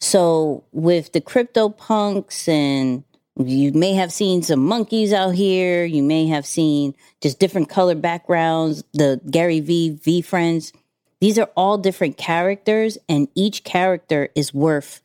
So 0.00 0.64
with 0.72 1.12
the 1.12 1.20
CryptoPunks 1.20 2.48
and 2.48 3.04
you 3.38 3.72
may 3.72 3.94
have 3.94 4.12
seen 4.12 4.42
some 4.42 4.60
monkeys 4.60 5.12
out 5.12 5.34
here, 5.34 5.84
you 5.84 6.02
may 6.02 6.26
have 6.26 6.46
seen 6.46 6.94
just 7.22 7.38
different 7.38 7.68
color 7.68 7.94
backgrounds, 7.94 8.82
the 8.92 9.20
Gary 9.30 9.60
Vee 9.60 9.90
V 9.90 10.22
VeeFriends 10.22 10.72
these 11.20 11.38
are 11.38 11.50
all 11.56 11.78
different 11.78 12.16
characters, 12.16 12.98
and 13.08 13.28
each 13.34 13.64
character 13.64 14.28
is 14.34 14.52
worth 14.52 15.02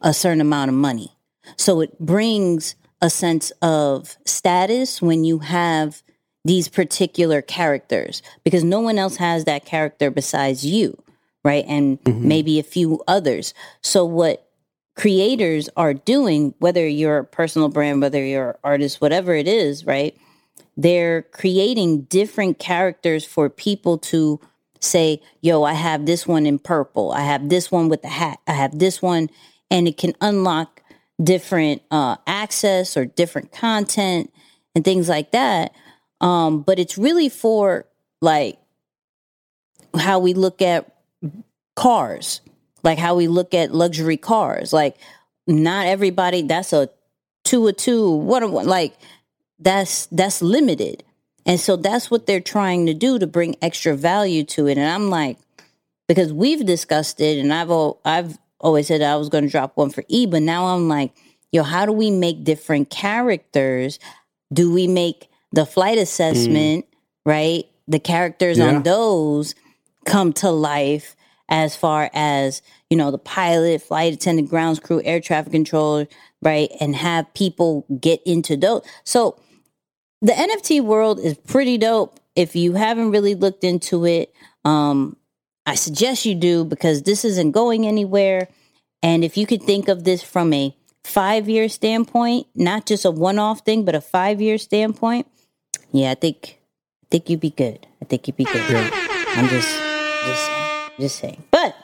a 0.00 0.14
certain 0.14 0.40
amount 0.40 0.70
of 0.70 0.74
money. 0.74 1.16
So 1.56 1.80
it 1.80 1.98
brings 1.98 2.74
a 3.00 3.10
sense 3.10 3.50
of 3.62 4.16
status 4.24 5.02
when 5.02 5.24
you 5.24 5.40
have 5.40 6.02
these 6.44 6.68
particular 6.68 7.42
characters 7.42 8.22
because 8.44 8.64
no 8.64 8.80
one 8.80 8.98
else 8.98 9.16
has 9.16 9.44
that 9.44 9.64
character 9.64 10.10
besides 10.10 10.64
you, 10.64 11.00
right? 11.44 11.64
And 11.68 12.02
mm-hmm. 12.02 12.26
maybe 12.26 12.58
a 12.58 12.64
few 12.64 13.02
others. 13.06 13.54
So 13.80 14.04
what 14.04 14.48
creators 14.96 15.68
are 15.76 15.94
doing, 15.94 16.54
whether 16.58 16.86
you're 16.86 17.18
a 17.18 17.24
personal 17.24 17.68
brand, 17.68 18.00
whether 18.00 18.24
you're 18.24 18.50
an 18.50 18.56
artist, 18.64 19.00
whatever 19.00 19.34
it 19.34 19.48
is, 19.48 19.84
right? 19.86 20.16
They're 20.76 21.22
creating 21.22 22.02
different 22.02 22.58
characters 22.58 23.24
for 23.24 23.48
people 23.48 23.98
to 23.98 24.40
say, 24.84 25.22
yo, 25.40 25.62
I 25.62 25.74
have 25.74 26.06
this 26.06 26.26
one 26.26 26.46
in 26.46 26.58
purple. 26.58 27.12
I 27.12 27.20
have 27.20 27.48
this 27.48 27.70
one 27.70 27.88
with 27.88 28.02
the 28.02 28.08
hat. 28.08 28.40
I 28.46 28.52
have 28.52 28.78
this 28.78 29.00
one. 29.00 29.30
And 29.70 29.88
it 29.88 29.96
can 29.96 30.14
unlock 30.20 30.82
different 31.22 31.82
uh, 31.90 32.16
access 32.26 32.96
or 32.96 33.06
different 33.06 33.52
content 33.52 34.32
and 34.74 34.84
things 34.84 35.08
like 35.08 35.32
that. 35.32 35.72
Um, 36.20 36.62
but 36.62 36.78
it's 36.78 36.98
really 36.98 37.28
for 37.28 37.86
like 38.20 38.58
how 39.98 40.18
we 40.18 40.34
look 40.34 40.62
at 40.62 40.94
cars, 41.76 42.40
like 42.82 42.98
how 42.98 43.14
we 43.14 43.28
look 43.28 43.54
at 43.54 43.74
luxury 43.74 44.16
cars. 44.16 44.72
Like, 44.72 44.96
not 45.46 45.86
everybody, 45.86 46.42
that's 46.42 46.72
a 46.72 46.88
two 47.44 47.66
or 47.66 47.72
two, 47.72 48.10
one. 48.10 48.52
Like, 48.52 48.94
that's 49.58 50.06
that's 50.06 50.42
limited. 50.42 51.04
And 51.46 51.58
so 51.58 51.76
that's 51.76 52.10
what 52.10 52.26
they're 52.26 52.40
trying 52.40 52.86
to 52.86 52.94
do 52.94 53.18
to 53.18 53.26
bring 53.26 53.56
extra 53.60 53.96
value 53.96 54.44
to 54.44 54.66
it. 54.68 54.78
And 54.78 54.88
I'm 54.88 55.10
like, 55.10 55.38
because 56.08 56.32
we've 56.32 56.64
discussed 56.64 57.20
it, 57.20 57.38
and 57.38 57.52
I've 57.52 57.70
I've 58.04 58.38
always 58.60 58.86
said 58.86 59.02
I 59.02 59.16
was 59.16 59.28
going 59.28 59.44
to 59.44 59.50
drop 59.50 59.76
one 59.76 59.90
for 59.90 60.04
E, 60.08 60.26
but 60.26 60.42
now 60.42 60.66
I'm 60.66 60.88
like, 60.88 61.12
yo, 61.50 61.62
how 61.62 61.86
do 61.86 61.92
we 61.92 62.10
make 62.10 62.44
different 62.44 62.90
characters? 62.90 63.98
Do 64.52 64.72
we 64.72 64.86
make 64.86 65.28
the 65.52 65.66
flight 65.66 65.98
assessment 65.98 66.84
mm. 66.84 66.88
right? 67.24 67.64
The 67.88 67.98
characters 67.98 68.58
yeah. 68.58 68.68
on 68.68 68.82
those 68.82 69.54
come 70.04 70.32
to 70.34 70.50
life 70.50 71.16
as 71.48 71.76
far 71.76 72.10
as 72.14 72.62
you 72.88 72.96
know 72.96 73.10
the 73.10 73.18
pilot, 73.18 73.82
flight 73.82 74.14
attendant, 74.14 74.48
grounds 74.48 74.80
crew, 74.80 75.02
air 75.04 75.20
traffic 75.20 75.52
controller, 75.52 76.06
right, 76.40 76.70
and 76.80 76.96
have 76.96 77.32
people 77.34 77.86
get 78.00 78.20
into 78.24 78.56
those. 78.56 78.82
So 79.04 79.38
the 80.22 80.32
NFT 80.32 80.80
world 80.80 81.18
is 81.18 81.36
pretty 81.36 81.76
dope. 81.76 82.18
If 82.34 82.56
you 82.56 82.74
haven't 82.74 83.10
really 83.10 83.34
looked 83.34 83.64
into 83.64 84.06
it, 84.06 84.32
um, 84.64 85.16
I 85.66 85.74
suggest 85.74 86.24
you 86.24 86.34
do 86.34 86.64
because 86.64 87.02
this 87.02 87.24
isn't 87.24 87.50
going 87.50 87.86
anywhere. 87.86 88.48
And 89.02 89.24
if 89.24 89.36
you 89.36 89.46
could 89.46 89.62
think 89.62 89.88
of 89.88 90.04
this 90.04 90.22
from 90.22 90.52
a 90.52 90.74
five 91.04 91.48
year 91.48 91.68
standpoint, 91.68 92.46
not 92.54 92.86
just 92.86 93.04
a 93.04 93.10
one 93.10 93.38
off 93.38 93.60
thing, 93.60 93.84
but 93.84 93.94
a 93.94 94.00
five 94.00 94.40
year 94.40 94.56
standpoint, 94.58 95.26
yeah, 95.90 96.12
I 96.12 96.14
think 96.14 96.60
I 97.02 97.06
think 97.10 97.28
you'd 97.28 97.40
be 97.40 97.50
good. 97.50 97.86
I 98.00 98.04
think 98.06 98.26
you'd 98.26 98.36
be 98.36 98.44
good. 98.44 98.70
Yeah. 98.70 98.90
I'm 99.36 99.48
just 99.48 99.68
just 100.24 100.50
just 101.00 101.18
saying. 101.18 101.42
But 101.50 101.74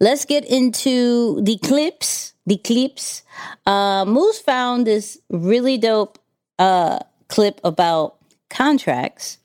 let's 0.00 0.24
get 0.24 0.44
into 0.46 1.40
the 1.42 1.58
clips. 1.58 2.32
The 2.46 2.56
clips. 2.56 3.22
Uh, 3.66 4.04
Moose 4.04 4.40
found 4.40 4.86
this 4.86 5.18
really 5.30 5.78
dope 5.78 6.18
uh, 6.58 6.98
clip 7.28 7.60
about 7.64 8.16
contracts, 8.50 9.38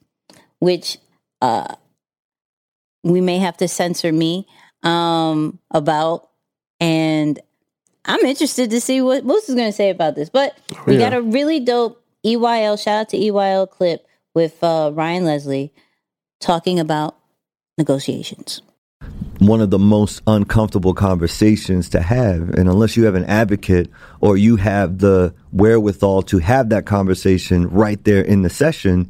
which 0.60 0.98
uh, 1.42 1.76
we 3.04 3.22
may 3.22 3.38
have 3.38 3.58
to 3.58 3.68
censor 3.68 4.12
me 4.12 4.48
um, 4.84 5.60
about. 5.72 6.30
And 6.80 7.40
I'm 8.06 8.22
interested 8.22 8.70
to 8.72 8.82
see 8.82 9.02
what 9.02 9.26
Moose 9.26 9.50
is 9.50 9.56
going 9.56 9.70
to 9.70 9.76
say 9.76 9.90
about 9.90 10.16
this. 10.16 10.30
But 10.30 10.58
oh, 10.76 10.84
we 10.88 10.94
yeah. 10.94 11.10
got 11.10 11.18
a 11.18 11.22
really 11.22 11.60
dope 11.60 12.04
EYL, 12.26 12.82
shout 12.82 13.02
out 13.02 13.10
to 13.10 13.18
EYL 13.18 13.70
clip 13.70 14.06
with 14.34 14.64
uh, 14.64 14.92
Ryan 14.94 15.26
Leslie 15.26 15.74
talking 16.40 16.80
about 16.80 17.18
negotiations 17.78 18.62
one 19.42 19.60
of 19.60 19.72
the 19.72 19.80
most 19.80 20.22
uncomfortable 20.28 20.94
conversations 20.94 21.90
to 21.90 22.00
have. 22.00 22.52
And 22.52 22.70
unless 22.70 22.96
you 22.96 23.06
have 23.06 23.16
an 23.16 23.26
advocate 23.26 23.90
or 24.20 24.38
you 24.38 24.56
have 24.58 25.00
the 25.00 25.34
wherewithal 25.52 26.22
to 26.24 26.38
have 26.38 26.70
that 26.70 26.86
conversation 26.86 27.68
right 27.70 28.02
there 28.04 28.22
in 28.22 28.44
the 28.44 28.52
session, 28.52 29.10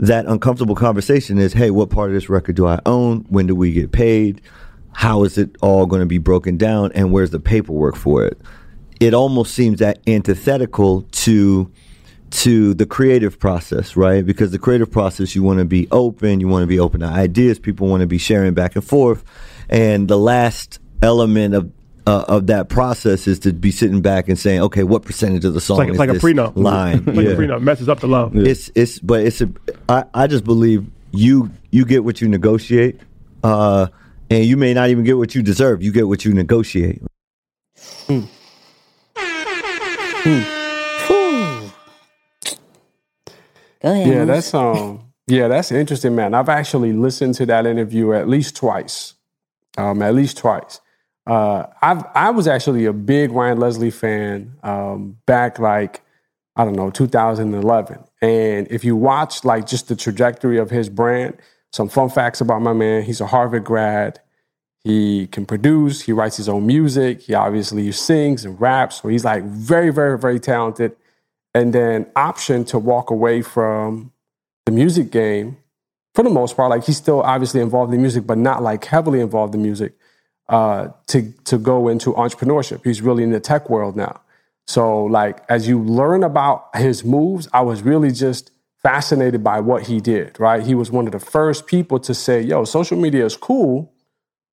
that 0.00 0.26
uncomfortable 0.26 0.74
conversation 0.74 1.38
is 1.38 1.52
hey, 1.52 1.70
what 1.70 1.88
part 1.88 2.10
of 2.10 2.14
this 2.14 2.28
record 2.28 2.56
do 2.56 2.66
I 2.66 2.80
own? 2.84 3.26
When 3.28 3.46
do 3.46 3.54
we 3.54 3.72
get 3.72 3.92
paid? 3.92 4.40
How 4.92 5.22
is 5.22 5.38
it 5.38 5.54
all 5.60 5.86
going 5.86 6.00
to 6.00 6.06
be 6.06 6.18
broken 6.18 6.56
down? 6.56 6.90
And 6.92 7.12
where's 7.12 7.30
the 7.30 7.38
paperwork 7.38 7.94
for 7.94 8.24
it? 8.24 8.40
It 8.98 9.14
almost 9.14 9.54
seems 9.54 9.78
that 9.78 10.00
antithetical 10.08 11.02
to 11.02 11.70
to 12.34 12.74
the 12.74 12.84
creative 12.84 13.38
process, 13.38 13.94
right? 13.94 14.26
Because 14.26 14.50
the 14.50 14.58
creative 14.58 14.90
process, 14.90 15.36
you 15.36 15.42
want 15.44 15.60
to 15.60 15.64
be 15.64 15.86
open, 15.92 16.40
you 16.40 16.48
want 16.48 16.64
to 16.64 16.66
be 16.66 16.80
open 16.80 17.00
to 17.00 17.06
ideas, 17.06 17.60
people 17.60 17.86
want 17.86 18.00
to 18.00 18.08
be 18.08 18.18
sharing 18.18 18.54
back 18.54 18.74
and 18.74 18.84
forth. 18.84 19.22
And 19.68 20.08
the 20.08 20.18
last 20.18 20.80
element 21.00 21.54
of 21.54 21.72
uh, 22.06 22.24
of 22.28 22.48
that 22.48 22.68
process 22.68 23.26
is 23.26 23.38
to 23.38 23.52
be 23.52 23.70
sitting 23.70 24.02
back 24.02 24.28
and 24.28 24.38
saying, 24.38 24.60
okay, 24.60 24.82
what 24.82 25.04
percentage 25.04 25.44
of 25.44 25.54
the 25.54 25.60
song 25.60 25.88
it's 25.88 25.96
like, 25.96 26.10
is 26.10 26.22
like 26.22 26.34
a 26.34 26.34
prenup 26.34 26.56
line? 26.56 27.04
like 27.06 27.24
yeah. 27.24 27.32
a 27.32 27.36
prenup 27.36 27.62
messes 27.62 27.88
up 27.88 28.00
the 28.00 28.08
love. 28.08 28.34
Yeah. 28.34 28.48
It's 28.48 28.70
it's 28.74 28.98
but 28.98 29.24
it's 29.24 29.40
a 29.40 29.48
I, 29.88 30.04
I 30.12 30.26
just 30.26 30.44
believe 30.44 30.90
you 31.12 31.50
you 31.70 31.84
get 31.84 32.04
what 32.04 32.20
you 32.20 32.28
negotiate, 32.28 33.00
uh, 33.44 33.86
and 34.28 34.44
you 34.44 34.56
may 34.56 34.74
not 34.74 34.90
even 34.90 35.04
get 35.04 35.16
what 35.16 35.36
you 35.36 35.42
deserve. 35.42 35.84
You 35.84 35.92
get 35.92 36.08
what 36.08 36.24
you 36.24 36.34
negotiate. 36.34 37.00
Hmm. 38.06 38.22
Hmm. 39.16 40.63
Go 43.84 43.92
ahead. 43.92 44.06
Yeah, 44.08 44.24
that's 44.24 44.54
um 44.54 45.12
yeah, 45.26 45.48
that's 45.48 45.70
interesting, 45.70 46.14
man. 46.14 46.34
I've 46.34 46.48
actually 46.48 46.92
listened 46.92 47.34
to 47.36 47.46
that 47.46 47.66
interview 47.66 48.12
at 48.12 48.28
least 48.28 48.56
twice. 48.56 49.14
Um, 49.76 50.02
at 50.02 50.14
least 50.14 50.38
twice. 50.38 50.80
Uh, 51.26 51.66
I've 51.82 52.04
I 52.14 52.30
was 52.30 52.46
actually 52.48 52.86
a 52.86 52.92
big 52.92 53.30
Ryan 53.30 53.58
Leslie 53.58 53.90
fan 53.90 54.54
um, 54.62 55.18
back 55.26 55.58
like 55.58 56.02
I 56.56 56.64
don't 56.64 56.76
know 56.76 56.90
2011. 56.90 57.98
And 58.22 58.68
if 58.70 58.84
you 58.84 58.96
watch 58.96 59.44
like 59.44 59.66
just 59.66 59.88
the 59.88 59.96
trajectory 59.96 60.58
of 60.58 60.70
his 60.70 60.88
brand, 60.88 61.36
some 61.72 61.88
fun 61.88 62.08
facts 62.08 62.40
about 62.40 62.62
my 62.62 62.72
man. 62.72 63.02
He's 63.02 63.20
a 63.20 63.26
Harvard 63.26 63.64
grad. 63.64 64.20
He 64.82 65.26
can 65.26 65.44
produce. 65.44 66.02
He 66.02 66.12
writes 66.12 66.36
his 66.36 66.48
own 66.48 66.66
music. 66.66 67.22
He 67.22 67.34
obviously 67.34 67.90
sings 67.92 68.44
and 68.44 68.60
raps. 68.60 69.02
So 69.02 69.08
he's 69.08 69.24
like 69.24 69.44
very, 69.44 69.90
very, 69.90 70.18
very 70.18 70.38
talented 70.38 70.94
and 71.54 71.72
then 71.72 72.06
option 72.16 72.64
to 72.66 72.78
walk 72.78 73.10
away 73.10 73.40
from 73.40 74.12
the 74.66 74.72
music 74.72 75.10
game 75.10 75.56
for 76.14 76.24
the 76.24 76.30
most 76.30 76.56
part. 76.56 76.70
Like 76.70 76.84
he's 76.84 76.96
still 76.96 77.22
obviously 77.22 77.60
involved 77.60 77.94
in 77.94 78.00
music, 78.00 78.26
but 78.26 78.38
not 78.38 78.62
like 78.62 78.84
heavily 78.84 79.20
involved 79.20 79.54
in 79.54 79.62
music. 79.62 79.94
Uh, 80.46 80.88
to 81.06 81.32
to 81.44 81.56
go 81.56 81.88
into 81.88 82.12
entrepreneurship, 82.12 82.84
he's 82.84 83.00
really 83.00 83.22
in 83.22 83.30
the 83.30 83.40
tech 83.40 83.70
world 83.70 83.96
now. 83.96 84.20
So 84.66 85.04
like 85.04 85.42
as 85.48 85.66
you 85.66 85.80
learn 85.80 86.22
about 86.22 86.68
his 86.76 87.04
moves, 87.04 87.48
I 87.52 87.62
was 87.62 87.82
really 87.82 88.10
just 88.10 88.50
fascinated 88.82 89.42
by 89.42 89.60
what 89.60 89.84
he 89.84 90.00
did. 90.00 90.38
Right, 90.38 90.62
he 90.62 90.74
was 90.74 90.90
one 90.90 91.06
of 91.06 91.12
the 91.12 91.20
first 91.20 91.66
people 91.66 91.98
to 92.00 92.12
say, 92.12 92.42
"Yo, 92.42 92.64
social 92.64 92.98
media 92.98 93.24
is 93.24 93.38
cool, 93.38 93.90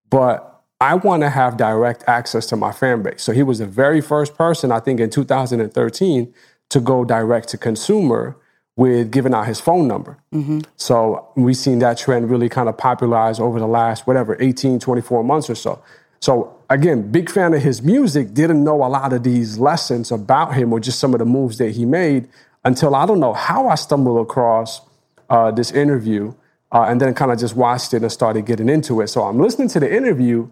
but 0.09 0.51
I 0.79 0.95
want 0.95 1.21
to 1.21 1.29
have 1.29 1.57
direct 1.57 2.03
access 2.07 2.47
to 2.47 2.55
my 2.55 2.71
fan 2.71 3.03
base. 3.03 3.21
So 3.21 3.33
he 3.33 3.43
was 3.43 3.59
the 3.59 3.67
very 3.67 4.01
first 4.01 4.35
person, 4.35 4.71
I 4.71 4.79
think, 4.79 4.99
in 4.99 5.11
2013 5.11 6.33
to 6.71 6.79
go 6.79 7.03
direct 7.03 7.49
to 7.49 7.57
consumer 7.57 8.35
with 8.77 9.11
giving 9.11 9.33
out 9.33 9.45
his 9.45 9.59
phone 9.59 9.87
number. 9.87 10.17
Mm-hmm. 10.33 10.61
So 10.77 11.27
we've 11.35 11.57
seen 11.57 11.79
that 11.79 11.97
trend 11.97 12.29
really 12.29 12.49
kind 12.49 12.69
of 12.69 12.77
popularize 12.77 13.39
over 13.39 13.59
the 13.59 13.67
last, 13.67 14.07
whatever, 14.07 14.37
18, 14.39 14.79
24 14.79 15.23
months 15.23 15.49
or 15.49 15.55
so. 15.55 15.83
So 16.21 16.57
again, 16.69 17.11
big 17.11 17.29
fan 17.29 17.53
of 17.53 17.61
his 17.61 17.81
music, 17.81 18.33
didn't 18.33 18.63
know 18.63 18.83
a 18.85 18.87
lot 18.87 19.11
of 19.11 19.23
these 19.23 19.59
lessons 19.59 20.11
about 20.11 20.53
him 20.53 20.71
or 20.71 20.79
just 20.79 20.99
some 20.99 21.13
of 21.13 21.19
the 21.19 21.25
moves 21.25 21.57
that 21.57 21.71
he 21.71 21.85
made 21.85 22.29
until 22.63 22.95
I 22.95 23.05
don't 23.05 23.19
know 23.19 23.33
how 23.33 23.67
I 23.67 23.75
stumbled 23.75 24.25
across 24.25 24.81
uh, 25.29 25.51
this 25.51 25.71
interview 25.71 26.33
uh, 26.71 26.85
and 26.87 27.01
then 27.01 27.13
kind 27.13 27.31
of 27.31 27.39
just 27.39 27.55
watched 27.55 27.93
it 27.93 28.01
and 28.01 28.11
started 28.11 28.45
getting 28.45 28.69
into 28.69 29.01
it. 29.01 29.07
So 29.07 29.23
I'm 29.23 29.39
listening 29.39 29.67
to 29.69 29.79
the 29.81 29.93
interview 29.93 30.49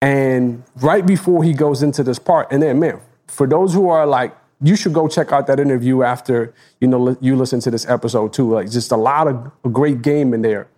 and 0.00 0.62
right 0.76 1.04
before 1.04 1.42
he 1.42 1.52
goes 1.52 1.82
into 1.82 2.04
this 2.04 2.20
part, 2.20 2.52
and 2.52 2.62
then 2.62 2.78
man, 2.78 3.00
for 3.26 3.48
those 3.48 3.74
who 3.74 3.88
are 3.88 4.06
like, 4.06 4.36
you 4.60 4.76
should 4.76 4.92
go 4.92 5.08
check 5.08 5.32
out 5.32 5.46
that 5.46 5.60
interview 5.60 6.02
after 6.02 6.52
you 6.80 6.88
know 6.88 7.16
you 7.20 7.36
listen 7.36 7.60
to 7.60 7.70
this 7.70 7.88
episode 7.88 8.32
too. 8.32 8.52
Like 8.54 8.70
just 8.70 8.92
a 8.92 8.96
lot 8.96 9.28
of 9.28 9.72
great 9.72 10.02
game 10.02 10.34
in 10.34 10.42
there. 10.42 10.68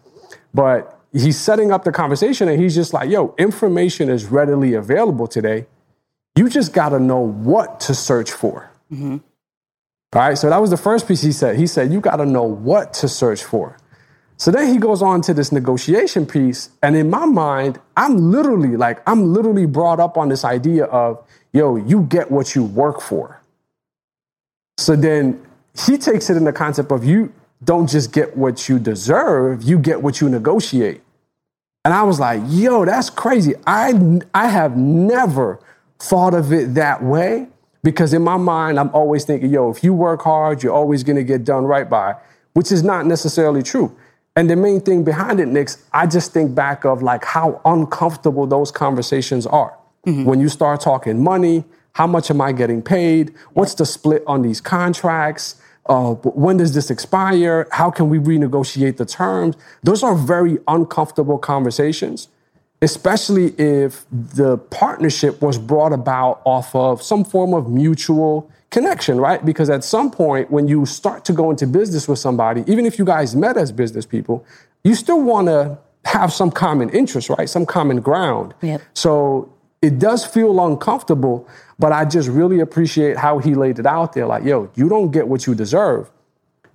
But 0.53 1.01
he's 1.13 1.39
setting 1.39 1.73
up 1.73 1.85
the 1.85 1.93
conversation 1.93 2.49
and 2.49 2.61
he's 2.61 2.75
just 2.75 2.93
like, 2.93 3.11
yo, 3.11 3.35
information 3.39 4.09
is 4.09 4.27
readily 4.27 4.75
available 4.75 5.27
today. 5.27 5.67
You 6.37 6.49
just 6.49 6.73
got 6.73 6.91
to 6.91 7.01
know 7.01 7.21
what 7.21 7.81
to 7.81 7.95
search 7.95 8.31
for. 8.31 8.71
Mm-hmm. 8.93 9.19
All 10.13 10.23
right. 10.23 10.37
So 10.37 10.51
that 10.51 10.61
was 10.61 10.71
the 10.71 10.77
first 10.77 11.07
piece 11.07 11.23
he 11.23 11.33
said. 11.33 11.57
He 11.57 11.67
said, 11.67 11.93
you 11.93 12.01
got 12.01 12.17
to 12.17 12.27
know 12.27 12.43
what 12.43 12.93
to 12.95 13.09
search 13.09 13.43
for. 13.43 13.77
So 14.37 14.51
then 14.51 14.73
he 14.73 14.79
goes 14.79 15.03
on 15.03 15.21
to 15.23 15.35
this 15.35 15.53
negotiation 15.53 16.27
piece. 16.27 16.71
And 16.83 16.97
in 16.97 17.11
my 17.11 17.27
mind, 17.27 17.79
I'm 17.97 18.17
literally 18.31 18.77
like, 18.77 19.03
I'm 19.07 19.33
literally 19.33 19.67
brought 19.67 20.01
up 20.01 20.17
on 20.17 20.29
this 20.31 20.45
idea 20.45 20.85
of, 20.87 21.23
yo, 21.53 21.77
you 21.77 22.03
get 22.05 22.31
what 22.31 22.55
you 22.55 22.65
work 22.65 23.01
for. 23.01 23.40
So 24.81 24.97
then 24.97 25.45
he 25.87 25.99
takes 25.99 26.31
it 26.31 26.37
in 26.37 26.45
the 26.45 26.53
concept 26.53 26.91
of 26.91 27.05
you 27.05 27.33
don't 27.63 27.89
just 27.89 28.13
get 28.13 28.37
what 28.37 28.69
you 28.69 28.79
deserve, 28.79 29.63
you 29.63 29.79
get 29.79 30.03
what 30.03 30.21
you 30.21 30.29
negotiate. 30.29 31.03
And 31.85 31.93
I 31.93 32.03
was 32.03 32.19
like, 32.19 32.41
yo, 32.47 32.85
that's 32.87 33.11
crazy. 33.11 33.55
I, 33.67 34.21
I 34.35 34.49
have 34.49 34.77
never 34.77 35.61
thought 35.99 36.33
of 36.33 36.53
it 36.53 36.75
that 36.75 37.03
way 37.03 37.49
because 37.83 38.15
in 38.15 38.23
my 38.23 38.39
mind, 38.39 38.79
I'm 38.81 38.91
always 38.95 39.25
thinking, 39.25 39.51
yo, 39.51 39.71
if 39.71 39.85
you 39.85 39.93
work 39.93 40.23
hard, 40.23 40.63
you're 40.63 40.73
always 40.73 41.03
going 41.03 41.17
to 41.17 41.25
get 41.25 41.45
done 41.45 41.65
right 41.65 41.89
by, 41.89 42.17
which 42.55 42.73
is 42.73 42.83
not 42.83 43.07
necessarily 43.07 43.63
true. 43.63 43.95
And 44.37 44.49
the 44.49 44.57
main 44.57 44.81
thing 44.81 45.05
behind 45.05 45.41
it, 45.41 45.47
Nix, 45.47 45.85
I 45.93 46.07
just 46.07 46.33
think 46.33 46.55
back 46.55 46.85
of 46.85 47.03
like 47.03 47.25
how 47.25 47.61
uncomfortable 47.67 48.47
those 48.47 48.71
conversations 48.71 49.47
are. 49.47 49.77
Mm-hmm. 50.07 50.25
When 50.25 50.41
you 50.41 50.49
start 50.49 50.81
talking 50.81 51.23
money, 51.23 51.65
how 51.93 52.07
much 52.07 52.31
am 52.31 52.41
I 52.41 52.53
getting 52.53 52.83
paid? 52.83 53.35
What's 53.53 53.75
the 53.75 53.87
split 53.87 54.23
on 54.27 54.43
these 54.43 54.61
contracts? 54.61 55.61
Uh, 55.87 56.13
when 56.13 56.57
does 56.57 56.75
this 56.75 56.91
expire? 56.91 57.67
How 57.73 57.91
can 57.91 58.09
we 58.09 58.19
renegotiate 58.19 58.97
the 58.97 59.07
terms? 59.07 59.57
Those 59.83 60.03
are 60.03 60.15
very 60.15 60.59
uncomfortable 60.69 61.39
conversations, 61.39 62.29
especially 62.81 63.55
if 63.59 64.05
the 64.11 64.59
partnership 64.59 65.43
was 65.43 65.59
brought 65.59 65.93
about 65.93 66.43
off 66.45 66.75
of 66.75 67.03
some 67.03 67.25
form 67.25 67.55
of 67.55 67.69
mutual 67.69 68.51
connection, 68.71 69.21
right? 69.21 69.45
Because 69.45 69.69
at 69.69 69.83
some 69.83 70.11
point, 70.11 70.51
when 70.51 70.69
you 70.69 70.87
start 70.87 71.25
to 71.25 71.33
go 71.33 71.51
into 71.51 71.67
business 71.67 72.07
with 72.07 72.19
somebody, 72.19 72.63
even 72.67 72.87
if 72.87 72.99
you 72.99 73.05
guys 73.05 73.35
met 73.35 73.57
as 73.57 73.73
business 73.73 74.07
people, 74.07 74.45
you 74.85 74.95
still 74.95 75.21
want 75.21 75.49
to 75.49 75.79
have 76.05 76.33
some 76.33 76.51
common 76.51 76.89
interest, 76.91 77.29
right? 77.31 77.49
Some 77.49 77.67
common 77.67 78.01
ground. 78.01 78.55
Yep. 78.63 78.81
So 78.95 79.53
it 79.83 79.99
does 79.99 80.25
feel 80.25 80.65
uncomfortable, 80.65 81.49
but 81.81 81.93
I 81.93 82.05
just 82.05 82.29
really 82.29 82.61
appreciate 82.61 83.17
how 83.17 83.39
he 83.39 83.55
laid 83.55 83.79
it 83.79 83.87
out 83.87 84.13
there. 84.13 84.27
Like, 84.27 84.45
yo, 84.45 84.71
you 84.75 84.89
don't 84.89 85.11
get 85.11 85.27
what 85.27 85.47
you 85.47 85.55
deserve, 85.55 86.11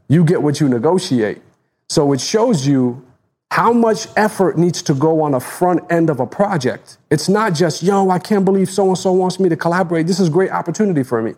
you 0.09 0.23
get 0.25 0.41
what 0.41 0.59
you 0.59 0.67
negotiate. 0.67 1.41
So 1.87 2.11
it 2.13 2.19
shows 2.19 2.67
you 2.67 3.05
how 3.51 3.71
much 3.71 4.07
effort 4.17 4.57
needs 4.57 4.81
to 4.81 4.93
go 4.93 5.21
on 5.21 5.31
the 5.31 5.39
front 5.39 5.89
end 5.91 6.09
of 6.09 6.19
a 6.19 6.25
project. 6.25 6.97
It's 7.11 7.29
not 7.29 7.53
just, 7.53 7.83
yo, 7.83 8.09
I 8.09 8.19
can't 8.19 8.43
believe 8.43 8.69
so 8.69 8.87
and 8.87 8.97
so 8.97 9.11
wants 9.13 9.39
me 9.39 9.47
to 9.49 9.55
collaborate. 9.55 10.07
This 10.07 10.19
is 10.19 10.27
a 10.27 10.31
great 10.31 10.51
opportunity 10.51 11.03
for 11.03 11.21
me 11.21 11.35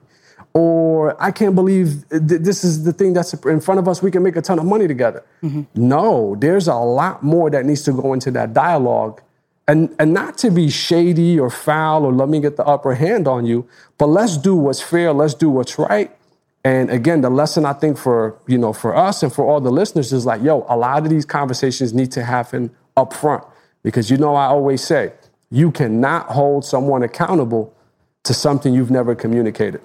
or 0.58 1.22
I 1.22 1.30
can't 1.30 1.54
believe 1.54 2.04
th- 2.10 2.42
this 2.42 2.64
is 2.64 2.84
the 2.84 2.92
thing 2.92 3.14
that's 3.14 3.34
in 3.46 3.62
front 3.62 3.80
of 3.80 3.88
us. 3.88 4.02
We 4.02 4.10
can 4.10 4.24
make 4.24 4.36
a 4.36 4.42
ton 4.42 4.58
of 4.58 4.66
money 4.66 4.88
together. 4.88 5.24
Mm-hmm. 5.44 5.64
No, 5.76 6.36
there's 6.40 6.68
a 6.68 6.76
lot 6.76 7.22
more 7.22 7.52
that 7.52 7.64
needs 7.66 7.84
to 7.84 7.92
go 7.92 8.14
into 8.14 8.32
that 8.32 8.54
dialogue. 8.54 9.22
And, 9.68 9.94
and 10.00 10.14
not 10.14 10.38
to 10.40 10.50
be 10.50 10.70
shady 10.70 11.38
or 11.38 11.50
foul 11.50 12.06
or 12.06 12.14
let 12.14 12.30
me 12.30 12.40
get 12.40 12.56
the 12.56 12.66
upper 12.66 12.96
hand 12.96 13.28
on 13.28 13.46
you, 13.46 13.68
but 13.98 14.08
let's 14.08 14.38
do 14.38 14.56
what's 14.56 14.82
fair, 14.82 15.12
let's 15.12 15.34
do 15.34 15.50
what's 15.50 15.78
right. 15.78 16.16
And 16.64 16.90
again, 16.90 17.22
the 17.22 17.30
lesson 17.30 17.66
I 17.66 17.74
think 17.74 17.98
for 17.98 18.38
you 18.48 18.58
know 18.58 18.74
for 18.74 18.96
us 18.96 19.24
and 19.24 19.32
for 19.32 19.46
all 19.46 19.62
the 19.62 19.72
listeners 19.72 20.12
is 20.12 20.26
like, 20.26 20.42
yo, 20.42 20.66
a 20.68 20.76
lot 20.76 21.04
of 21.04 21.10
these 21.10 21.26
conversations 21.26 21.94
need 21.94 22.12
to 22.14 22.24
happen 22.24 22.72
up 22.98 23.14
front 23.14 23.44
because 23.84 24.10
you 24.10 24.18
know 24.18 24.36
I 24.36 24.48
always 24.48 24.84
say 24.84 25.14
you 25.50 25.72
cannot 25.72 26.28
hold 26.28 26.66
someone 26.66 27.04
accountable 27.04 27.74
to 28.26 28.34
something 28.34 28.74
you've 28.74 28.92
never 28.92 29.16
communicated. 29.16 29.82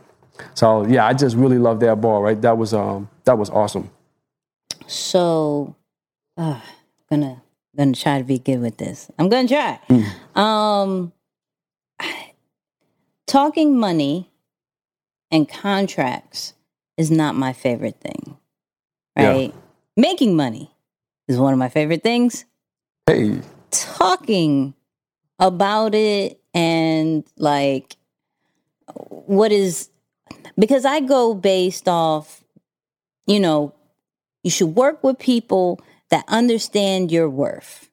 So 0.54 0.84
yeah, 0.86 1.06
I 1.06 1.12
just 1.12 1.36
really 1.36 1.58
love 1.58 1.78
that 1.80 2.00
ball. 2.00 2.22
Right, 2.22 2.40
that 2.42 2.58
was 2.58 2.74
um 2.74 3.08
that 3.24 3.38
was 3.38 3.48
awesome. 3.50 3.90
So, 4.88 5.76
uh, 6.36 6.60
gonna 7.08 7.41
gonna 7.76 7.94
try 7.94 8.18
to 8.18 8.24
be 8.24 8.38
good 8.38 8.60
with 8.60 8.76
this. 8.76 9.10
I'm 9.18 9.28
gonna 9.28 9.48
try. 9.48 9.80
Mm. 9.88 10.38
Um, 10.38 11.12
talking 13.26 13.78
money 13.78 14.30
and 15.30 15.48
contracts 15.48 16.54
is 16.96 17.10
not 17.10 17.34
my 17.34 17.52
favorite 17.52 18.00
thing. 18.00 18.36
Right, 19.16 19.52
yeah. 19.54 19.60
making 19.96 20.36
money 20.36 20.70
is 21.28 21.38
one 21.38 21.52
of 21.52 21.58
my 21.58 21.68
favorite 21.68 22.02
things. 22.02 22.44
Hey, 23.06 23.40
talking 23.70 24.74
about 25.38 25.94
it 25.94 26.40
and 26.54 27.24
like 27.36 27.96
what 29.08 29.52
is 29.52 29.90
because 30.58 30.84
I 30.84 31.00
go 31.00 31.34
based 31.34 31.88
off, 31.88 32.44
you 33.26 33.40
know, 33.40 33.74
you 34.42 34.50
should 34.50 34.74
work 34.76 35.02
with 35.02 35.18
people 35.18 35.80
that 36.12 36.24
understand 36.28 37.10
your 37.10 37.28
worth, 37.28 37.90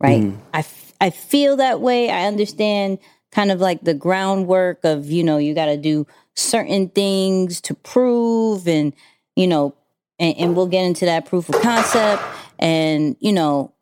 right? 0.00 0.22
Mm. 0.22 0.38
I, 0.54 0.58
f- 0.60 0.92
I 1.00 1.10
feel 1.10 1.56
that 1.56 1.80
way. 1.80 2.10
I 2.10 2.26
understand 2.26 2.98
kind 3.32 3.50
of 3.50 3.60
like 3.60 3.82
the 3.82 3.94
groundwork 3.94 4.84
of, 4.84 5.10
you 5.10 5.24
know, 5.24 5.38
you 5.38 5.54
got 5.54 5.66
to 5.66 5.76
do 5.76 6.06
certain 6.34 6.88
things 6.88 7.60
to 7.62 7.74
prove 7.74 8.68
and, 8.68 8.94
you 9.34 9.48
know, 9.48 9.74
and, 10.20 10.36
and 10.38 10.56
we'll 10.56 10.68
get 10.68 10.84
into 10.84 11.06
that 11.06 11.26
proof 11.26 11.48
of 11.48 11.60
concept 11.60 12.22
and, 12.60 13.16
you 13.18 13.32
know, 13.32 13.72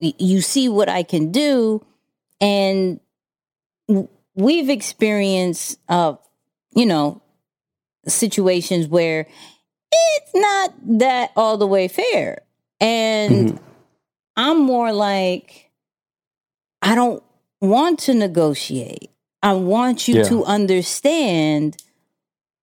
you 0.00 0.42
see 0.42 0.68
what 0.68 0.88
I 0.88 1.02
can 1.02 1.32
do. 1.32 1.84
And 2.40 3.00
we've 4.34 4.70
experienced 4.70 5.78
uh, 5.88 6.14
you 6.74 6.86
know, 6.86 7.22
situations 8.06 8.88
where 8.88 9.26
it's 9.92 10.30
not 10.34 10.72
that 10.98 11.32
all 11.36 11.56
the 11.56 11.66
way 11.66 11.88
fair. 11.88 12.42
And 12.80 13.50
mm-hmm. 13.50 13.64
I'm 14.36 14.60
more 14.60 14.92
like, 14.92 15.70
I 16.82 16.94
don't 16.94 17.22
want 17.60 17.98
to 18.00 18.14
negotiate. 18.14 19.10
I 19.42 19.52
want 19.54 20.08
you 20.08 20.16
yeah. 20.16 20.24
to 20.24 20.44
understand 20.44 21.76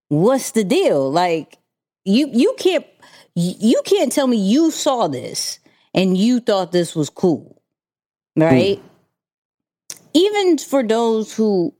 what's 0.09 0.51
the 0.51 0.63
deal. 0.63 1.11
Like 1.11 1.57
you 2.05 2.29
you 2.31 2.55
can't 2.57 2.85
you 3.35 3.81
can't 3.85 4.11
tell 4.11 4.27
me 4.27 4.37
you 4.37 4.71
saw 4.71 5.07
this 5.07 5.59
and 5.93 6.17
you 6.17 6.39
thought 6.39 6.71
this 6.71 6.95
was 6.95 7.09
cool. 7.09 7.61
Right? 8.35 8.79
Mm. 8.79 9.97
Even 10.13 10.57
for 10.57 10.83
those 10.83 11.35
who 11.35 11.73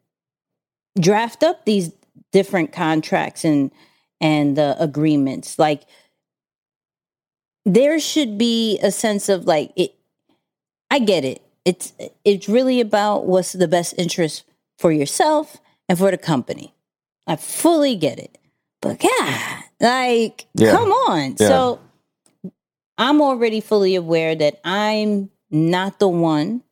draft 1.00 1.44
up 1.44 1.66
these 1.66 1.92
different 2.32 2.72
contracts 2.72 3.46
and 3.46 3.72
and 4.20 4.58
the 4.58 4.76
agreements 4.82 5.60
like 5.60 5.84
there 7.68 8.00
should 8.00 8.38
be 8.38 8.80
a 8.82 8.92
sense 8.92 9.30
of 9.30 9.46
like 9.46 9.72
it 9.76 9.94
i 10.90 11.00
get 11.00 11.26
it 11.26 11.42
it's 11.66 11.94
it's 12.24 12.48
really 12.48 12.80
about 12.80 13.26
what's 13.26 13.52
the 13.52 13.68
best 13.68 13.94
interest 13.98 14.44
for 14.78 14.92
yourself 14.92 15.58
and 15.90 15.98
for 15.98 16.10
the 16.10 16.18
company 16.18 16.74
i 17.28 17.36
fully 17.36 17.96
get 17.96 18.20
it 18.20 18.38
but 18.82 19.00
god 19.00 19.64
like 19.82 20.48
yeah. 20.56 20.72
come 20.72 20.92
on 20.92 21.36
yeah. 21.40 21.48
so 21.48 21.80
i'm 22.98 23.22
already 23.22 23.60
fully 23.60 23.96
aware 23.96 24.34
that 24.34 24.60
i'm 24.64 25.30
not 25.52 26.00
the 26.00 26.08
one 26.08 26.64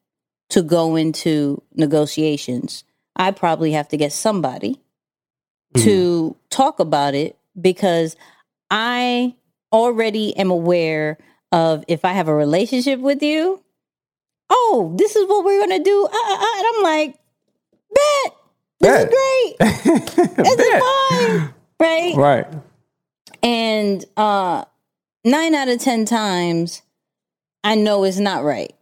to 0.49 0.61
go 0.61 0.95
into 0.95 1.61
negotiations 1.75 2.85
i 3.17 3.31
probably 3.31 3.73
have 3.73 3.89
to 3.89 3.97
get 3.97 4.13
somebody 4.13 4.79
to 5.75 6.29
mm. 6.29 6.35
talk 6.49 6.79
about 6.79 7.15
it 7.15 7.37
because 7.59 8.15
I 8.71 9.35
already 9.75 10.35
am 10.37 10.49
aware 10.49 11.17
of 11.51 11.83
if 11.87 12.05
I 12.05 12.13
have 12.13 12.27
a 12.27 12.33
relationship 12.33 12.99
with 12.99 13.21
you, 13.21 13.61
oh, 14.49 14.95
this 14.97 15.15
is 15.15 15.27
what 15.27 15.45
we're 15.45 15.59
gonna 15.59 15.83
do. 15.83 16.07
Uh, 16.11 16.15
uh, 16.15 16.37
uh," 16.37 16.57
and 16.57 16.67
I'm 16.75 16.83
like, 16.83 17.19
bet 17.93 18.33
this 18.79 18.91
Bet. 18.91 19.07
is 19.07 19.15
great. 19.15 20.35
this 20.37 20.59
is 20.59 20.83
fine, 20.83 21.53
right? 21.79 22.15
Right. 22.15 22.47
And 23.43 24.05
uh, 24.17 24.65
nine 25.23 25.53
out 25.53 25.67
of 25.67 25.79
ten 25.79 26.05
times, 26.05 26.81
I 27.63 27.75
know 27.75 28.03
it's 28.03 28.17
not 28.17 28.43
right. 28.43 28.73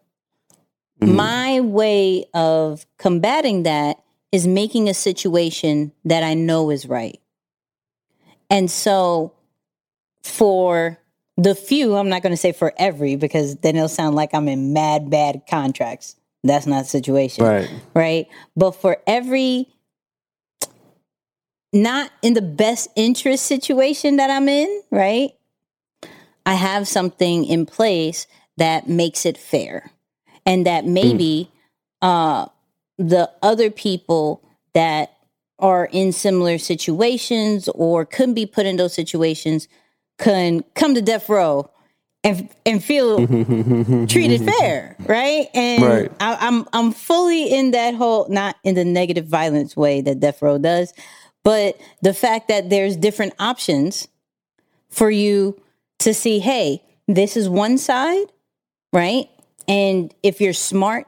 My 1.02 1.60
way 1.60 2.26
of 2.34 2.86
combating 2.98 3.64
that 3.64 3.98
is 4.32 4.48
making 4.48 4.88
a 4.88 4.94
situation 4.94 5.92
that 6.06 6.24
I 6.24 6.34
know 6.34 6.70
is 6.70 6.86
right. 6.86 7.20
And 8.50 8.72
so, 8.72 9.34
for 10.24 10.98
the 11.38 11.56
few, 11.56 11.96
I'm 11.96 12.10
not 12.10 12.22
going 12.22 12.34
to 12.34 12.38
say 12.38 12.52
for 12.52 12.74
every 12.78 13.16
because 13.16 13.56
then 13.58 13.76
it'll 13.76 13.88
sound 13.88 14.16
like 14.16 14.34
I'm 14.34 14.48
in 14.48 14.74
mad, 14.74 15.10
bad 15.10 15.44
contracts. 15.50 16.16
That's 16.44 16.68
not 16.68 16.84
the 16.84 16.90
situation. 16.90 17.46
Right. 17.46 17.70
Right. 17.94 18.28
But 18.56 18.72
for 18.72 18.98
every 19.08 19.70
not 21.72 22.12
in 22.22 22.34
the 22.34 22.42
best 22.42 22.90
interest 22.96 23.46
situation 23.46 24.18
that 24.18 24.30
I'm 24.30 24.48
in, 24.48 24.84
right? 24.92 25.32
I 26.46 26.54
have 26.54 26.88
something 26.88 27.46
in 27.46 27.66
place 27.66 28.28
that 28.58 28.88
makes 28.88 29.26
it 29.26 29.38
fair. 29.38 29.92
And 30.46 30.66
that 30.68 30.86
maybe 30.86 31.50
uh 32.02 32.48
the 32.98 33.32
other 33.42 33.72
people 33.72 34.44
that 34.74 35.18
are 35.58 35.86
in 35.86 36.12
similar 36.12 36.58
situations 36.58 37.70
or 37.70 38.06
could 38.06 38.36
be 38.36 38.46
put 38.46 38.66
in 38.66 38.76
those 38.76 38.94
situations 38.94 39.68
can 40.24 40.64
come 40.74 40.96
to 40.96 41.02
death 41.02 41.28
row 41.28 41.70
and 42.24 42.50
and 42.66 42.82
feel 42.84 43.28
treated 44.08 44.42
fair, 44.42 44.96
right? 45.02 45.48
And 45.54 45.84
Right. 45.84 46.12
I, 46.20 46.38
I'm 46.40 46.66
I'm 46.72 46.92
fully 46.94 47.54
in 47.54 47.72
that 47.72 47.94
whole 47.94 48.28
not 48.30 48.56
in 48.64 48.76
the 48.76 48.86
negative 48.86 49.28
violence 49.28 49.76
way 49.76 50.00
that 50.02 50.22
death 50.22 50.42
row 50.42 50.58
does, 50.58 50.94
but 51.44 51.78
the 52.02 52.14
fact 52.14 52.48
that 52.48 52.70
there's 52.70 52.96
different 52.96 53.34
options 53.38 54.08
for 54.90 55.12
you 55.12 55.60
to 56.00 56.14
see, 56.14 56.40
hey, 56.40 56.82
this 57.08 57.36
is 57.36 57.50
one 57.50 57.78
side, 57.78 58.28
right? 58.94 59.28
And 59.68 60.14
if 60.24 60.40
you're 60.40 60.54
smart, 60.54 61.06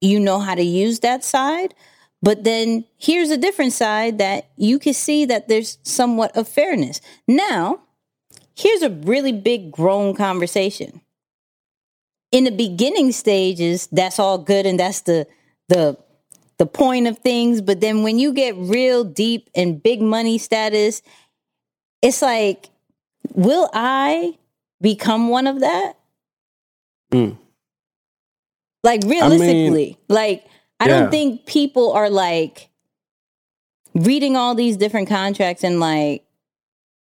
you 0.00 0.18
know 0.18 0.38
how 0.38 0.54
to 0.54 0.62
use 0.62 1.00
that 1.00 1.24
side. 1.24 1.74
But 2.22 2.44
then 2.44 2.84
here's 2.96 3.30
a 3.30 3.36
different 3.36 3.72
side 3.72 4.18
that 4.18 4.48
you 4.56 4.78
can 4.78 4.94
see 4.94 5.26
that 5.26 5.48
there's 5.48 5.78
somewhat 5.82 6.36
of 6.36 6.48
fairness. 6.48 7.00
Now, 7.28 7.82
here's 8.56 8.82
a 8.82 8.90
really 8.90 9.32
big 9.32 9.70
grown 9.70 10.14
conversation. 10.14 11.00
In 12.32 12.44
the 12.44 12.50
beginning 12.50 13.12
stages, 13.12 13.88
that's 13.92 14.18
all 14.18 14.38
good 14.38 14.66
and 14.66 14.80
that's 14.80 15.02
the 15.02 15.26
the 15.68 15.96
the 16.58 16.66
point 16.66 17.06
of 17.06 17.18
things, 17.18 17.60
but 17.60 17.80
then 17.80 18.02
when 18.02 18.18
you 18.18 18.32
get 18.32 18.56
real 18.56 19.04
deep 19.04 19.50
and 19.54 19.82
big 19.82 20.00
money 20.00 20.38
status, 20.38 21.02
it's 22.02 22.22
like 22.22 22.70
will 23.34 23.68
I 23.74 24.38
become 24.80 25.28
one 25.28 25.46
of 25.46 25.60
that? 25.60 25.94
Mm. 27.12 27.36
Like 28.84 29.02
realistically, 29.04 29.98
like 30.08 30.46
I 30.80 30.88
Yeah. 30.88 31.00
don't 31.00 31.10
think 31.10 31.46
people 31.46 31.92
are 31.92 32.10
like 32.10 32.70
reading 33.94 34.36
all 34.36 34.54
these 34.54 34.76
different 34.76 35.08
contracts 35.08 35.64
and 35.64 35.80
like 35.80 36.25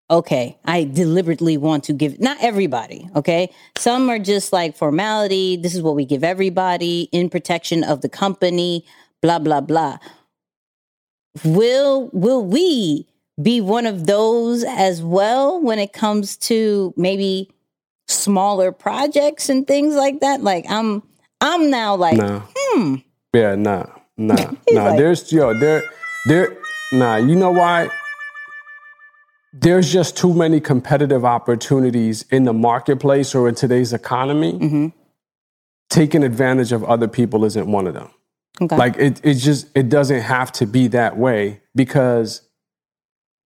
okay, 0.10 0.58
I 0.66 0.84
deliberately 0.84 1.58
want 1.58 1.84
to 1.86 1.94
give 1.94 2.20
not 2.20 2.38
everybody, 2.42 3.10
okay? 3.16 3.52
Some 3.78 4.10
are 4.10 4.20
just 4.20 4.54
like 4.54 4.76
formality, 4.78 5.58
this 5.58 5.74
is 5.76 5.82
what 5.82 5.96
we 5.96 6.06
give 6.06 6.24
everybody 6.24 7.10
in 7.12 7.30
protection 7.30 7.84
of 7.84 8.02
the 8.02 8.10
company, 8.10 8.86
blah 9.22 9.40
blah 9.40 9.62
blah. 9.62 9.98
Will 11.44 12.10
will 12.14 12.46
we 12.46 13.08
be 13.42 13.60
one 13.62 13.86
of 13.86 14.06
those 14.08 14.64
as 14.64 15.02
well 15.02 15.60
when 15.62 15.80
it 15.80 15.92
comes 15.92 16.38
to 16.38 16.94
maybe 16.96 17.50
smaller 18.08 18.72
projects 18.72 19.50
and 19.50 19.68
things 19.68 19.96
like 19.96 20.22
that? 20.22 20.42
Like 20.42 20.66
I'm 20.70 21.04
I'm 21.42 21.70
now 21.70 21.96
like 21.96 22.18
Nah. 22.18 22.42
hmm 22.56 22.96
Yeah, 23.34 23.56
nah, 23.56 23.86
nah, 24.18 24.36
nah. 24.70 24.86
like- 24.90 24.98
there's 24.98 25.32
yo, 25.32 25.54
there, 25.60 25.84
there, 26.28 26.56
nah. 26.94 27.18
You 27.18 27.36
know 27.36 27.52
why? 27.52 27.90
There's 29.58 29.92
just 29.92 30.18
too 30.18 30.34
many 30.34 30.60
competitive 30.60 31.24
opportunities 31.24 32.24
in 32.30 32.44
the 32.44 32.54
marketplace 32.54 33.34
or 33.34 33.48
in 33.48 33.56
today's 33.56 33.94
economy. 33.94 34.54
Mm-hmm. 34.54 34.88
Taking 35.90 36.24
advantage 36.24 36.72
of 36.72 36.84
other 36.84 37.08
people 37.08 37.46
isn't 37.46 37.66
one 37.72 37.88
of 37.88 37.94
them. 37.94 38.10
okay. 38.62 38.76
Like 38.76 38.98
it, 38.98 39.22
it 39.24 39.36
just 39.36 39.68
it 39.76 39.88
doesn't 39.88 40.22
have 40.22 40.52
to 40.54 40.66
be 40.66 40.88
that 40.90 41.18
way 41.18 41.62
because, 41.74 42.42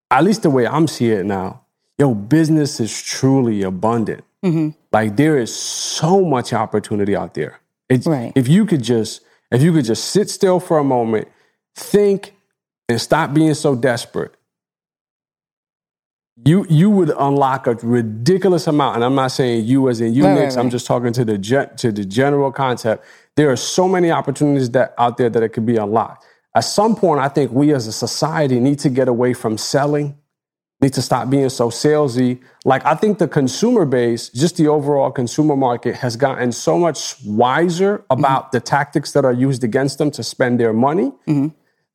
at 0.09 0.23
least 0.23 0.41
the 0.41 0.49
way 0.49 0.65
I'm 0.65 0.87
seeing 0.87 1.19
it 1.19 1.25
now, 1.25 1.61
yo, 1.99 2.15
business 2.15 2.79
is 2.79 2.99
truly 3.01 3.61
abundant. 3.61 4.23
Mhm. 4.43 4.73
Like 4.91 5.15
there 5.17 5.37
is 5.37 5.53
so 5.55 6.23
much 6.25 6.53
opportunity 6.53 7.15
out 7.15 7.33
there. 7.35 7.59
It's, 7.89 8.07
Right. 8.07 8.31
If 8.35 8.47
you 8.47 8.65
could 8.65 8.81
just 8.83 9.21
if 9.51 9.61
you 9.61 9.71
could 9.73 9.85
just 9.85 10.05
sit 10.05 10.29
still 10.29 10.59
for 10.59 10.79
a 10.79 10.83
moment, 10.83 11.27
think, 11.75 12.35
and 12.87 12.99
stop 13.01 13.33
being 13.33 13.53
so 13.53 13.75
desperate, 13.75 14.33
you 16.45 16.65
you 16.69 16.89
would 16.89 17.11
unlock 17.17 17.67
a 17.67 17.75
ridiculous 17.75 18.67
amount. 18.67 18.95
And 18.95 19.03
I'm 19.03 19.15
not 19.15 19.31
saying 19.31 19.65
you 19.65 19.89
as 19.89 20.01
in 20.01 20.13
you, 20.13 20.25
Right, 20.25 20.43
right, 20.43 20.57
I'm 20.57 20.69
just 20.69 20.85
talking 20.85 21.13
to 21.13 21.25
the 21.25 21.37
gen- 21.37 21.75
to 21.77 21.91
the 21.91 22.05
general 22.05 22.51
concept. 22.51 23.05
There 23.35 23.49
are 23.51 23.55
so 23.55 23.87
many 23.87 24.11
opportunities 24.11 24.69
that 24.71 24.93
out 24.97 25.17
there 25.17 25.29
that 25.29 25.43
it 25.43 25.49
could 25.49 25.65
be 25.65 25.77
unlocked. 25.77 26.25
At 26.55 26.61
some 26.61 26.95
point, 26.95 27.21
I 27.21 27.29
think 27.29 27.51
we 27.51 27.73
as 27.73 27.87
a 27.87 27.91
society 27.91 28.59
need 28.59 28.79
to 28.79 28.89
get 28.89 29.07
away 29.07 29.33
from 29.33 29.57
selling 29.57 30.17
need 30.81 30.93
to 30.93 31.01
stop 31.01 31.29
being 31.29 31.49
so 31.49 31.69
salesy. 31.69 32.41
Like 32.65 32.85
I 32.85 32.95
think 32.95 33.17
the 33.17 33.27
consumer 33.27 33.85
base, 33.85 34.29
just 34.29 34.57
the 34.57 34.67
overall 34.67 35.11
consumer 35.11 35.55
market, 35.55 35.95
has 35.95 36.15
gotten 36.15 36.51
so 36.51 36.77
much 36.77 37.15
wiser 37.25 37.99
mm-hmm. 37.99 38.19
about 38.19 38.51
the 38.51 38.59
tactics 38.59 39.11
that 39.13 39.25
are 39.25 39.33
used 39.33 39.63
against 39.63 39.97
them 39.97 40.11
to 40.11 40.23
spend 40.23 40.59
their 40.59 40.73
money. 40.73 41.11
Mm-hmm. 41.27 41.47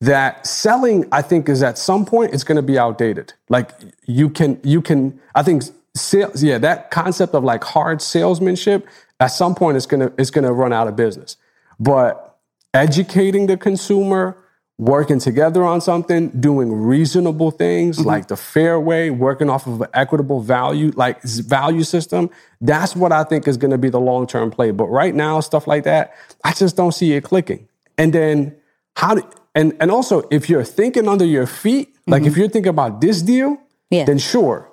That 0.05 0.45
selling, 0.45 1.07
I 1.11 1.21
think, 1.21 1.49
is 1.49 1.63
at 1.63 1.77
some 1.77 2.05
point 2.05 2.33
it's 2.33 2.43
going 2.43 2.57
to 2.57 2.61
be 2.61 2.77
outdated. 2.77 3.33
Like 3.49 3.71
you 4.05 4.29
can, 4.29 4.59
you 4.63 4.81
can. 4.81 5.19
I 5.33 5.43
think 5.43 5.63
sales, 5.95 6.43
yeah, 6.43 6.57
that 6.59 6.91
concept 6.91 7.33
of 7.33 7.43
like 7.43 7.63
hard 7.63 8.01
salesmanship 8.01 8.87
at 9.19 9.27
some 9.27 9.55
point 9.55 9.77
it's 9.77 9.85
gonna 9.85 10.11
it's 10.17 10.31
gonna 10.31 10.53
run 10.53 10.73
out 10.73 10.87
of 10.87 10.95
business. 10.95 11.37
But 11.79 12.37
educating 12.73 13.47
the 13.47 13.57
consumer, 13.57 14.37
working 14.77 15.19
together 15.19 15.63
on 15.63 15.81
something, 15.81 16.29
doing 16.29 16.71
reasonable 16.71 17.51
things 17.51 17.97
mm-hmm. 17.97 18.07
like 18.07 18.27
the 18.27 18.37
fair 18.37 18.79
way, 18.79 19.09
working 19.09 19.49
off 19.49 19.67
of 19.67 19.81
an 19.81 19.87
equitable 19.93 20.41
value, 20.41 20.91
like 20.95 21.21
value 21.23 21.83
system, 21.83 22.29
that's 22.61 22.95
what 22.95 23.11
I 23.11 23.23
think 23.23 23.47
is 23.47 23.57
going 23.57 23.71
to 23.71 23.77
be 23.77 23.89
the 23.89 23.99
long 23.99 24.27
term 24.27 24.51
play. 24.51 24.71
But 24.71 24.87
right 24.87 25.15
now, 25.15 25.39
stuff 25.39 25.67
like 25.67 25.85
that, 25.85 26.13
I 26.43 26.53
just 26.53 26.75
don't 26.75 26.93
see 26.93 27.13
it 27.13 27.23
clicking. 27.23 27.67
And 27.97 28.13
then 28.13 28.55
how 28.95 29.15
do, 29.15 29.29
and, 29.55 29.75
and 29.79 29.89
also 29.89 30.23
if 30.29 30.49
you're 30.49 30.65
thinking 30.65 31.07
under 31.07 31.25
your 31.25 31.47
feet, 31.47 31.95
like 32.05 32.23
if 32.23 32.33
mm-hmm. 32.33 32.39
you're 32.41 32.49
thinking 32.49 32.69
about 32.69 33.01
this 33.01 33.21
deal, 33.21 33.57
Yeah. 33.89 34.03
then 34.03 34.17
sure, 34.17 34.69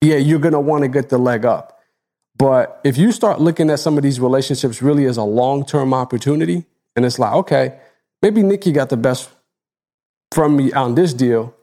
yeah, 0.00 0.16
you're 0.16 0.38
to 0.38 0.60
want 0.60 0.82
to 0.82 0.88
get 0.88 1.08
the 1.08 1.18
leg 1.18 1.44
up. 1.44 1.80
But 2.38 2.80
if 2.84 2.96
you 2.96 3.12
start 3.12 3.40
looking 3.40 3.68
at 3.68 3.80
some 3.80 3.96
of 3.96 4.02
these 4.02 4.20
relationships 4.20 4.80
really 4.80 5.04
as 5.06 5.16
a 5.16 5.24
long 5.24 5.66
term 5.66 5.92
opportunity, 5.92 6.64
and 6.96 7.04
it's 7.04 7.18
like, 7.18 7.32
okay, 7.34 7.78
maybe 8.22 8.42
Nicky 8.42 8.72
got 8.72 8.88
the 8.88 8.96
best 8.96 9.28
from 10.32 10.56
me 10.56 10.72
on 10.72 10.94
this 10.94 11.12
deal, 11.12 11.54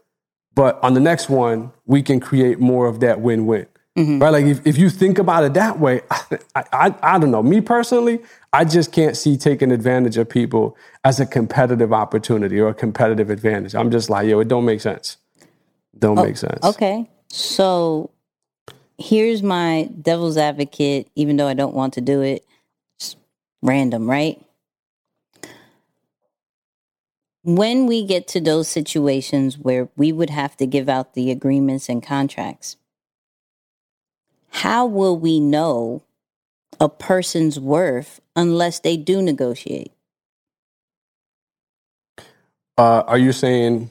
but 0.54 0.80
on 0.84 0.93
the 0.93 1.00
next 1.00 1.30
one, 1.30 1.72
we 1.86 2.04
can 2.04 2.19
create 2.19 2.60
more 2.60 2.88
of 2.88 3.00
that 3.00 3.22
win 3.22 3.45
win 3.45 3.67
win. 4.07 4.19
Right? 4.19 4.29
Like 4.29 4.45
if, 4.45 4.65
if 4.65 4.77
you 4.77 4.89
think 4.89 5.19
about 5.19 5.43
it 5.43 5.53
that 5.53 5.79
way, 5.79 6.01
I, 6.09 6.63
I, 6.73 6.95
I 7.01 7.19
don't 7.19 7.31
know. 7.31 7.43
Me 7.43 7.62
personally, 7.62 8.19
I 8.53 8.65
just 8.65 8.91
can't 8.91 9.15
see 9.15 9.38
taking 9.38 9.71
advantage 9.71 10.17
of 10.17 10.29
people 10.29 10.77
as 11.03 11.19
a 11.19 11.25
competitive 11.25 11.93
opportunity 11.93 12.59
or 12.59 12.69
a 12.69 12.74
competitive 12.74 13.30
advantage. 13.30 13.76
I'm 13.76 13.91
just 13.91 14.09
like, 14.09 14.28
yo, 14.28 14.39
it 14.39 14.47
don't 14.47 14.65
make 14.65 14.82
sense. 14.82 15.17
Don't 15.97 16.17
oh, 16.17 16.24
make 16.24 16.38
sense. 16.38 16.63
Okay. 16.63 17.09
So 17.30 18.09
here's 18.97 19.43
my 19.43 19.89
devil's 20.01 20.38
advocate, 20.38 21.09
even 21.15 21.38
though 21.38 21.47
I 21.47 21.53
don't 21.53 21.76
want 21.76 21.93
to 21.93 22.01
do 22.01 22.21
it. 22.21 22.45
It's 22.97 23.15
random, 23.61 24.09
right? 24.09 24.41
When 27.43 27.88
we 27.88 28.05
get 28.05 28.28
to 28.30 28.41
those 28.41 28.67
situations 28.67 29.57
where 29.57 29.89
we 29.95 30.11
would 30.11 30.30
have 30.30 30.57
to 30.57 30.67
give 30.67 30.89
out 30.89 31.13
the 31.13 31.32
agreements 31.32 31.88
and 31.88 32.03
contracts, 32.03 32.76
how 34.50 34.86
will 34.86 35.18
we 35.18 35.39
know 35.39 36.04
a 36.80 36.89
person's 36.89 37.60
worth 37.60 38.20
unless 38.36 38.80
they 38.80 38.97
do 38.97 39.22
negotiate? 39.22 39.91
Uh, 42.78 43.04
are 43.08 43.18
you 43.18 43.32
saying 43.32 43.89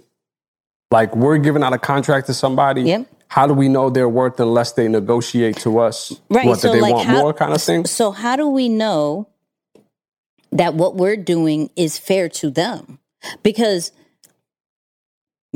like 0.90 1.14
we're 1.14 1.38
giving 1.38 1.62
out 1.62 1.72
a 1.72 1.78
contract 1.78 2.26
to 2.28 2.34
somebody? 2.34 2.82
Yep. 2.82 3.06
How 3.28 3.46
do 3.46 3.52
we 3.52 3.68
know 3.68 3.90
their 3.90 4.08
worth 4.08 4.40
unless 4.40 4.72
they 4.72 4.88
negotiate 4.88 5.58
to 5.58 5.78
us 5.80 6.18
Right. 6.30 6.46
what 6.46 6.60
so 6.60 6.72
they 6.72 6.80
like 6.80 6.94
want 6.94 7.06
how, 7.06 7.20
more 7.20 7.34
kind 7.34 7.52
of 7.52 7.62
thing? 7.62 7.84
So 7.84 8.10
how 8.10 8.36
do 8.36 8.48
we 8.48 8.70
know 8.70 9.28
that 10.50 10.74
what 10.74 10.96
we're 10.96 11.16
doing 11.16 11.70
is 11.76 11.98
fair 11.98 12.30
to 12.30 12.50
them 12.50 12.98
because 13.42 13.92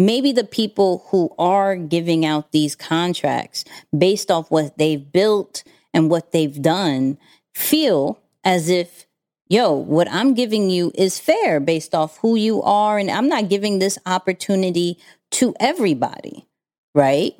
maybe 0.07 0.33
the 0.33 0.45
people 0.45 1.07
who 1.11 1.35
are 1.39 1.77
giving 1.77 2.25
out 2.25 2.53
these 2.53 2.75
contracts 2.75 3.65
based 3.97 4.31
off 4.31 4.51
what 4.51 4.79
they've 4.79 5.13
built 5.13 5.65
and 5.95 6.11
what 6.11 6.33
they've 6.33 6.61
done 6.63 7.19
feel 7.55 8.19
as 8.45 8.69
if 8.69 9.07
yo 9.49 9.73
what 9.73 10.11
i'm 10.11 10.35
giving 10.35 10.71
you 10.71 10.91
is 10.95 11.19
fair 11.19 11.61
based 11.61 11.95
off 11.95 12.19
who 12.19 12.35
you 12.35 12.63
are. 12.63 12.99
And 12.99 13.11
i'm 13.11 13.29
not 13.29 13.49
giving 13.49 13.79
this 13.79 13.99
opportunity 14.07 14.99
to 15.33 15.55
everybody 15.61 16.47
right? 16.95 17.35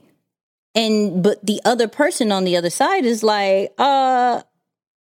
And 0.75 1.23
but 1.23 1.45
the 1.45 1.61
other 1.65 1.89
person 1.89 2.33
on 2.33 2.45
the 2.45 2.57
other 2.57 2.71
side 2.71 3.05
is 3.05 3.23
like 3.23 3.73
uh 3.79 4.43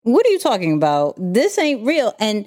what 0.03 0.25
are 0.25 0.29
you 0.29 0.39
talking 0.39 0.73
about? 0.73 1.15
This 1.17 1.57
ain't 1.57 1.85
real. 1.85 2.13
And 2.17 2.45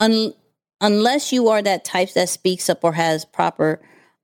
un- 0.00 0.32
unless 0.80 1.32
you 1.32 1.48
are 1.48 1.60
that 1.60 1.84
type 1.84 2.14
that 2.14 2.30
speaks 2.30 2.70
up 2.70 2.82
or 2.82 2.92
has 2.92 3.26
proper 3.26 3.80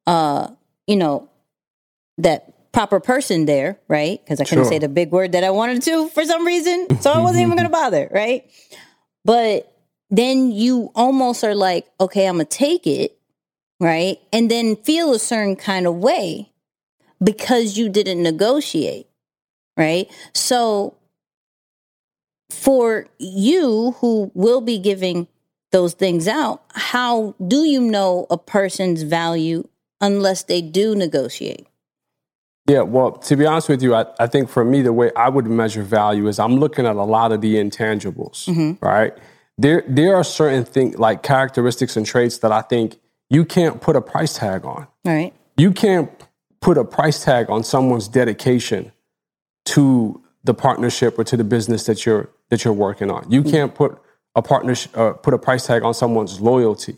uh 0.06 0.48
you 0.86 0.96
know 0.96 1.28
that 2.18 2.72
proper 2.72 3.00
person 3.00 3.46
there 3.46 3.78
right? 3.88 4.20
Because 4.24 4.40
i 4.40 4.44
couldn't 4.44 4.64
Sure. 4.64 4.72
say 4.72 4.78
the 4.78 4.88
big 4.88 5.10
word 5.10 5.32
that 5.32 5.44
i 5.44 5.50
wanted 5.50 5.82
to 5.82 6.08
for 6.10 6.24
some 6.24 6.46
reason 6.46 6.86
so 7.00 7.12
i 7.12 7.18
wasn't 7.18 7.42
even 7.42 7.56
gonna 7.56 7.68
bother 7.68 8.08
right? 8.14 8.50
But 9.24 9.72
then 10.10 10.50
you 10.52 10.90
almost 10.94 11.44
are 11.44 11.54
like 11.54 11.86
okay 12.00 12.26
i'm 12.26 12.34
gonna 12.34 12.44
take 12.46 12.86
it 12.86 13.16
right? 13.82 14.18
And 14.32 14.50
then 14.50 14.76
feel 14.76 15.12
a 15.14 15.18
certain 15.18 15.56
kind 15.56 15.86
of 15.86 15.94
way 15.96 16.52
because 17.22 17.76
you 17.78 17.88
didn't 17.88 18.22
negotiate 18.22 19.06
right? 19.76 20.10
So 20.34 20.96
for 22.50 23.06
you 23.18 23.92
who 24.00 24.30
will 24.34 24.60
be 24.60 24.78
giving 24.78 25.28
those 25.72 25.94
things 25.94 26.26
out, 26.28 26.62
how 26.74 27.34
do 27.46 27.64
you 27.64 27.80
know 27.80 28.26
a 28.28 28.36
person's 28.36 29.02
value 29.02 29.66
unless 30.00 30.44
they 30.44 30.62
do 30.62 30.94
negotiate? 30.94 31.66
Yeah, 32.66 32.82
well, 32.82 33.12
to 33.12 33.36
be 33.36 33.46
honest 33.46 33.68
with 33.68 33.82
you, 33.82 33.94
I, 33.94 34.06
I 34.18 34.26
think 34.26 34.48
for 34.48 34.64
me, 34.64 34.82
the 34.82 34.92
way 34.92 35.10
I 35.16 35.28
would 35.28 35.46
measure 35.46 35.82
value 35.82 36.28
is 36.28 36.38
I'm 36.38 36.56
looking 36.56 36.86
at 36.86 36.94
a 36.96 37.02
lot 37.02 37.32
of 37.32 37.40
the 37.40 37.56
intangibles, 37.56 38.46
right? 38.80 39.12
There, 39.58 39.82
there 39.88 40.14
are 40.14 40.24
certain 40.24 40.64
things 40.64 40.96
like 40.96 41.22
characteristics 41.22 41.96
and 41.96 42.06
traits 42.06 42.38
that 42.38 42.52
I 42.52 42.62
think 42.62 42.96
you 43.28 43.44
can't 43.44 43.80
put 43.80 43.96
a 43.96 44.00
price 44.00 44.34
tag 44.34 44.64
on. 44.64 44.86
All 45.04 45.12
right. 45.12 45.34
You 45.56 45.72
can't 45.72 46.10
put 46.60 46.78
a 46.78 46.84
price 46.84 47.24
tag 47.24 47.50
on 47.50 47.64
someone's 47.64 48.08
dedication 48.08 48.92
to 49.66 50.22
the 50.44 50.54
partnership 50.54 51.18
or 51.18 51.24
to 51.24 51.36
the 51.36 51.44
business 51.44 51.84
that 51.84 52.06
you're 52.06 52.30
that 52.48 52.64
you're 52.64 52.74
working 52.74 53.10
on. 53.10 53.30
You 53.30 53.42
can't 53.42 53.74
put 53.74 54.00
a 54.34 54.42
partnership, 54.42 54.96
uh, 54.96 55.12
put 55.12 55.34
a 55.34 55.38
price 55.38 55.66
tag 55.66 55.82
on 55.82 55.94
someone's 55.94 56.40
loyalty, 56.40 56.96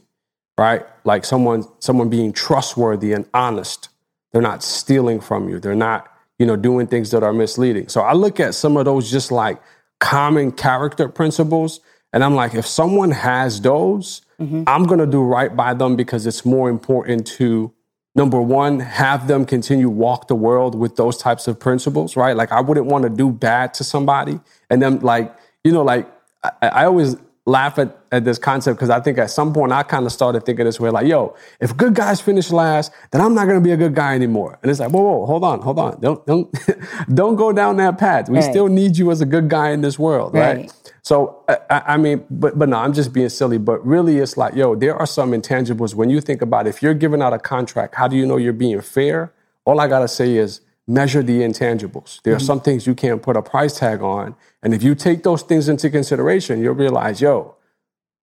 right? 0.63 0.87
Like 1.03 1.25
someone 1.25 1.65
someone 1.81 2.09
being 2.09 2.33
trustworthy 2.33 3.13
and 3.13 3.27
honest. 3.35 3.89
They're 4.31 4.41
not 4.41 4.63
stealing 4.63 5.21
from 5.21 5.49
you. 5.49 5.59
They're 5.59 5.75
not, 5.75 6.09
you 6.39 6.47
know, 6.47 6.55
doing 6.55 6.87
things 6.87 7.11
that 7.11 7.25
are 7.25 7.33
misleading. 7.33 7.89
So 7.89 8.01
I 8.01 8.13
look 8.13 8.39
at 8.39 8.55
some 8.55 8.77
of 8.77 8.85
those 8.85 9.11
just 9.11 9.33
like 9.33 9.61
common 9.99 10.53
character 10.53 11.09
principles, 11.09 11.81
and 12.13 12.23
I'm 12.23 12.37
like, 12.37 12.55
if 12.55 12.65
someone 12.65 13.11
has 13.11 13.61
those, 13.61 14.23
mm-hmm. 14.41 14.63
I'm 14.69 14.85
gonna 14.85 15.07
do 15.07 15.23
right 15.25 15.55
by 15.55 15.75
them 15.75 15.97
because 15.97 16.29
it's 16.29 16.47
more 16.47 16.71
important 16.71 17.27
to 17.39 17.75
number 18.15 18.41
one, 18.41 18.79
have 18.79 19.27
them 19.27 19.45
continue 19.45 19.89
walk 19.89 20.29
the 20.29 20.37
world 20.37 20.77
with 20.77 20.95
those 20.95 21.17
types 21.17 21.49
of 21.49 21.59
principles, 21.59 22.15
right? 22.17 22.37
Like 22.37 22.53
I 22.53 22.61
wouldn't 22.61 22.87
want 22.87 23.03
to 23.03 23.11
do 23.11 23.33
bad 23.33 23.75
to 23.75 23.85
somebody, 23.85 24.39
and 24.71 24.81
then 24.81 25.01
like 25.01 25.35
you 25.65 25.73
know, 25.73 25.83
like 25.83 26.09
I, 26.45 26.69
I 26.69 26.85
always 26.85 27.17
laugh 27.45 27.79
at, 27.79 27.99
at 28.13 28.25
this 28.25 28.39
concept 28.39 28.77
because 28.79 28.91
I 28.91 29.01
think 29.01 29.19
at 29.19 29.31
some 29.31 29.53
point 29.53 29.73
I 29.73 29.83
kind 29.83 30.07
of 30.07 30.13
started 30.13 30.45
thinking 30.47 30.65
this 30.65 30.79
way, 30.79 30.91
like, 30.91 31.07
yo, 31.07 31.35
if 31.61 31.77
good 31.77 31.95
guys 31.95 32.21
finish 32.21 32.51
last, 32.53 32.93
then 33.11 33.21
I'm 33.21 33.35
not 33.35 33.47
gonna 33.49 33.61
be 33.61 33.73
a 33.73 33.77
good 33.77 33.95
guy 33.95 34.15
anymore. 34.15 34.59
And 34.63 34.71
it's 34.71 34.79
like, 34.81 34.91
whoa, 34.91 35.03
whoa, 35.03 35.27
hold 35.27 35.43
on, 35.45 35.61
hold 35.61 35.79
on, 35.79 36.01
don't 36.01 36.25
don't 36.27 36.55
don't 37.15 37.37
go 37.37 37.53
down 37.53 37.77
that 37.79 37.99
path. 37.99 38.29
We 38.29 38.39
Right. 38.39 38.45
still 38.45 38.69
need 38.69 38.97
you 38.97 39.11
as 39.11 39.21
a 39.21 39.27
good 39.27 39.49
guy 39.49 39.71
in 39.71 39.81
this 39.81 39.99
world, 39.99 40.35
right? 40.35 40.59
Right. 40.59 40.73
So 41.03 41.43
I, 41.49 41.59
I 41.69 41.83
I 41.95 41.97
mean, 41.97 42.25
but 42.31 42.57
but 42.59 42.69
no, 42.69 42.77
I'm 42.79 42.93
just 42.93 43.13
being 43.13 43.29
silly. 43.29 43.59
But 43.59 43.85
really, 43.85 44.19
it's 44.19 44.37
like, 44.37 44.55
yo, 44.55 44.77
there 44.77 44.95
are 44.97 45.07
some 45.07 45.33
intangibles 45.33 45.95
when 45.95 46.11
you 46.11 46.21
think 46.21 46.43
about 46.43 46.69
if 46.69 46.81
you're 46.83 46.95
giving 46.95 47.21
out 47.21 47.33
a 47.33 47.39
contract, 47.41 47.97
how 47.97 48.07
do 48.07 48.17
you 48.17 48.25
know 48.25 48.37
you're 48.37 48.53
being 48.53 48.81
fair? 48.81 49.33
All 49.65 49.81
I 49.81 49.89
gotta 49.89 50.09
say 50.09 50.37
is 50.37 50.61
measure 50.93 51.23
the 51.23 51.41
intangibles. 51.41 52.21
There 52.23 52.35
are 52.35 52.37
mm-hmm. 52.37 52.47
some 52.47 52.61
things 52.61 52.87
you 52.87 52.95
can't 52.95 53.23
put 53.23 53.37
a 53.37 53.43
price 53.43 53.79
tag 53.79 54.03
on, 54.03 54.35
and 54.63 54.75
if 54.75 54.83
you 54.83 54.95
take 54.95 55.23
those 55.23 55.43
things 55.43 55.69
into 55.69 55.91
consideration, 55.91 56.61
you'll 56.61 56.75
realize, 56.75 57.21
yo, 57.21 57.57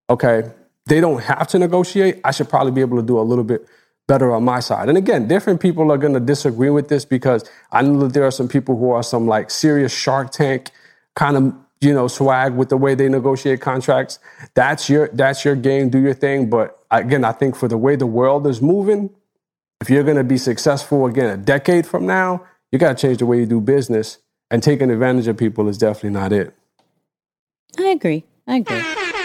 okay, 0.09 0.51
they 0.85 0.99
don't 1.01 1.21
have 1.23 1.47
to 1.49 1.59
negotiate. 1.59 2.19
I 2.23 2.31
should 2.31 2.49
probably 2.49 2.71
be 2.71 2.81
able 2.81 2.97
to 2.97 3.03
do 3.03 3.19
a 3.19 3.21
little 3.21 3.43
bit 3.43 3.67
better 4.07 4.33
on 4.33 4.43
my 4.43 4.59
side. 4.59 4.89
And 4.89 4.97
again, 4.97 5.27
different 5.27 5.61
people 5.61 5.91
are 5.91 5.97
going 5.97 6.15
to 6.15 6.19
disagree 6.19 6.71
with 6.71 6.89
this 6.89 7.05
because 7.05 7.49
I 7.71 7.81
know 7.83 7.99
that 7.99 8.13
there 8.13 8.25
are 8.25 8.31
some 8.31 8.47
people 8.47 8.75
who 8.75 8.89
are 8.89 9.03
some 9.03 9.27
like 9.27 9.51
serious 9.51 9.93
Shark 9.93 10.31
Tank 10.31 10.71
kind 11.15 11.37
of 11.37 11.53
you 11.81 11.93
know 11.93 12.07
swag 12.07 12.53
with 12.53 12.69
the 12.69 12.77
way 12.77 12.95
they 12.95 13.07
negotiate 13.07 13.61
contracts. 13.61 14.19
That's 14.55 14.89
your 14.89 15.09
that's 15.09 15.45
your 15.45 15.55
game. 15.55 15.89
Do 15.89 15.99
your 15.99 16.13
thing. 16.13 16.49
But 16.49 16.77
again, 16.91 17.23
I 17.23 17.31
think 17.31 17.55
for 17.55 17.67
the 17.67 17.77
way 17.77 17.95
the 17.95 18.07
world 18.07 18.47
is 18.47 18.61
moving, 18.61 19.11
if 19.79 19.89
you're 19.89 20.03
going 20.03 20.17
to 20.17 20.23
be 20.23 20.37
successful 20.37 21.05
again 21.05 21.29
a 21.29 21.37
decade 21.37 21.85
from 21.85 22.05
now, 22.05 22.45
you 22.71 22.79
got 22.79 22.97
to 22.97 23.01
change 23.01 23.17
the 23.17 23.25
way 23.25 23.39
you 23.39 23.45
do 23.45 23.61
business. 23.61 24.19
And 24.51 24.63
taking 24.63 24.89
advantage 24.89 25.27
of 25.27 25.37
people 25.37 25.67
is 25.67 25.77
definitely 25.77 26.09
not 26.09 26.33
it. 26.33 26.55
I 27.77 27.89
agree. 27.89 28.23
I 28.47 28.57
agree. 28.57 28.77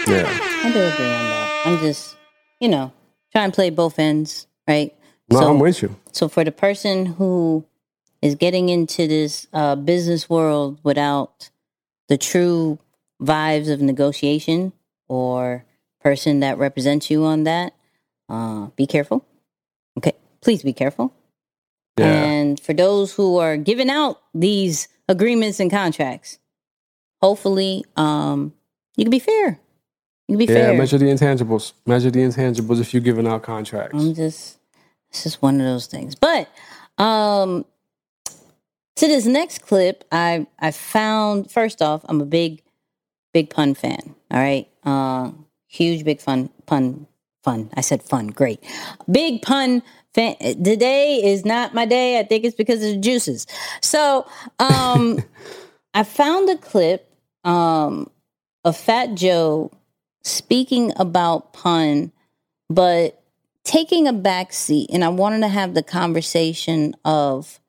Yeah. 0.07 0.29
I 0.63 0.71
do 0.71 0.79
agree 0.79 1.05
on 1.05 1.25
that. 1.29 1.61
I'm 1.65 1.79
just, 1.79 2.15
you 2.59 2.69
know, 2.69 2.93
trying 3.31 3.51
to 3.51 3.55
play 3.55 3.71
both 3.71 3.97
ends, 3.97 4.45
right? 4.67 4.93
No, 5.31 5.39
so, 5.39 5.49
I'm 5.49 5.59
with 5.59 5.81
you. 5.81 5.95
so 6.11 6.27
for 6.27 6.43
the 6.43 6.51
person 6.51 7.07
who 7.07 7.65
is 8.21 8.35
getting 8.35 8.69
into 8.69 9.07
this 9.07 9.47
uh, 9.51 9.75
business 9.75 10.29
world 10.29 10.79
without 10.83 11.49
the 12.07 12.17
true 12.17 12.77
vibes 13.21 13.71
of 13.71 13.81
negotiation 13.81 14.73
or 15.07 15.65
person 16.01 16.39
that 16.41 16.59
represents 16.59 17.09
you 17.09 17.25
on 17.25 17.43
that, 17.45 17.73
uh, 18.29 18.67
be 18.75 18.85
careful. 18.85 19.25
Okay, 19.97 20.13
please 20.41 20.61
be 20.61 20.73
careful. 20.73 21.11
Yeah. 21.97 22.05
And 22.25 22.59
for 22.59 22.73
those 22.73 23.13
who 23.13 23.37
are 23.37 23.57
giving 23.57 23.89
out 23.89 24.21
these 24.33 24.87
agreements 25.07 25.59
and 25.59 25.71
contracts, 25.71 26.39
hopefully 27.21 27.85
um, 27.95 28.53
you 28.97 29.05
can 29.05 29.11
be 29.11 29.19
fair. 29.19 29.59
You 30.27 30.37
can 30.37 30.37
be 30.37 30.45
Yeah, 30.45 30.67
fair. 30.69 30.77
measure 30.77 30.97
the 30.97 31.05
intangibles. 31.05 31.73
Measure 31.85 32.11
the 32.11 32.19
intangibles 32.19 32.81
if 32.81 32.93
you're 32.93 33.01
giving 33.03 33.27
out 33.27 33.43
contracts. 33.43 33.95
I'm 33.97 34.13
just 34.13 34.57
it's 35.09 35.23
just 35.23 35.41
one 35.41 35.61
of 35.61 35.65
those 35.67 35.85
things. 35.87 36.15
But 36.15 36.49
um 36.97 37.65
to 38.95 39.07
this 39.07 39.25
next 39.25 39.59
clip, 39.59 40.03
I 40.11 40.47
I 40.59 40.71
found 40.71 41.51
first 41.51 41.81
off, 41.81 42.01
I'm 42.09 42.21
a 42.21 42.25
big 42.25 42.63
big 43.33 43.49
pun 43.51 43.73
fan. 43.75 44.15
All 44.31 44.39
right. 44.39 44.67
Uh 44.83 45.31
huge 45.67 46.03
big 46.03 46.19
fun 46.21 46.49
pun 46.65 47.05
fun. 47.45 47.69
I 47.75 47.81
said 47.81 48.03
fun, 48.03 48.27
great. 48.27 48.61
Big 49.09 49.43
pun 49.43 49.83
fan 50.13 50.35
today 50.39 51.23
is 51.23 51.45
not 51.45 51.73
my 51.73 51.85
day. 51.85 52.19
I 52.19 52.23
think 52.23 52.43
it's 52.43 52.55
because 52.55 52.83
of 52.83 52.95
the 52.95 52.97
juices. 52.97 53.45
So 53.81 54.27
um 54.59 55.23
I 55.93 56.03
found 56.03 56.49
a 56.49 56.57
clip 56.57 57.09
um 57.45 58.09
of 58.65 58.75
Fat 58.75 59.13
Joe 59.13 59.71
speaking 60.23 60.91
about 60.97 61.53
pun, 61.53 62.11
but 62.67 63.21
taking 63.63 64.07
a 64.07 64.13
back 64.13 64.51
seat. 64.51 64.89
And 64.91 65.03
I 65.03 65.09
wanted 65.09 65.41
to 65.41 65.47
have 65.47 65.75
the 65.75 65.83
conversation 65.83 66.95
of 67.05 67.59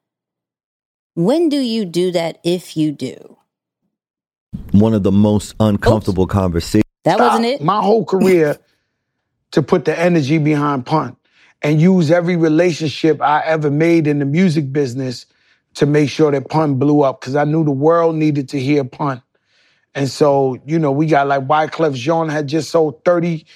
when 1.15 1.51
do 1.51 1.59
you 1.59 1.85
do 1.85 2.11
that 2.13 2.39
if 2.45 2.77
you 2.77 2.93
do? 2.93 3.37
One 4.73 4.95
of 4.95 5.03
the 5.03 5.13
most 5.13 5.55
uncomfortable 5.61 6.27
conversations. 6.27 6.83
That 7.05 7.19
wasn't 7.19 7.45
it. 7.45 7.63
my 7.63 7.81
whole 7.81 8.05
career 8.05 8.59
to 9.53 9.63
put 9.63 9.85
the 9.85 9.99
energy 9.99 10.39
behind 10.39 10.87
Pun 10.87 11.17
and 11.63 11.81
use 11.81 12.11
every 12.11 12.37
relationship 12.37 13.21
I 13.23 13.43
ever 13.45 13.71
made 13.71 14.07
in 14.07 14.19
the 14.19 14.25
music 14.25 14.73
business 14.73 15.27
to 15.75 15.87
make 15.87 16.09
sure 16.09 16.31
that 16.31 16.49
Pun 16.49 16.77
blew 16.77 17.03
up 17.03 17.21
because 17.21 17.37
I 17.37 17.45
knew 17.45 17.65
the 17.65 17.71
world 17.71 18.17
needed 18.17 18.49
to 18.51 18.61
hear 18.61 18.85
Pun. 18.85 19.23
And 19.95 20.09
so, 20.09 20.59
you 20.67 20.79
know, 20.79 20.93
we 20.93 21.07
got 21.07 21.27
like 21.27 21.47
Wyclef 21.47 21.95
Jean 21.95 22.29
had 22.29 22.47
just 22.47 22.71
sold 22.71 23.05
30 23.05 23.47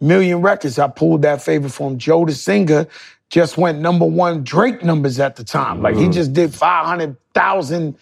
million 0.00 0.40
records. 0.40 0.78
I 0.78 0.88
pulled 0.88 1.22
that 1.22 1.42
favor 1.42 1.68
from 1.68 1.98
Joe 1.98 2.24
the 2.24 2.32
singer. 2.32 2.86
Just 3.28 3.56
went 3.56 3.80
number 3.80 4.04
one 4.04 4.44
Drake 4.44 4.82
numbers 4.82 5.18
at 5.20 5.36
the 5.36 5.44
time. 5.44 5.82
Like 5.82 5.96
he 5.96 6.04
mm. 6.04 6.12
just 6.12 6.32
did 6.32 6.54
500,000 6.54 7.96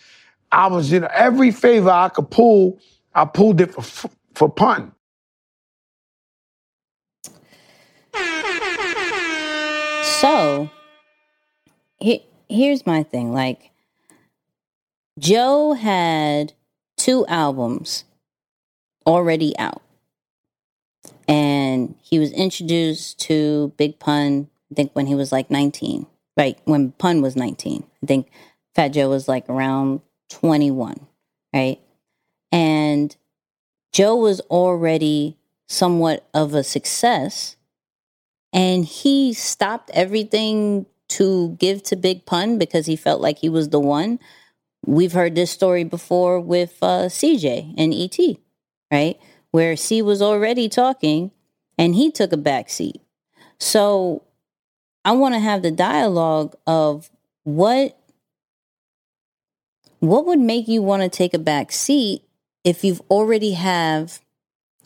albums. 0.52 0.90
You 0.90 1.00
know, 1.00 1.08
every 1.12 1.50
favor 1.50 1.90
I 1.90 2.08
could 2.08 2.30
pull, 2.30 2.80
I 3.14 3.24
pulled 3.24 3.60
it 3.60 3.72
for 3.74 4.10
for 4.34 4.48
pun. 4.48 4.92
So 10.20 10.70
he, 11.98 12.24
here's 12.48 12.86
my 12.86 13.02
thing. 13.02 13.32
Like 13.32 13.70
Joe 15.18 15.72
had 15.74 16.52
two 16.96 17.26
albums 17.26 18.04
already 19.06 19.56
out. 19.58 19.82
and 21.28 21.94
he 22.02 22.18
was 22.18 22.32
introduced 22.32 23.20
to 23.20 23.72
Big 23.76 23.98
Pun. 23.98 24.48
I 24.70 24.74
think 24.74 24.92
when 24.94 25.06
he 25.06 25.14
was 25.14 25.32
like 25.32 25.50
19, 25.50 26.06
right? 26.36 26.58
When 26.64 26.92
Pun 26.92 27.22
was 27.22 27.36
19, 27.36 27.84
I 28.02 28.06
think 28.06 28.28
Fat 28.74 28.88
Joe 28.88 29.08
was 29.08 29.28
like 29.28 29.48
around 29.48 30.00
21, 30.30 31.06
right? 31.54 31.80
And 32.52 33.16
Joe 33.92 34.16
was 34.16 34.40
already 34.42 35.36
somewhat 35.68 36.28
of 36.34 36.54
a 36.54 36.64
success, 36.64 37.56
and 38.52 38.84
he 38.84 39.32
stopped 39.32 39.90
everything 39.94 40.86
to 41.08 41.56
give 41.58 41.82
to 41.84 41.96
Big 41.96 42.24
Pun 42.26 42.58
because 42.58 42.86
he 42.86 42.96
felt 42.96 43.20
like 43.20 43.38
he 43.38 43.48
was 43.48 43.68
the 43.68 43.80
one. 43.80 44.18
We've 44.86 45.12
heard 45.12 45.34
this 45.34 45.50
story 45.50 45.84
before 45.84 46.40
with 46.40 46.78
uh, 46.82 47.06
CJ 47.06 47.74
and 47.76 47.92
ET, 47.92 48.18
right? 48.90 49.18
Where 49.50 49.76
C 49.76 50.02
was 50.02 50.22
already 50.22 50.68
talking 50.68 51.32
and 51.76 51.94
he 51.94 52.10
took 52.10 52.32
a 52.32 52.36
back 52.36 52.70
seat. 52.70 53.00
So 53.58 54.22
I 55.04 55.12
want 55.12 55.34
to 55.34 55.40
have 55.40 55.62
the 55.62 55.70
dialogue 55.70 56.54
of 56.66 57.10
what 57.44 57.96
what 59.98 60.24
would 60.24 60.38
make 60.38 60.66
you 60.66 60.80
want 60.80 61.02
to 61.02 61.10
take 61.10 61.34
a 61.34 61.38
back 61.38 61.70
seat 61.70 62.22
if 62.64 62.84
you've 62.84 63.02
already 63.10 63.52
have 63.52 64.20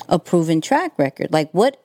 a 0.09 0.19
proven 0.19 0.61
track 0.61 0.99
record? 0.99 1.33
Like 1.33 1.51
what 1.53 1.84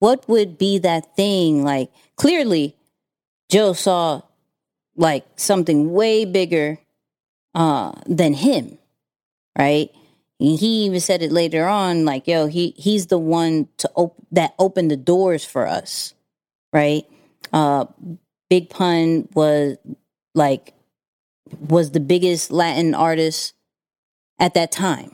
what 0.00 0.28
would 0.28 0.58
be 0.58 0.78
that 0.78 1.16
thing 1.16 1.62
like 1.64 1.90
clearly 2.16 2.76
Joe 3.48 3.72
saw 3.72 4.22
like 4.96 5.24
something 5.36 5.92
way 5.92 6.24
bigger 6.24 6.78
uh, 7.54 7.92
than 8.06 8.34
him, 8.34 8.78
right? 9.58 9.90
And 10.40 10.58
he 10.58 10.84
even 10.84 11.00
said 11.00 11.22
it 11.22 11.32
later 11.32 11.66
on, 11.66 12.04
like, 12.04 12.26
"Yo, 12.28 12.46
he 12.46 12.74
he's 12.76 13.06
the 13.06 13.18
one 13.18 13.68
to 13.78 13.90
op- 13.94 14.22
that 14.32 14.54
opened 14.58 14.90
the 14.90 14.96
doors 14.96 15.44
for 15.44 15.66
us, 15.66 16.14
right?" 16.72 17.04
Uh, 17.52 17.86
Big 18.50 18.70
Pun 18.70 19.28
was 19.34 19.76
like 20.34 20.74
was 21.68 21.92
the 21.92 22.00
biggest 22.00 22.50
Latin 22.52 22.94
artist 22.94 23.54
at 24.38 24.54
that 24.54 24.70
time, 24.70 25.12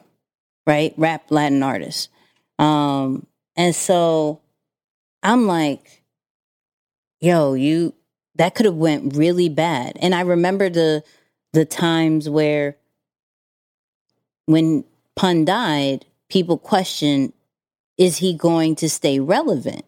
right? 0.66 0.92
Rap 0.96 1.30
Latin 1.30 1.62
artist, 1.62 2.10
um, 2.58 3.26
and 3.56 3.74
so 3.74 4.40
I'm 5.24 5.46
like, 5.46 6.04
"Yo, 7.20 7.54
you 7.54 7.94
that 8.36 8.54
could 8.54 8.66
have 8.66 8.74
went 8.74 9.16
really 9.16 9.48
bad. 9.48 9.96
And 10.00 10.14
I 10.14 10.22
remember 10.22 10.68
the 10.68 11.02
the 11.52 11.64
times 11.64 12.28
where 12.28 12.76
when 14.46 14.84
Pun 15.14 15.44
died, 15.44 16.04
people 16.28 16.58
questioned, 16.58 17.32
is 17.96 18.18
he 18.18 18.36
going 18.36 18.74
to 18.76 18.90
stay 18.90 19.20
relevant? 19.20 19.84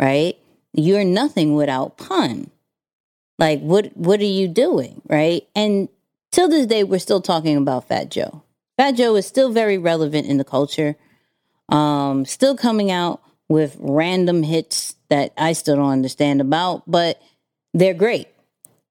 Right? 0.00 0.38
You're 0.72 1.04
nothing 1.04 1.54
without 1.54 1.98
Pun. 1.98 2.50
Like 3.38 3.60
what 3.60 3.96
what 3.96 4.20
are 4.20 4.24
you 4.24 4.48
doing? 4.48 5.02
Right? 5.08 5.46
And 5.54 5.88
till 6.30 6.48
this 6.48 6.66
day 6.66 6.84
we're 6.84 7.00
still 7.00 7.20
talking 7.20 7.56
about 7.56 7.88
Fat 7.88 8.10
Joe. 8.10 8.42
Fat 8.76 8.92
Joe 8.92 9.16
is 9.16 9.26
still 9.26 9.52
very 9.52 9.78
relevant 9.78 10.26
in 10.26 10.38
the 10.38 10.44
culture. 10.44 10.96
Um, 11.68 12.24
still 12.26 12.56
coming 12.56 12.90
out 12.90 13.20
with 13.52 13.76
random 13.78 14.42
hits 14.42 14.96
that 15.10 15.32
I 15.36 15.52
still 15.52 15.76
don't 15.76 15.90
understand 15.90 16.40
about, 16.40 16.90
but 16.90 17.20
they're 17.74 17.92
great, 17.92 18.28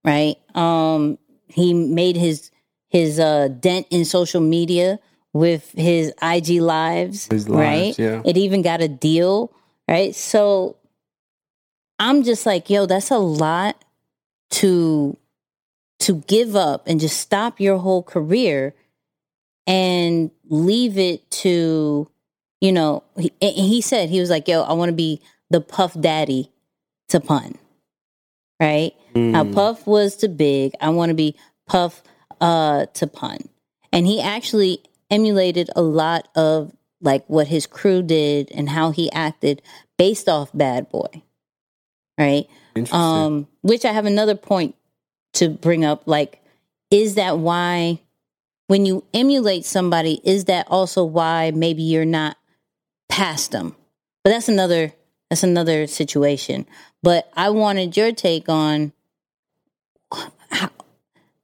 right? 0.06 0.36
Um, 0.56 1.18
he 1.48 1.74
made 1.74 2.16
his 2.16 2.52
his 2.90 3.20
uh, 3.20 3.48
dent 3.48 3.88
in 3.90 4.06
social 4.06 4.42
media 4.42 5.00
with 5.34 5.72
his 5.72 6.14
IG 6.22 6.62
lives, 6.62 7.28
His 7.28 7.50
right? 7.50 7.86
lives, 7.86 8.00
yeah. 8.00 8.22
It 8.24 8.38
even 8.38 8.62
got 8.62 8.82
a 8.82 8.88
deal, 8.88 9.52
right? 9.88 10.14
So 10.14 10.76
I'm 11.98 12.24
just 12.24 12.46
like, 12.46 12.70
yo, 12.70 12.86
that's 12.86 13.10
a 13.10 13.18
lot 13.18 13.84
to 14.52 15.18
to 16.02 16.16
give 16.28 16.56
up 16.56 16.88
and 16.88 17.00
just 17.00 17.20
stop 17.20 17.60
your 17.60 17.78
whole 17.78 18.04
career 18.04 18.76
and 19.66 20.32
leave 20.50 20.98
it 20.98 21.30
to, 21.32 22.11
you 22.62 22.72
know, 22.72 23.04
he, 23.18 23.32
he 23.42 23.82
said 23.82 24.10
he 24.10 24.20
was 24.22 24.30
like, 24.30 24.48
yo, 24.48 24.62
I 24.62 24.74
want 24.74 24.90
to 24.90 24.96
be 24.96 25.22
the 25.50 25.60
puff 25.60 26.00
daddy 26.00 26.52
to 27.10 27.20
pun 27.20 27.58
right? 28.62 28.94
How 29.16 29.44
Puff 29.44 29.88
was 29.88 30.16
to 30.18 30.30
Big, 30.30 30.74
I 30.80 30.90
want 30.90 31.10
to 31.10 31.16
be 31.16 31.36
Puff 31.68 32.04
uh, 32.40 32.86
to 32.94 33.08
Pun. 33.08 33.50
And 33.92 34.06
he 34.06 34.22
actually 34.22 34.84
emulated 35.10 35.70
a 35.76 35.82
lot 35.82 36.30
of 36.36 36.72
like 37.02 37.26
what 37.28 37.48
his 37.48 37.66
crew 37.66 38.04
did 38.04 38.52
and 38.52 38.70
how 38.70 38.92
he 38.92 39.12
acted 39.12 39.62
based 39.98 40.30
off 40.30 40.52
Bad 40.54 40.90
Boy, 40.90 41.24
right? 42.18 42.46
Interesting. 42.76 43.00
Um, 43.00 43.48
which 43.64 43.84
I 43.84 43.92
have 43.92 44.06
another 44.06 44.36
point 44.36 44.76
to 45.34 45.50
bring 45.50 45.84
up. 45.84 46.04
Like, 46.06 46.42
is 46.92 47.16
that 47.16 47.40
why 47.40 48.00
when 48.68 48.86
you 48.86 49.04
emulate 49.14 49.66
somebody, 49.66 50.22
is 50.24 50.46
that 50.46 50.68
also 50.70 51.04
why 51.04 51.52
maybe 51.52 51.82
you're 51.82 52.06
not 52.06 52.38
past 53.12 53.52
them? 53.52 53.76
But 54.24 54.32
that's 54.32 54.50
another 54.50 54.94
that's 55.30 55.44
another 55.44 55.88
situation. 55.88 56.66
But 57.04 57.32
I 57.36 57.50
wanted 57.52 57.96
your 57.96 58.12
take 58.12 58.50
on 58.50 58.92
how, 60.50 60.70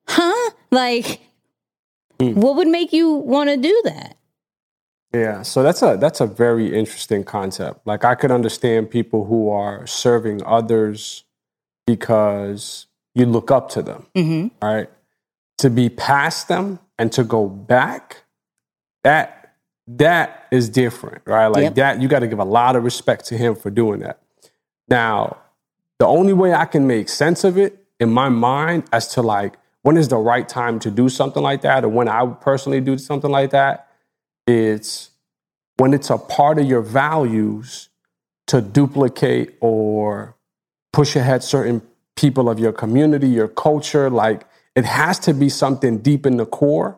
huh? 0.07 0.51
Like 0.71 1.21
what 2.19 2.55
would 2.55 2.67
make 2.67 2.91
you 2.93 3.11
want 3.13 3.49
to 3.49 3.57
do 3.57 3.81
that? 3.85 4.15
Yeah, 5.13 5.41
so 5.43 5.63
that's 5.63 5.81
a 5.81 5.97
that's 5.99 6.19
a 6.19 6.25
very 6.27 6.77
interesting 6.77 7.23
concept. 7.23 7.85
Like 7.87 8.03
I 8.03 8.15
could 8.15 8.31
understand 8.31 8.89
people 8.89 9.25
who 9.25 9.49
are 9.49 9.87
serving 9.87 10.43
others 10.45 11.23
because 11.85 12.87
you 13.15 13.25
look 13.25 13.49
up 13.49 13.69
to 13.69 13.81
them, 13.81 14.05
Mhm. 14.15 14.51
right? 14.61 14.89
To 15.59 15.69
be 15.69 15.89
past 15.89 16.49
them 16.49 16.79
and 16.99 17.11
to 17.13 17.23
go 17.23 17.47
back, 17.47 18.23
that 19.03 19.46
that 19.87 20.47
is 20.51 20.69
different, 20.69 21.21
right? 21.25 21.47
Like 21.47 21.63
Yep. 21.63 21.75
that, 21.75 22.01
you 22.01 22.07
got 22.07 22.19
to 22.19 22.27
give 22.27 22.39
a 22.39 22.45
lot 22.45 22.75
of 22.75 22.83
respect 22.83 23.25
to 23.27 23.37
him 23.37 23.55
for 23.55 23.69
doing 23.69 24.01
that. 24.01 24.19
Now, 24.89 25.37
the 25.99 26.05
only 26.05 26.33
way 26.33 26.53
I 26.53 26.65
can 26.65 26.85
make 26.87 27.09
sense 27.09 27.43
of 27.43 27.57
it 27.57 27.85
in 27.99 28.11
my 28.11 28.29
mind 28.29 28.83
as 28.91 29.07
to 29.09 29.21
like 29.21 29.55
when 29.83 29.95
is 29.95 30.09
the 30.09 30.17
right 30.17 30.47
time 30.49 30.79
to 30.79 30.91
do 30.91 31.07
something 31.07 31.41
like 31.41 31.61
that, 31.61 31.85
or 31.85 31.87
when 31.87 32.09
I 32.09 32.21
would 32.23 32.41
personally 32.41 32.81
do 32.81 32.97
something 32.97 33.31
like 33.31 33.51
that, 33.51 33.87
it's 34.45 35.11
when 35.77 35.93
it's 35.93 36.09
a 36.09 36.17
part 36.17 36.59
of 36.59 36.65
your 36.65 36.81
values 36.81 37.87
to 38.47 38.59
duplicate 38.61 39.55
or 39.61 40.35
push 40.91 41.15
ahead 41.15 41.41
certain 41.43 41.81
people 42.17 42.49
of 42.49 42.59
your 42.59 42.73
community, 42.73 43.29
your 43.29 43.47
culture. 43.47 44.09
Like 44.09 44.45
it 44.75 44.83
has 44.83 45.19
to 45.19 45.33
be 45.33 45.47
something 45.47 45.99
deep 45.99 46.25
in 46.25 46.35
the 46.35 46.45
core 46.45 46.97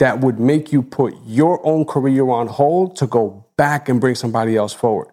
that 0.00 0.20
would 0.20 0.40
make 0.40 0.72
you 0.72 0.82
put 0.82 1.14
your 1.26 1.64
own 1.64 1.84
career 1.84 2.28
on 2.30 2.48
hold 2.48 2.96
to 2.96 3.06
go 3.06 3.44
back 3.56 3.86
and 3.88 4.00
bring 4.00 4.14
somebody 4.14 4.56
else 4.56 4.72
forward. 4.72 5.08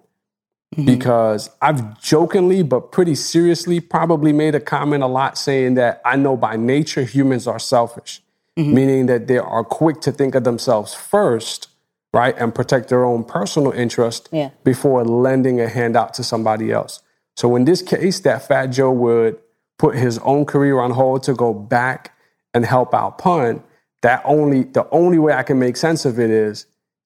Mm-hmm. 0.76 0.86
Because 0.86 1.50
I've 1.62 2.02
jokingly, 2.02 2.64
but 2.64 2.92
pretty 2.92 3.14
seriously, 3.16 3.82
probably 3.82 4.32
made 4.32 4.56
a 4.56 4.62
comment 4.62 5.04
a 5.04 5.08
lot 5.08 5.38
saying 5.38 5.76
that 5.76 6.02
I 6.06 6.16
know 6.16 6.38
by 6.38 6.56
nature 6.56 7.04
humans 7.04 7.48
are 7.48 7.60
selfish, 7.60 8.22
mm-hmm. 8.58 8.74
meaning 8.74 9.06
that 9.08 9.28
they 9.28 9.38
are 9.38 9.64
quick 9.64 10.00
to 10.02 10.12
think 10.12 10.36
of 10.36 10.46
themselves 10.46 10.94
first, 10.94 11.68
right, 12.14 12.36
and 12.38 12.56
protect 12.56 12.88
their 12.88 13.04
own 13.04 13.26
personal 13.26 13.74
interest 13.74 14.30
Yeah. 14.32 14.52
before 14.64 15.04
lending 15.04 15.60
a 15.60 15.68
hand 15.68 15.98
out 15.98 16.14
to 16.16 16.24
somebody 16.24 16.72
else. 16.72 17.02
So 17.36 17.58
in 17.58 17.66
this 17.66 17.82
case, 17.82 18.22
that 18.22 18.48
Fat 18.48 18.68
Joe 18.68 18.92
would 18.92 19.38
put 19.78 19.96
his 19.96 20.18
own 20.20 20.46
career 20.46 20.80
on 20.80 20.92
hold 20.92 21.24
to 21.24 21.34
go 21.34 21.54
back 21.54 22.14
and 22.54 22.66
help 22.66 22.94
out 22.94 23.18
Pun. 23.18 23.64
That 24.02 24.22
only 24.26 24.64
the 24.64 24.88
only 24.92 25.20
way 25.20 25.34
I 25.34 25.44
can 25.44 25.60
make 25.60 25.78
sense 25.78 26.06
of 26.06 26.20
it 26.20 26.30
is 26.30 26.66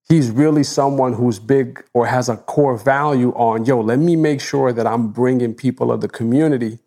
he's 0.10 0.30
really 0.30 0.64
someone 0.64 1.14
who's 1.14 1.40
big 1.40 1.84
or 1.94 2.06
has 2.06 2.30
a 2.30 2.38
core 2.38 2.78
value 2.78 3.32
on 3.32 3.66
yo. 3.66 3.80
Let 3.80 4.00
me 4.00 4.16
make 4.16 4.42
sure 4.42 4.74
that 4.74 4.86
I'm 4.86 5.10
bringing 5.10 5.54
people 5.54 5.92
of 5.92 6.02
the 6.02 6.10
community 6.10 6.80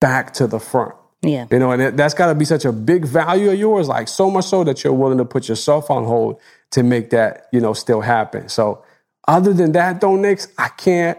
back 0.00 0.34
to 0.34 0.46
the 0.46 0.60
front. 0.60 0.94
Yeah. 1.22 1.46
You 1.50 1.58
know, 1.58 1.70
and 1.70 1.98
that's 1.98 2.14
got 2.14 2.26
to 2.26 2.34
be 2.34 2.44
such 2.44 2.64
a 2.64 2.72
big 2.72 3.06
value 3.06 3.50
of 3.50 3.58
yours, 3.58 3.88
like 3.88 4.08
so 4.08 4.30
much 4.30 4.44
so 4.44 4.64
that 4.64 4.84
you're 4.84 4.92
willing 4.92 5.18
to 5.18 5.24
put 5.24 5.48
yourself 5.48 5.90
on 5.90 6.04
hold 6.04 6.38
to 6.72 6.82
make 6.82 7.10
that, 7.10 7.48
you 7.52 7.60
know, 7.60 7.72
still 7.72 8.02
happen. 8.02 8.48
So, 8.48 8.84
other 9.26 9.54
than 9.54 9.72
that, 9.72 10.02
though, 10.02 10.16
Nix, 10.16 10.48
I 10.58 10.68
can't, 10.68 11.18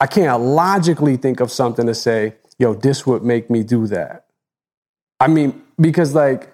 I 0.00 0.08
can't 0.08 0.42
logically 0.42 1.16
think 1.16 1.38
of 1.38 1.52
something 1.52 1.86
to 1.86 1.94
say, 1.94 2.34
yo, 2.58 2.74
this 2.74 3.06
would 3.06 3.22
make 3.22 3.48
me 3.48 3.62
do 3.62 3.86
that. 3.86 4.26
I 5.20 5.28
mean, 5.28 5.62
because 5.80 6.14
like, 6.14 6.52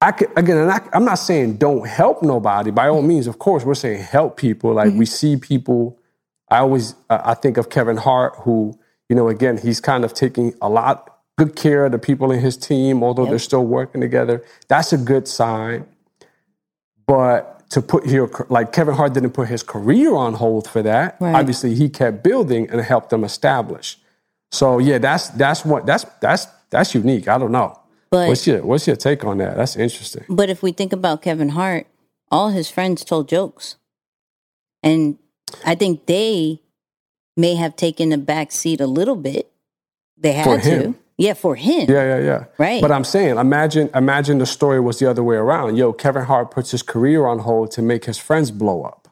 I 0.00 0.12
could, 0.12 0.28
again, 0.36 0.58
and 0.58 0.70
I, 0.70 0.80
I'm 0.92 1.04
not 1.04 1.14
saying 1.14 1.56
don't 1.56 1.86
help 1.86 2.22
nobody. 2.22 2.70
By 2.70 2.88
all 2.88 3.02
means, 3.02 3.26
of 3.26 3.38
course, 3.38 3.64
we're 3.64 3.74
saying 3.74 4.02
help 4.02 4.36
people. 4.36 4.74
Like 4.74 4.92
we 4.92 5.06
see 5.06 5.36
people. 5.36 5.98
I 6.50 6.58
always, 6.58 6.94
uh, 7.10 7.20
I 7.24 7.34
think 7.34 7.56
of 7.56 7.70
Kevin 7.70 7.96
Hart, 7.96 8.34
who, 8.40 8.78
you 9.08 9.16
know, 9.16 9.28
again, 9.28 9.58
he's 9.58 9.80
kind 9.80 10.04
of 10.04 10.14
taking 10.14 10.54
a 10.60 10.68
lot 10.68 11.16
good 11.38 11.56
care 11.56 11.86
of 11.86 11.92
the 11.92 11.98
people 11.98 12.30
in 12.30 12.40
his 12.40 12.56
team, 12.56 13.02
although 13.02 13.26
they're 13.26 13.38
still 13.38 13.66
working 13.66 14.00
together. 14.00 14.44
That's 14.68 14.92
a 14.92 14.98
good 14.98 15.26
sign. 15.26 15.86
But 17.06 17.68
to 17.70 17.82
put 17.82 18.06
your 18.06 18.30
like 18.48 18.72
Kevin 18.72 18.94
Hart 18.94 19.14
didn't 19.14 19.32
put 19.32 19.48
his 19.48 19.62
career 19.62 20.14
on 20.14 20.34
hold 20.34 20.68
for 20.68 20.82
that. 20.82 21.16
Right. 21.20 21.34
Obviously, 21.34 21.74
he 21.74 21.88
kept 21.88 22.22
building 22.22 22.68
and 22.70 22.80
helped 22.80 23.10
them 23.10 23.24
establish. 23.24 23.98
So 24.52 24.78
yeah, 24.78 24.98
that's 24.98 25.28
that's 25.30 25.64
what 25.64 25.86
that's 25.86 26.04
that's 26.20 26.46
that's 26.70 26.94
unique. 26.94 27.28
I 27.28 27.38
don't 27.38 27.52
know. 27.52 27.78
But 28.10 28.28
What's 28.28 28.46
your 28.46 28.62
what's 28.64 28.86
your 28.86 28.96
take 28.96 29.24
on 29.24 29.38
that? 29.38 29.56
That's 29.56 29.76
interesting. 29.76 30.24
but 30.28 30.48
if 30.48 30.62
we 30.62 30.72
think 30.72 30.92
about 30.92 31.22
Kevin 31.22 31.50
Hart, 31.50 31.86
all 32.30 32.50
his 32.50 32.70
friends 32.70 33.04
told 33.04 33.28
jokes. 33.28 33.76
And 34.82 35.18
I 35.64 35.74
think 35.74 36.06
they 36.06 36.60
may 37.36 37.54
have 37.54 37.76
taken 37.76 38.12
a 38.12 38.18
back 38.18 38.52
seat 38.52 38.80
a 38.80 38.86
little 38.86 39.16
bit. 39.16 39.50
They 40.16 40.32
had 40.32 40.44
For 40.44 40.60
to. 40.60 40.94
Yeah, 41.18 41.32
for 41.32 41.56
him. 41.56 41.90
Yeah, 41.90 42.04
yeah, 42.04 42.18
yeah. 42.18 42.44
Right. 42.58 42.82
But 42.82 42.92
I'm 42.92 43.04
saying, 43.04 43.38
imagine 43.38 43.90
imagine 43.94 44.38
the 44.38 44.46
story 44.46 44.80
was 44.80 44.98
the 44.98 45.08
other 45.08 45.24
way 45.24 45.36
around. 45.36 45.76
Yo, 45.76 45.92
Kevin 45.92 46.24
Hart 46.24 46.50
puts 46.50 46.70
his 46.70 46.82
career 46.82 47.26
on 47.26 47.40
hold 47.40 47.70
to 47.72 47.82
make 47.82 48.04
his 48.04 48.18
friends 48.18 48.50
blow 48.50 48.82
up. 48.82 49.08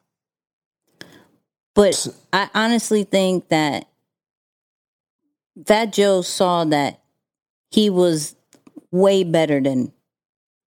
But 1.74 2.06
I 2.32 2.50
honestly 2.54 3.04
think 3.04 3.48
that 3.48 3.88
Fat 5.66 5.92
Joe 5.92 6.22
saw 6.22 6.64
that 6.64 7.00
he 7.70 7.90
was 7.90 8.36
way 8.94 9.24
better 9.24 9.60
than 9.60 9.92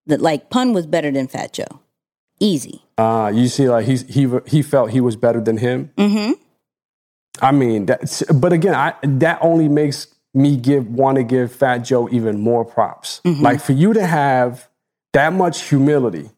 that. 0.05 0.21
Like 0.21 0.49
Pun 0.49 0.73
was 0.73 0.85
better 0.85 1.09
than 1.09 1.27
Fat 1.27 1.53
Joe, 1.53 1.81
easy. 2.39 2.83
Uh, 2.97 3.31
you 3.33 3.47
see, 3.47 3.69
like 3.69 3.85
he's 3.85 4.03
he 4.03 4.29
he 4.45 4.61
felt 4.61 4.91
he 4.91 5.01
was 5.01 5.15
better 5.15 5.41
than 5.41 5.57
him. 5.57 5.91
Mm-hmm. 5.97 6.33
I 7.39 7.51
mean, 7.51 7.85
that's, 7.85 8.23
but 8.23 8.51
again, 8.51 8.73
I, 8.73 8.95
that 9.03 9.37
only 9.41 9.69
makes 9.69 10.07
me 10.33 10.57
give 10.57 10.87
want 10.87 11.17
to 11.17 11.23
give 11.23 11.51
Fat 11.51 11.79
Joe 11.79 12.09
even 12.09 12.39
more 12.39 12.65
props. 12.65 13.21
Like 13.23 13.61
for 13.61 13.73
you 13.73 13.93
to 13.93 14.05
have 14.05 14.67
that 15.13 15.33
much 15.33 15.63
humility, 15.63 16.31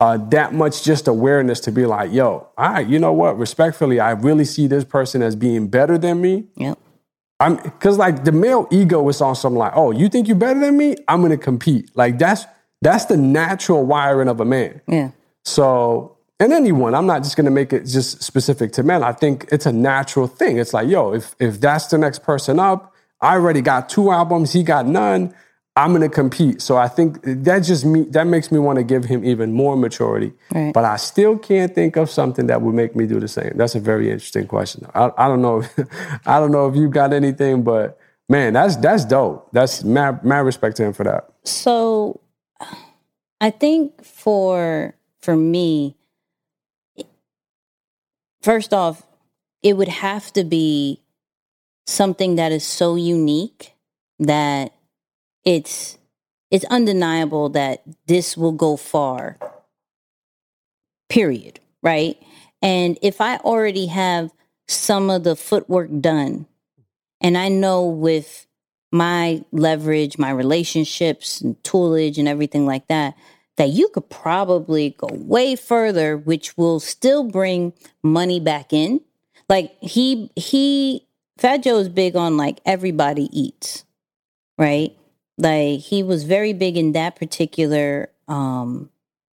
uh, 0.00 0.16
that 0.30 0.52
much 0.52 0.82
just 0.82 1.06
awareness 1.06 1.60
to 1.60 1.72
be 1.72 1.86
like, 1.86 2.12
yo, 2.12 2.48
all 2.58 2.72
right, 2.72 2.86
you 2.86 2.98
know 2.98 3.12
what? 3.12 3.38
Respectfully, 3.38 4.00
I 4.00 4.10
really 4.12 4.44
see 4.44 4.66
this 4.66 4.84
person 4.84 5.22
as 5.22 5.36
being 5.36 5.68
better 5.68 5.96
than 5.98 6.20
me. 6.20 6.46
Yep. 6.56 6.78
I'm 7.40 7.56
because 7.56 7.96
like 7.96 8.24
the 8.24 8.32
male 8.32 8.68
ego 8.70 9.08
is 9.08 9.20
on 9.20 9.34
something 9.34 9.58
like, 9.58 9.72
oh, 9.74 9.90
you 9.90 10.08
think 10.08 10.28
you're 10.28 10.36
better 10.36 10.60
than 10.60 10.76
me? 10.76 10.96
I'm 11.08 11.22
gonna 11.22 11.38
compete. 11.38 11.90
Like 11.96 12.18
that's 12.18 12.44
that's 12.82 13.06
the 13.06 13.16
natural 13.16 13.84
wiring 13.84 14.28
of 14.28 14.40
a 14.40 14.44
man. 14.44 14.80
Yeah. 14.86 15.10
So, 15.44 16.18
and 16.38 16.52
anyone, 16.52 16.94
I'm 16.94 17.06
not 17.06 17.22
just 17.22 17.36
to 17.36 17.50
make 17.50 17.72
it 17.72 17.84
just 17.86 18.22
specific 18.22 18.72
to 18.72 18.82
men. 18.82 19.02
I 19.02 19.12
think 19.12 19.48
it's 19.50 19.66
a 19.66 19.72
natural 19.72 20.26
thing. 20.26 20.58
It's 20.58 20.74
like, 20.74 20.88
yo, 20.88 21.14
if 21.14 21.34
if 21.40 21.60
that's 21.60 21.86
the 21.86 21.98
next 21.98 22.22
person 22.22 22.60
up, 22.60 22.94
I 23.20 23.34
already 23.34 23.62
got 23.62 23.88
two 23.88 24.10
albums, 24.10 24.52
he 24.52 24.62
got 24.62 24.86
none. 24.86 25.34
I'm 25.80 25.90
going 25.90 26.02
to 26.02 26.14
compete. 26.14 26.60
So 26.60 26.76
I 26.76 26.88
think 26.88 27.20
that 27.22 27.60
just 27.60 27.86
me 27.86 28.02
that 28.10 28.26
makes 28.26 28.52
me 28.52 28.58
want 28.58 28.76
to 28.76 28.82
give 28.82 29.04
him 29.04 29.24
even 29.24 29.52
more 29.52 29.76
maturity. 29.76 30.32
Right. 30.54 30.74
But 30.74 30.84
I 30.84 30.96
still 30.96 31.38
can't 31.38 31.74
think 31.74 31.96
of 31.96 32.10
something 32.10 32.48
that 32.48 32.60
would 32.60 32.74
make 32.74 32.94
me 32.94 33.06
do 33.06 33.18
the 33.18 33.28
same. 33.28 33.52
That's 33.56 33.74
a 33.74 33.80
very 33.80 34.10
interesting 34.10 34.46
question. 34.46 34.86
I, 34.94 35.10
I 35.16 35.26
don't 35.26 35.40
know. 35.40 35.62
I 36.26 36.38
don't 36.38 36.52
know 36.52 36.68
if 36.68 36.76
you 36.76 36.88
got 36.90 37.14
anything, 37.14 37.62
but 37.62 37.98
man, 38.28 38.52
that's 38.52 38.76
that's 38.76 39.06
dope. 39.06 39.48
That's 39.52 39.82
mad, 39.82 40.22
mad 40.22 40.40
respect 40.40 40.76
to 40.76 40.84
him 40.84 40.92
for 40.92 41.04
that. 41.04 41.30
So 41.44 42.20
I 43.40 43.48
think 43.48 44.04
for 44.04 44.94
for 45.22 45.34
me 45.34 45.96
first 48.42 48.74
off 48.74 49.02
it 49.62 49.76
would 49.76 49.88
have 49.88 50.32
to 50.32 50.44
be 50.44 51.00
something 51.86 52.36
that 52.36 52.52
is 52.52 52.66
so 52.66 52.96
unique 52.96 53.74
that 54.18 54.74
it's 55.44 55.98
it's 56.50 56.64
undeniable 56.66 57.48
that 57.50 57.82
this 58.06 58.36
will 58.36 58.52
go 58.52 58.76
far. 58.76 59.38
Period 61.08 61.60
right? 61.82 62.16
And 62.62 62.98
if 63.02 63.20
i 63.20 63.36
already 63.38 63.86
have 63.86 64.30
some 64.68 65.10
of 65.10 65.24
the 65.24 65.34
footwork 65.34 65.88
done 66.00 66.46
and 67.20 67.36
i 67.36 67.48
know 67.48 67.84
with 67.84 68.46
my 68.92 69.42
leverage 69.50 70.16
my 70.18 70.30
relationships 70.30 71.40
and 71.40 71.60
toolage 71.64 72.18
and 72.18 72.28
everything 72.28 72.66
like 72.66 72.86
that 72.86 73.14
that 73.56 73.70
you 73.70 73.88
could 73.88 74.08
probably 74.08 74.90
go 74.96 75.08
way 75.10 75.56
further 75.56 76.16
which 76.16 76.56
will 76.56 76.78
still 76.80 77.24
bring 77.24 77.72
money 78.02 78.40
back 78.40 78.72
in. 78.72 79.00
Like 79.48 79.76
he 79.80 80.30
he 80.36 81.06
fat 81.36 81.62
joe 81.62 81.78
is 81.78 81.88
big 81.88 82.14
on 82.14 82.36
like 82.36 82.60
everybody 82.64 83.28
eats 83.32 83.84
right 84.58 84.96
like 85.40 85.80
he 85.80 86.02
was 86.02 86.24
very 86.24 86.52
big 86.52 86.76
in 86.76 86.92
that 86.92 87.16
particular 87.16 88.08
um 88.28 88.90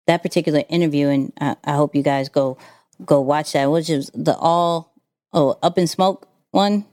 that 0.07 0.23
particular 0.23 0.63
interview 0.69 1.09
and 1.09 1.33
i, 1.41 1.57
I 1.65 1.73
hope 1.75 1.95
you 1.95 2.03
guys 2.03 2.29
go 2.29 2.57
go 3.05 3.21
watch 3.21 3.53
that 3.53 3.71
which 3.71 3.91
is 3.91 4.11
the 4.15 4.35
all 4.37 4.93
oh 5.33 5.59
up 5.63 5.77
in 5.79 5.87
smoke 5.87 6.29
one 6.53 6.85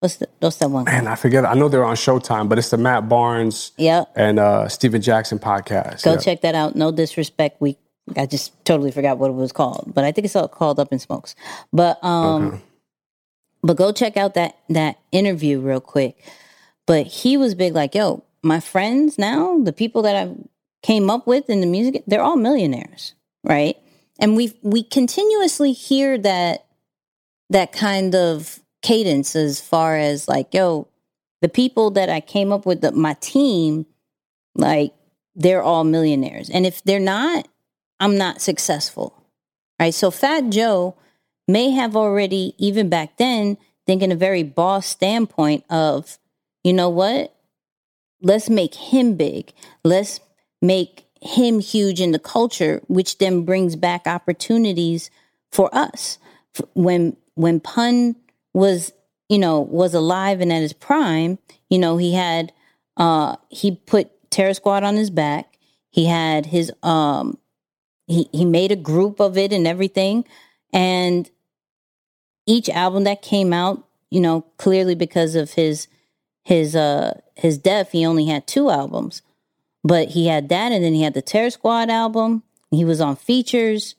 what's 0.00 0.16
the 0.16 0.28
what's 0.40 0.56
that 0.58 0.70
one 0.70 0.84
Man, 0.84 1.06
I 1.06 1.14
forget. 1.16 1.44
I 1.44 1.54
know 1.54 1.68
they're 1.68 1.84
on 1.84 1.94
Showtime, 1.96 2.48
but 2.48 2.58
it's 2.58 2.70
the 2.70 2.76
Matt 2.78 3.08
Barnes 3.08 3.72
yep 3.76 4.10
and 4.16 4.38
uh, 4.38 4.68
Stephen 4.68 5.02
Jackson 5.02 5.38
podcast. 5.38 6.02
go 6.04 6.12
Yeah. 6.14 6.18
check 6.18 6.40
that 6.42 6.54
out 6.54 6.74
no 6.76 6.90
disrespect 6.92 7.60
we 7.60 7.76
i 8.16 8.26
just 8.26 8.52
totally 8.64 8.90
forgot 8.90 9.18
what 9.18 9.30
it 9.30 9.34
was 9.34 9.52
called 9.52 9.92
but 9.94 10.02
i 10.04 10.10
think 10.12 10.24
it's 10.24 10.34
all 10.36 10.48
called 10.48 10.80
up 10.80 10.92
in 10.92 10.98
smokes 10.98 11.34
but 11.72 12.02
um 12.04 12.46
Okay. 12.48 12.60
but 13.62 13.76
go 13.76 13.92
check 13.92 14.16
out 14.16 14.34
that 14.34 14.56
that 14.68 14.98
interview 15.12 15.60
real 15.60 15.80
quick 15.80 16.16
but 16.86 17.06
he 17.06 17.36
was 17.36 17.54
big 17.54 17.74
like 17.74 17.94
yo 17.94 18.24
my 18.42 18.60
friends 18.60 19.18
now 19.18 19.58
the 19.62 19.72
people 19.72 20.02
that 20.02 20.16
i 20.16 20.34
came 20.82 21.10
up 21.10 21.26
with 21.26 21.48
in 21.48 21.60
the 21.60 21.66
music 21.66 22.02
they're 22.06 22.22
all 22.22 22.36
millionaires 22.36 23.14
right? 23.44 23.76
And 24.18 24.36
we 24.36 24.56
we 24.62 24.82
continuously 24.82 25.72
hear 25.72 26.18
that 26.18 26.66
that 27.50 27.72
kind 27.72 28.14
of 28.14 28.60
cadence 28.82 29.36
as 29.36 29.60
far 29.60 29.96
as 29.96 30.28
like 30.28 30.52
yo 30.52 30.88
the 31.40 31.48
people 31.48 31.90
that 31.92 32.08
i 32.08 32.20
came 32.20 32.52
up 32.52 32.66
with 32.66 32.80
the, 32.80 32.92
my 32.92 33.14
team 33.14 33.86
like 34.54 34.92
they're 35.34 35.62
all 35.62 35.84
millionaires. 35.84 36.50
And 36.50 36.66
if 36.66 36.82
they're 36.84 37.00
not 37.00 37.48
i'm 38.00 38.16
not 38.16 38.40
successful 38.40 39.18
right? 39.80 39.94
So 39.94 40.10
fat 40.10 40.50
joe 40.50 40.96
may 41.48 41.70
have 41.70 41.96
already 41.96 42.54
even 42.58 42.88
back 42.88 43.16
then 43.16 43.56
thinking 43.86 44.12
a 44.12 44.16
very 44.16 44.42
boss 44.42 44.86
standpoint 44.86 45.64
of 45.68 46.18
you 46.62 46.72
know 46.72 46.88
what 46.88 47.34
let's 48.22 48.48
make 48.48 48.74
him 48.74 49.14
big. 49.16 49.52
Let's 49.84 50.20
make 50.60 51.06
him 51.20 51.60
huge 51.60 52.00
in 52.00 52.12
the 52.12 52.18
culture 52.18 52.80
which 52.88 53.18
then 53.18 53.44
brings 53.44 53.76
back 53.76 54.06
opportunities 54.06 55.10
for 55.50 55.72
us. 55.74 56.18
When 56.74 57.16
when 57.34 57.60
pun 57.60 58.16
was 58.54 58.92
you 59.28 59.38
know 59.38 59.60
was 59.60 59.94
alive 59.94 60.40
and 60.40 60.52
at 60.52 60.60
his 60.62 60.72
prime 60.72 61.38
you 61.70 61.78
know 61.78 61.96
he 61.96 62.12
had 62.12 62.52
uh 62.96 63.36
he 63.48 63.76
put 63.76 64.10
terror 64.30 64.54
squad 64.54 64.82
on 64.84 64.96
his 64.96 65.10
back. 65.10 65.58
He 65.90 66.06
had 66.06 66.46
his 66.46 66.72
um 66.82 67.38
he 68.06 68.28
he 68.32 68.44
made 68.44 68.72
a 68.72 68.76
group 68.76 69.20
of 69.20 69.38
it 69.38 69.52
and 69.52 69.66
everything. 69.66 70.24
And 70.72 71.30
each 72.46 72.68
album 72.68 73.04
that 73.04 73.22
came 73.22 73.52
out 73.52 73.86
you 74.10 74.20
know 74.20 74.42
clearly 74.58 74.94
because 74.94 75.34
of 75.34 75.52
his 75.52 75.86
his 76.44 76.74
uh 76.74 77.20
his 77.36 77.58
death 77.58 77.92
he 77.92 78.04
only 78.04 78.26
had 78.26 78.46
two 78.46 78.70
albums 78.70 79.22
but 79.84 80.10
he 80.10 80.26
had 80.26 80.48
that 80.48 80.72
and 80.72 80.84
then 80.84 80.94
he 80.94 81.02
had 81.02 81.14
the 81.14 81.22
terror 81.22 81.50
squad 81.50 81.90
album. 81.90 82.42
He 82.70 82.84
was 82.84 83.00
on 83.00 83.16
features. 83.16 83.96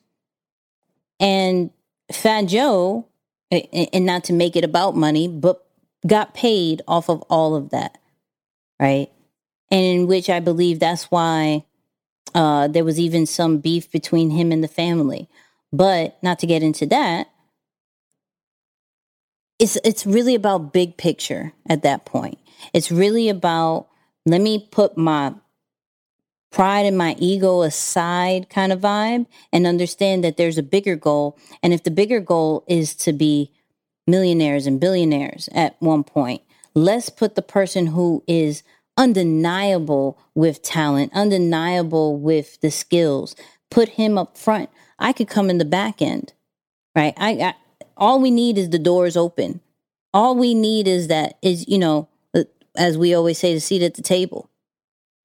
And 1.20 1.72
fat 2.12 2.44
joe 2.44 3.08
and 3.50 4.06
not 4.06 4.26
to 4.26 4.34
make 4.34 4.56
it 4.56 4.64
about 4.64 4.96
money 4.96 5.28
but 5.28 5.66
got 6.06 6.34
paid 6.34 6.82
off 6.88 7.10
of 7.10 7.22
all 7.24 7.56
of 7.56 7.70
that 7.70 7.98
right? 8.80 9.10
And 9.72 9.86
in 9.86 10.08
which 10.08 10.30
i 10.30 10.40
believe 10.40 10.80
that's 10.80 11.06
why 11.06 11.64
uh 12.36 12.68
there 12.68 12.84
was 12.84 13.00
even 13.00 13.26
some 13.26 13.60
beef 13.60 13.90
between 13.90 14.32
him 14.32 14.52
and 14.52 14.64
the 14.64 14.68
family. 14.68 15.30
But 15.72 16.22
not 16.22 16.40
to 16.40 16.48
get 16.48 16.62
into 16.62 16.86
that 16.88 17.30
it's 19.64 19.78
it's 19.86 20.06
really 20.06 20.36
about 20.36 20.74
big 20.74 20.98
picture 20.98 21.54
at 21.70 21.84
that 21.84 22.04
point. 22.04 22.38
It's 22.74 22.92
really 22.92 23.30
about 23.30 23.88
let 24.26 24.42
me 24.42 24.68
put 24.70 24.98
my 24.98 25.36
pride 26.52 26.86
and 26.86 26.98
my 26.98 27.16
ego 27.18 27.62
aside 27.62 28.50
kind 28.50 28.74
of 28.74 28.82
vibe 28.82 29.26
and 29.54 29.66
understand 29.66 30.22
that 30.26 30.36
there's 30.36 30.58
a 30.58 30.64
bigger 30.64 30.98
goal. 30.98 31.40
And 31.64 31.74
if 31.74 31.84
the 31.84 31.92
bigger 31.92 32.20
goal 32.20 32.66
is 32.68 32.94
to 32.98 33.14
be 33.14 33.54
millionaires 34.06 34.68
and 34.68 34.82
billionaires 34.82 35.48
at 35.54 35.82
one 35.82 36.04
point 36.04 36.42
let's 36.76 37.10
put 37.10 37.36
the 37.36 37.42
person 37.42 37.86
who 37.88 38.22
is 38.28 38.64
undeniable 38.98 40.20
with 40.36 40.62
talent 40.62 41.10
undeniable 41.14 42.18
with 42.18 42.60
the 42.60 42.70
skills 42.70 43.34
put 43.72 43.88
him 43.88 44.18
up 44.18 44.38
front. 44.38 44.70
I 45.00 45.14
could 45.14 45.30
come 45.30 45.50
in 45.50 45.58
the 45.58 45.64
back 45.64 46.02
end 46.02 46.34
right? 46.98 47.14
I, 47.16 47.32
I 47.32 47.56
all 47.98 48.20
we 48.20 48.32
need 48.32 48.58
is 48.58 48.70
the 48.70 48.80
doors 48.80 49.18
open. 49.18 49.62
All 50.14 50.36
we 50.36 50.54
need 50.54 50.88
is 50.88 51.08
that 51.08 51.38
is 51.42 51.68
you 51.68 51.78
know, 51.78 52.08
as 52.76 52.98
we 52.98 53.14
always 53.14 53.38
say, 53.38 53.54
the 53.54 53.60
seat 53.60 53.82
at 53.82 53.96
the 53.96 54.02
table, 54.02 54.50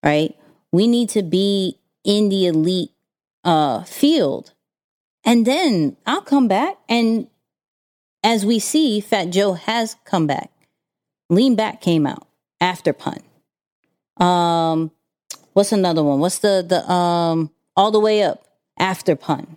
right? 0.02 0.36
We 0.72 0.86
need 0.86 1.08
to 1.10 1.22
be 1.22 1.78
in 2.04 2.28
the 2.28 2.46
elite 2.46 2.92
uh, 3.44 3.84
field, 3.84 4.52
and 5.24 5.46
then 5.46 5.96
I'll 6.06 6.22
come 6.22 6.48
back. 6.48 6.76
And 6.88 7.28
as 8.22 8.44
we 8.44 8.58
see, 8.58 9.00
Fat 9.00 9.26
Joe 9.30 9.54
has 9.54 9.96
come 10.04 10.26
back. 10.26 10.50
Lean 11.30 11.54
Back 11.54 11.80
came 11.80 12.06
out 12.06 12.26
after 12.60 12.92
pun. 12.92 13.20
Um, 14.16 14.90
what's 15.52 15.72
another 15.72 16.02
one? 16.02 16.20
What's 16.20 16.38
the 16.38 16.64
the 16.66 16.90
um 16.90 17.50
all 17.76 17.90
the 17.90 18.00
way 18.00 18.22
up 18.22 18.46
after 18.78 19.14
pun? 19.14 19.56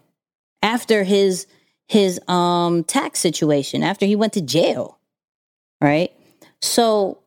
After 0.62 1.04
his 1.04 1.48
his 1.92 2.20
um 2.30 2.86
tax 2.86 3.20
situation, 3.20 3.84
after 3.84 4.06
he 4.06 4.16
went 4.16 4.34
to 4.34 4.42
jail. 4.42 4.98
Right? 5.82 6.12
So 6.62 7.20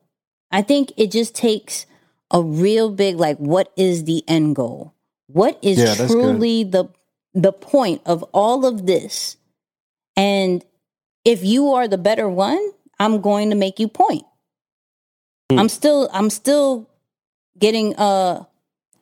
I 0.51 0.61
think 0.63 0.91
it 0.97 1.11
just 1.11 1.35
takes 1.35 1.85
a 2.31 2.41
real 2.41 2.89
big 2.89 3.17
like 3.17 3.37
what 3.37 3.71
is 3.77 4.05
the 4.05 4.23
end 4.27 4.55
goal? 4.55 4.93
What 5.27 5.59
is 5.61 5.77
Yeah, 5.77 6.07
truly 6.07 6.63
the 6.63 6.85
the 7.33 7.51
point 7.51 8.01
of 8.05 8.23
all 8.33 8.65
of 8.65 8.85
this? 8.87 9.37
And 10.17 10.63
if 11.25 11.43
you 11.43 11.73
are 11.73 11.87
the 11.87 11.97
better 11.97 12.27
one, 12.29 12.61
I'm 12.99 13.21
going 13.21 13.49
to 13.51 13.55
make 13.55 13.79
you 13.79 13.87
point. 13.87 14.23
Hmm. 15.51 15.59
I'm 15.59 15.69
still 15.69 16.09
I'm 16.11 16.29
still 16.29 16.89
getting 17.59 17.95
uh 17.97 18.43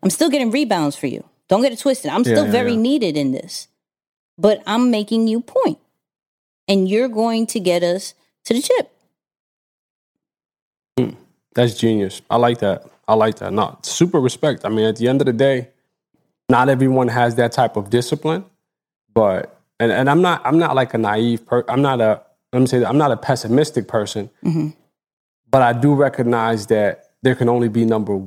I'm 0.02 0.10
still 0.10 0.30
getting 0.30 0.52
rebounds 0.52 0.96
for 0.98 1.08
you. 1.08 1.24
Don't 1.48 1.62
get 1.62 1.72
it 1.72 1.80
twisted. 1.80 2.12
I'm 2.12 2.24
Yeah, 2.24 2.34
still 2.34 2.46
yeah, 2.46 2.52
very 2.52 2.76
needed 2.76 3.16
in 3.16 3.32
this. 3.32 3.68
But 4.38 4.64
I'm 4.66 4.90
making 4.92 5.28
you 5.28 5.42
point. 5.42 5.80
And 6.68 6.88
you're 6.88 7.10
going 7.10 7.46
to 7.48 7.60
get 7.60 7.84
us 7.84 8.14
to 8.46 8.54
the 8.54 8.62
chip. 8.62 8.90
That's 11.56 11.76
genius. 11.76 12.22
I 12.30 12.38
like 12.38 12.60
that. 12.60 12.86
I 13.08 13.14
like 13.14 13.36
that. 13.36 13.54
Not 13.54 13.86
super 13.86 14.20
respect. 14.20 14.66
I 14.66 14.70
mean, 14.70 14.86
at 14.86 14.96
the 14.96 15.08
end 15.08 15.22
of 15.22 15.26
the 15.28 15.34
day, 15.34 15.70
not 16.50 16.68
everyone 16.70 17.10
has 17.10 17.36
that 17.36 17.52
type 17.52 17.76
of 17.78 17.90
discipline, 17.90 18.46
but 19.14 19.60
and, 19.80 19.92
and 19.92 20.10
I'm 20.10 20.22
not 20.22 20.42
I'm 20.46 20.58
not 20.58 20.76
like 20.76 20.94
a 20.94 20.98
naive 20.98 21.46
per 21.46 21.64
I'm 21.68 21.82
not 21.82 22.02
a 22.02 22.22
let 22.52 22.60
me 22.60 22.66
say 22.66 22.80
that 22.80 22.88
I'm 22.90 22.98
not 22.98 23.12
a 23.12 23.18
pessimistic 23.18 23.88
person, 23.88 24.30
Mhm. 24.44 24.76
but 25.52 25.62
I 25.62 25.74
do 25.74 25.94
recognize 25.94 26.68
that 26.68 27.12
there 27.22 27.36
can 27.36 27.50
only 27.50 27.68
be 27.70 27.86
number 27.86 28.20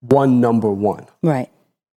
one 0.00 0.40
number 0.40 0.70
one. 0.70 1.06
Right. 1.22 1.48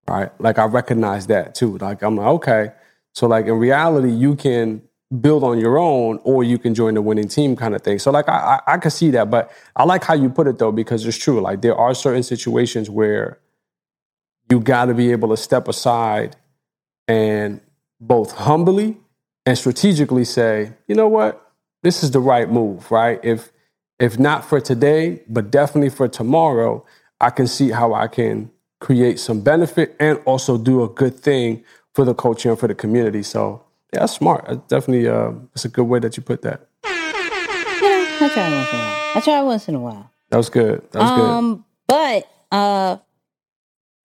right? 0.07 0.31
Like 0.39 0.57
I 0.57 0.65
recognize 0.65 1.27
that 1.27 1.53
too. 1.55 1.77
Like 1.79 2.01
I'm 2.01 2.15
like, 2.15 2.27
okay. 2.27 2.71
So 3.13 3.27
like 3.27 3.45
in 3.45 3.53
reality, 3.53 4.11
you 4.11 4.35
can 4.35 4.81
build 5.19 5.43
on 5.43 5.59
your 5.59 5.77
own 5.77 6.19
or 6.23 6.43
you 6.43 6.57
can 6.57 6.73
join 6.73 6.93
the 6.93 7.01
winning 7.01 7.27
team 7.27 7.55
kind 7.55 7.75
of 7.75 7.81
thing. 7.81 7.99
So 7.99 8.11
like 8.11 8.29
I 8.29 8.59
I, 8.67 8.73
I 8.73 8.77
can 8.77 8.91
see 8.91 9.11
that, 9.11 9.29
but 9.29 9.51
I 9.75 9.83
like 9.83 10.03
how 10.03 10.13
you 10.13 10.29
put 10.29 10.47
it 10.47 10.57
though, 10.57 10.71
because 10.71 11.05
it's 11.05 11.17
true. 11.17 11.41
Like 11.41 11.61
there 11.61 11.75
are 11.75 11.93
certain 11.93 12.23
situations 12.23 12.89
where 12.89 13.39
you 14.49 14.59
gotta 14.59 14.93
be 14.93 15.11
able 15.11 15.29
to 15.29 15.37
step 15.37 15.67
aside 15.67 16.35
and 17.07 17.61
both 17.99 18.31
humbly 18.31 18.97
and 19.45 19.57
strategically 19.57 20.25
say, 20.25 20.73
you 20.87 20.95
know 20.95 21.07
what, 21.07 21.51
this 21.83 22.03
is 22.03 22.11
the 22.11 22.19
right 22.19 22.49
move, 22.49 22.89
right? 22.91 23.19
If 23.23 23.51
if 23.99 24.17
not 24.17 24.45
for 24.45 24.59
today, 24.59 25.21
but 25.27 25.51
definitely 25.51 25.89
for 25.89 26.07
tomorrow, 26.07 26.85
I 27.19 27.29
can 27.29 27.47
see 27.47 27.69
how 27.69 27.93
I 27.93 28.07
can 28.07 28.49
create 28.79 29.19
some 29.19 29.41
benefit 29.41 29.95
and 29.99 30.19
also 30.25 30.57
do 30.57 30.83
a 30.83 30.89
good 30.89 31.19
thing 31.19 31.63
for 31.93 32.05
the 32.05 32.13
culture 32.13 32.49
and 32.49 32.59
for 32.59 32.67
the 32.67 32.75
community. 32.75 33.23
So 33.23 33.63
yeah, 33.93 34.01
that's 34.01 34.13
smart. 34.13 34.45
That's 34.47 34.61
definitely 34.67 35.07
uh, 35.07 35.31
it's 35.53 35.65
a 35.65 35.69
good 35.69 35.85
way 35.85 35.99
that 35.99 36.17
you 36.17 36.23
put 36.23 36.41
that. 36.43 36.67
Yeah, 36.83 38.17
I 38.19 38.29
try 38.33 38.49
once 38.49 38.69
in 38.71 38.79
a 38.79 38.83
while. 38.83 39.11
I 39.15 39.21
try 39.23 39.41
once 39.41 39.67
in 39.67 39.75
a 39.75 39.79
while. 39.79 40.11
That 40.29 40.37
was 40.37 40.49
good. 40.49 40.91
That 40.91 41.01
was 41.01 41.11
good. 41.11 41.29
Um, 41.29 41.65
but 41.87 42.29
uh, 42.51 42.97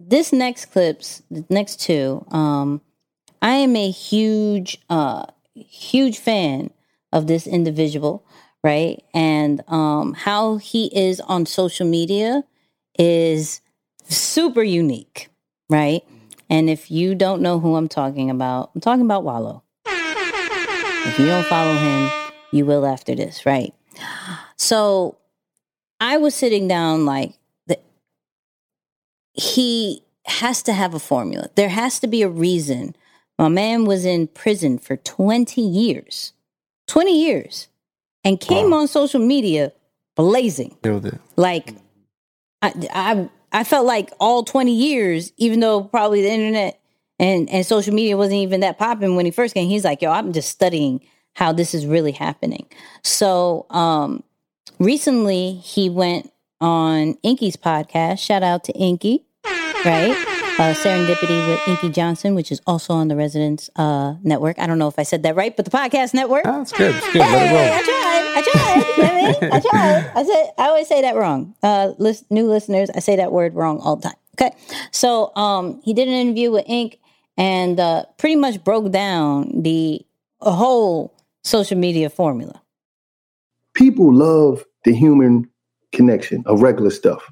this 0.01 0.33
next 0.33 0.67
clips, 0.67 1.23
the 1.31 1.45
next 1.49 1.81
two, 1.81 2.25
um, 2.31 2.81
I 3.43 3.53
am 3.57 3.77
a 3.77 3.91
huge, 3.91 4.79
uh, 4.91 5.27
huge 5.55 6.19
fan 6.19 6.71
of 7.13 7.27
this 7.27 7.47
individual, 7.47 8.27
right? 8.65 9.03
And 9.15 9.63
um, 9.69 10.15
how 10.15 10.57
he 10.57 10.87
is 10.87 11.21
on 11.21 11.47
social 11.47 11.87
media 11.87 12.43
is 12.99 13.61
super 14.09 14.63
unique, 14.63 15.29
right? 15.71 16.03
And 16.49 16.71
if 16.71 16.91
you 16.91 17.15
don't 17.15 17.43
know 17.43 17.59
who 17.59 17.77
I'm 17.77 17.89
talking 17.89 18.31
about, 18.31 18.71
I'm 18.75 18.81
talking 18.81 19.05
about 19.05 19.25
Wallo. 19.25 19.63
If 19.87 21.19
you 21.19 21.27
don't 21.27 21.47
follow 21.47 21.75
him, 21.75 22.11
you 22.53 22.67
will 22.67 22.87
after 22.87 23.15
this, 23.15 23.47
right? 23.47 23.73
So 24.57 25.17
I 26.01 26.17
was 26.17 26.35
sitting 26.35 26.69
down 26.69 27.05
like 27.05 27.35
the, 27.67 27.79
he 29.33 30.03
has 30.27 30.63
to 30.65 30.73
have 30.73 30.95
a 30.95 30.99
formula. 30.99 31.49
There 31.55 31.69
has 31.69 32.01
to 32.01 32.07
be 32.07 32.23
a 32.23 32.29
reason. 32.29 32.97
My 33.39 33.49
man 33.49 33.85
was 33.85 34.05
in 34.05 34.27
prison 34.29 34.79
for 34.79 34.97
20 34.97 35.61
years. 35.61 36.33
20 36.89 37.25
years. 37.25 37.69
And 38.25 38.41
came 38.41 38.73
on 38.73 38.89
social 38.89 39.21
media 39.21 39.73
blazing. 40.17 40.77
Like 41.37 41.75
I, 42.61 42.73
I 42.93 43.29
I 43.57 43.65
felt 43.65 43.87
like 43.87 44.13
all 44.21 44.45
20 44.45 44.71
years, 44.71 45.33
even 45.39 45.61
though 45.61 45.83
probably 45.85 46.21
the 46.21 46.31
internet 46.31 46.79
and, 47.19 47.49
and 47.49 47.65
social 47.65 47.95
media 47.95 48.15
wasn't 48.15 48.37
even 48.37 48.61
that 48.61 48.79
popping 48.79 49.17
when 49.17 49.25
he 49.25 49.31
first 49.31 49.55
came, 49.55 49.67
he's 49.67 49.83
like, 49.83 50.03
yo, 50.03 50.11
I'm 50.11 50.35
just 50.35 50.51
studying 50.51 51.01
how 51.33 51.55
this 51.55 51.73
is 51.73 51.87
really 51.87 52.13
happening. 52.13 52.67
So 53.03 53.65
um 53.71 54.23
recently 54.79 55.55
he 55.55 55.89
went 55.89 56.31
on 56.61 57.17
Inky's 57.23 57.57
podcast. 57.57 58.19
Shout 58.19 58.43
out 58.43 58.63
to 58.65 58.73
Inky, 58.75 59.25
right? 59.87 60.36
Uh, 60.59 60.73
Serendipity 60.73 61.47
with 61.49 61.61
Inky 61.69 61.91
Johnson, 61.91 62.35
which 62.35 62.51
is 62.51 62.63
also 62.67 62.95
on 62.95 63.09
the 63.09 63.17
Residence 63.17 63.69
uh, 63.77 64.15
Network. 64.23 64.59
I 64.59 64.67
don't 64.67 64.79
know 64.79 64.89
if 64.89 64.99
I 64.99 65.03
said 65.03 65.23
that 65.25 65.37
right, 65.37 65.55
but 65.55 65.67
the 65.67 65.71
podcast 65.71 66.15
network. 66.15 66.45
That's 66.45 66.73
good. 66.73 66.95
It's 66.95 67.13
good. 67.13 67.19
Let 67.21 67.43
it 67.43 67.49
Hey, 67.51 67.73
I 67.75 67.83
tried. 67.83 68.25
I 68.37 68.43
tried. 68.43 68.97
You 68.97 69.03
know 69.03 69.15
what 69.15 69.41
I 69.41 69.41
mean? 69.41 69.53
I 69.53 69.61
tried. 69.71 70.13
I 70.15 70.25
said 70.25 70.53
I 70.57 70.69
always 70.69 70.89
say 70.89 71.03
that 71.03 71.15
wrong. 71.15 71.55
Uh, 71.63 71.93
list, 71.99 72.25
new 72.31 72.47
listeners, 72.49 72.89
I 72.95 73.01
say 73.01 73.17
that 73.17 73.33
word 73.33 73.55
wrong 73.55 73.81
all 73.81 73.97
the 73.97 74.09
time. 74.09 74.17
Okay, 74.41 74.57
so 74.93 75.35
um, 75.37 75.81
he 75.85 75.93
did 75.93 76.09
an 76.09 76.15
interview 76.15 76.51
with 76.51 76.65
Ink 76.67 77.01
and 77.37 77.79
uh, 77.79 78.07
pretty 78.17 78.37
much 78.37 78.65
broke 78.65 78.91
down 78.91 79.63
the 79.63 80.01
whole 80.41 81.15
social 81.45 81.77
media 81.77 82.09
formula. 82.09 82.63
people 83.75 84.13
love 84.15 84.65
the 84.85 84.95
human 84.95 85.49
connection 85.93 86.43
of 86.47 86.63
regular 86.63 86.91
stuff. 86.91 87.31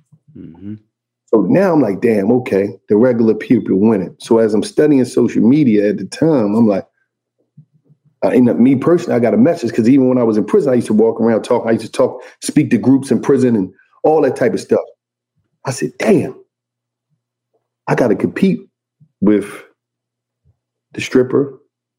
So 1.34 1.40
now 1.42 1.72
I'm 1.72 1.80
like, 1.80 2.00
damn, 2.00 2.30
okay, 2.30 2.78
the 2.88 2.96
regular 2.96 3.34
people 3.34 3.76
winning. 3.76 4.14
So 4.20 4.38
as 4.38 4.54
I'm 4.54 4.62
studying 4.62 5.04
social 5.04 5.42
media 5.42 5.88
at 5.88 5.96
the 5.98 6.04
time, 6.04 6.54
I'm 6.54 6.68
like, 6.68 6.86
I 8.22 8.36
end 8.36 8.48
up 8.48 8.56
me 8.56 8.76
personally, 8.76 9.16
I 9.16 9.18
got 9.18 9.34
a 9.34 9.38
message 9.38 9.70
because 9.70 9.88
even 9.88 10.08
when 10.08 10.16
I 10.16 10.22
was 10.22 10.36
in 10.36 10.44
prison, 10.44 10.72
I 10.72 10.76
used 10.76 10.86
to 10.86 10.92
walk 10.92 11.20
around 11.20 11.42
talk. 11.42 11.66
I 11.66 11.72
used 11.72 11.84
to 11.86 11.90
talk, 11.90 12.22
speak 12.40 12.70
to 12.70 12.78
groups 12.78 13.10
in 13.10 13.20
prison 13.20 13.56
and 13.56 13.74
all 14.04 14.22
that 14.22 14.36
type 14.36 14.54
of 14.54 14.60
stuff. 14.60 14.84
I 15.64 15.72
said, 15.72 15.90
damn, 15.98 16.40
I 17.88 17.96
got 17.96 18.08
to 18.08 18.14
compete 18.16 18.60
with 19.20 19.46
the 20.92 21.00
stripper, 21.00 21.58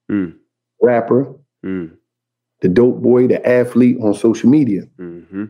Mm. 0.09 0.33
rapper, 0.81 1.35
Mm. 1.65 1.91
the 2.61 2.69
dope 2.69 3.01
boy, 3.01 3.27
the 3.27 3.45
athlete 3.45 3.97
on 4.01 4.13
social 4.13 4.49
media. 4.49 4.83
Mm-hmm. 4.97 5.45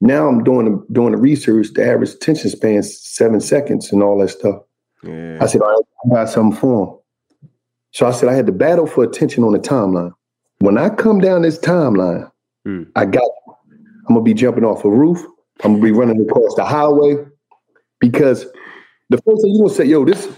Now 0.00 0.28
I'm 0.28 0.44
doing 0.44 0.66
the, 0.66 0.86
doing 0.92 1.12
the 1.12 1.18
research. 1.18 1.68
The 1.74 1.86
average 1.86 2.10
attention 2.10 2.50
span 2.50 2.76
is 2.76 3.02
seven 3.02 3.40
seconds 3.40 3.92
and 3.92 4.02
all 4.02 4.18
that 4.18 4.28
stuff. 4.28 4.62
Yeah. 5.02 5.38
I 5.40 5.46
said, 5.46 5.60
right, 5.62 5.78
I 6.04 6.08
got 6.14 6.28
something 6.28 6.58
for 6.58 6.86
him. 6.86 7.48
So 7.92 8.06
I 8.06 8.10
said 8.10 8.28
I 8.28 8.34
had 8.34 8.46
to 8.46 8.52
battle 8.52 8.86
for 8.86 9.04
attention 9.04 9.42
on 9.44 9.52
the 9.52 9.58
timeline. 9.58 10.12
When 10.58 10.76
I 10.76 10.90
come 10.90 11.20
down 11.20 11.42
this 11.42 11.58
timeline, 11.58 12.30
Hmm. 12.66 12.82
I 12.96 13.04
got. 13.04 13.22
I'm 14.08 14.14
gonna 14.14 14.22
be 14.22 14.34
jumping 14.34 14.64
off 14.64 14.84
a 14.84 14.90
roof. 14.90 15.24
I'm 15.62 15.74
gonna 15.74 15.84
be 15.84 15.92
running 15.92 16.20
across 16.20 16.54
the 16.56 16.64
highway 16.64 17.16
because 18.00 18.44
the 19.08 19.18
first 19.18 19.42
thing 19.42 19.52
you 19.52 19.58
gonna 19.62 19.72
say, 19.72 19.84
"Yo, 19.84 20.04
this 20.04 20.26
is 20.26 20.36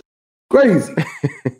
crazy." 0.50 0.92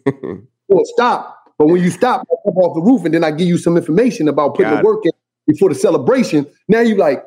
well, 0.69 0.85
stop, 0.85 1.39
but 1.57 1.69
when 1.69 1.83
you 1.83 1.91
stop, 1.91 2.27
I 2.31 2.35
jump 2.45 2.59
off 2.59 2.75
the 2.75 2.83
roof, 2.83 3.07
and 3.07 3.15
then 3.15 3.25
I 3.25 3.31
give 3.31 3.49
you 3.49 3.57
some 3.57 3.79
information 3.79 4.29
about 4.29 4.57
putting 4.57 4.71
Got 4.71 4.83
the 4.83 4.87
work 4.87 5.07
in 5.07 5.13
before 5.47 5.71
the 5.71 5.75
celebration. 5.75 6.47
Now 6.69 6.81
you 6.81 6.97
like, 6.97 7.25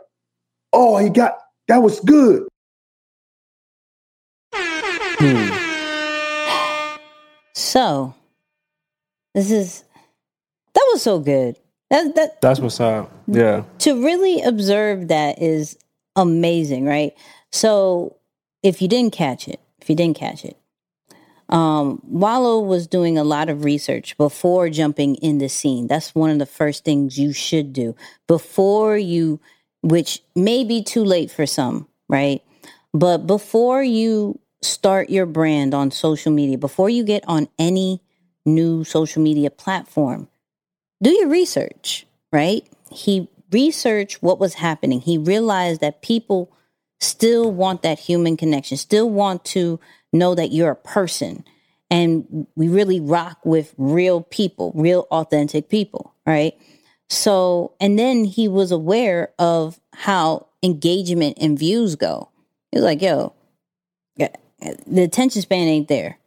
oh, 0.74 0.98
he 0.98 1.10
got 1.10 1.38
that 1.68 1.78
was 1.80 2.00
good. 2.02 2.48
So 7.54 8.14
this 9.34 9.52
is 9.52 9.84
that 10.74 10.88
was 10.92 11.02
so 11.02 11.20
good. 11.20 11.58
That 11.90 12.16
that 12.16 12.42
That's 12.42 12.60
what's 12.60 12.80
up. 12.80 13.12
Yeah. 13.28 13.64
to 13.80 14.04
really 14.04 14.42
observe 14.42 15.10
that 15.10 15.42
is 15.42 15.78
amazing, 16.16 16.86
right? 16.86 17.14
So 17.52 18.18
if 18.64 18.82
you 18.82 18.88
didn't 18.88 19.14
catch 19.14 19.48
it, 19.48 19.60
if 19.82 19.90
you 19.90 19.96
didn't 19.96 20.18
catch 20.18 20.46
it, 20.46 20.58
um, 21.50 22.02
Wallo 22.06 22.62
was 22.62 22.88
doing 22.88 23.18
a 23.18 23.26
lot 23.26 23.50
of 23.50 23.66
research 23.66 24.16
before 24.18 24.70
jumping 24.70 25.16
in 25.16 25.40
the 25.40 25.50
scene. 25.50 25.88
That's 25.88 26.16
one 26.16 26.30
of 26.30 26.40
the 26.40 26.46
first 26.46 26.86
things 26.86 27.20
you 27.20 27.34
should 27.34 27.74
do 27.74 27.96
before 28.28 28.98
you, 28.98 29.42
which 29.82 30.22
may 30.36 30.64
be 30.64 30.84
too 30.84 31.04
late 31.04 31.32
for 31.32 31.46
some, 31.46 31.88
right? 32.08 32.42
But 32.94 33.26
before 33.28 33.84
you 33.84 34.40
start 34.62 35.10
your 35.10 35.26
brand 35.26 35.74
on 35.74 35.92
social 35.92 36.32
media, 36.32 36.58
before 36.58 36.90
you 36.90 37.04
get 37.04 37.24
on 37.28 37.48
any 37.58 38.02
new 38.46 38.84
social 38.84 39.22
media 39.22 39.50
platform, 39.50 40.28
do 41.02 41.12
your 41.12 41.30
research, 41.30 42.06
right? 42.32 42.68
He 42.92 43.28
researched 43.52 44.22
what 44.22 44.40
was 44.40 44.56
happening. 44.56 45.02
He 45.02 45.18
realized 45.18 45.82
that 45.82 46.02
people 46.02 46.52
still 47.00 47.52
want 47.52 47.82
that 47.82 48.00
human 48.00 48.38
connection, 48.38 48.78
still 48.78 49.10
want 49.10 49.44
to 49.44 49.80
know 50.14 50.36
that 50.36 50.52
you're 50.52 50.72
a 50.72 50.76
person. 50.76 51.44
And 51.90 52.48
we 52.56 52.70
really 52.70 53.00
rock 53.00 53.40
with 53.44 53.74
real 53.78 54.22
people, 54.22 54.72
real 54.76 55.08
authentic 55.12 55.68
people, 55.68 56.14
right? 56.26 56.54
So, 57.12 57.74
and 57.82 58.00
then 58.00 58.24
he 58.24 58.48
was 58.48 58.72
aware 58.72 59.34
of 59.38 59.82
how 59.94 60.48
engagement 60.64 61.38
and 61.42 61.60
views 61.60 61.98
go. 61.98 62.30
He 62.72 62.78
was 62.78 62.86
like, 62.86 63.02
yo, 63.02 63.34
the 64.18 65.04
attention 65.04 65.42
span 65.42 65.68
ain't 65.68 65.90
there. 65.90 66.20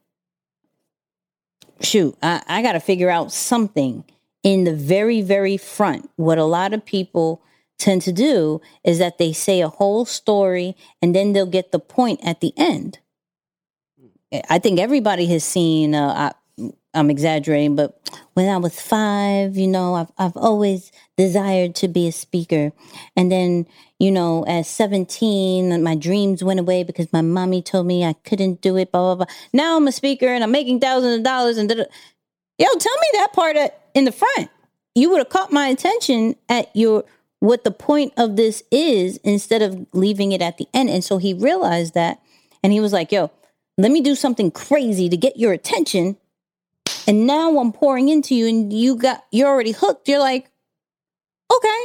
Shoot, 1.80 2.18
I, 2.22 2.42
I 2.46 2.60
got 2.60 2.72
to 2.72 2.80
figure 2.80 3.08
out 3.08 3.32
something 3.32 4.04
in 4.42 4.64
the 4.64 4.74
very, 4.74 5.22
very 5.22 5.56
front. 5.56 6.10
What 6.16 6.36
a 6.36 6.44
lot 6.44 6.74
of 6.74 6.84
people 6.84 7.40
tend 7.78 8.02
to 8.02 8.12
do 8.12 8.60
is 8.84 8.98
that 8.98 9.16
they 9.16 9.32
say 9.32 9.62
a 9.62 9.68
whole 9.68 10.04
story 10.04 10.76
and 11.00 11.14
then 11.14 11.32
they'll 11.32 11.46
get 11.46 11.72
the 11.72 11.78
point 11.78 12.20
at 12.22 12.42
the 12.42 12.52
end. 12.58 12.98
I 14.50 14.58
think 14.58 14.78
everybody 14.78 15.24
has 15.28 15.44
seen, 15.44 15.94
uh, 15.94 16.34
I'm 16.94 17.10
exaggerating, 17.10 17.76
but 17.76 17.98
when 18.34 18.48
I 18.48 18.56
was 18.56 18.80
five, 18.80 19.56
you 19.56 19.66
know, 19.66 19.94
I've, 19.94 20.12
I've 20.18 20.36
always 20.36 20.92
desired 21.16 21.74
to 21.76 21.88
be 21.88 22.08
a 22.08 22.12
speaker. 22.12 22.72
And 23.16 23.30
then, 23.30 23.66
you 23.98 24.10
know, 24.10 24.44
at 24.46 24.66
17, 24.66 25.82
my 25.82 25.94
dreams 25.94 26.44
went 26.44 26.60
away 26.60 26.84
because 26.84 27.12
my 27.12 27.20
mommy 27.20 27.62
told 27.62 27.86
me 27.86 28.04
I 28.04 28.14
couldn't 28.24 28.60
do 28.60 28.76
it, 28.76 28.92
blah, 28.92 29.14
blah, 29.14 29.24
blah. 29.24 29.34
Now 29.52 29.76
I'm 29.76 29.88
a 29.88 29.92
speaker 29.92 30.26
and 30.26 30.44
I'm 30.44 30.52
making 30.52 30.80
thousands 30.80 31.18
of 31.18 31.24
dollars. 31.24 31.58
And 31.58 31.68
da-da. 31.68 31.84
yo, 32.58 32.66
tell 32.66 32.96
me 32.96 33.08
that 33.14 33.32
part 33.32 33.56
in 33.94 34.04
the 34.04 34.12
front. 34.12 34.50
You 34.94 35.10
would 35.10 35.18
have 35.18 35.28
caught 35.28 35.52
my 35.52 35.68
attention 35.68 36.36
at 36.48 36.74
your 36.74 37.04
what 37.40 37.64
the 37.64 37.70
point 37.70 38.12
of 38.16 38.36
this 38.36 38.62
is 38.70 39.18
instead 39.18 39.60
of 39.60 39.86
leaving 39.92 40.32
it 40.32 40.40
at 40.40 40.56
the 40.56 40.66
end. 40.72 40.88
And 40.88 41.04
so 41.04 41.18
he 41.18 41.34
realized 41.34 41.92
that 41.94 42.20
and 42.62 42.72
he 42.72 42.80
was 42.80 42.92
like, 42.92 43.12
yo, 43.12 43.30
let 43.76 43.90
me 43.90 44.00
do 44.00 44.14
something 44.14 44.50
crazy 44.50 45.08
to 45.10 45.16
get 45.16 45.36
your 45.36 45.52
attention. 45.52 46.16
And 47.06 47.26
now 47.26 47.58
I'm 47.58 47.72
pouring 47.72 48.08
into 48.08 48.34
you 48.34 48.46
and 48.46 48.72
you 48.72 48.96
got 48.96 49.24
you're 49.30 49.48
already 49.48 49.72
hooked. 49.72 50.08
You're 50.08 50.20
like, 50.20 50.50
okay, 51.52 51.84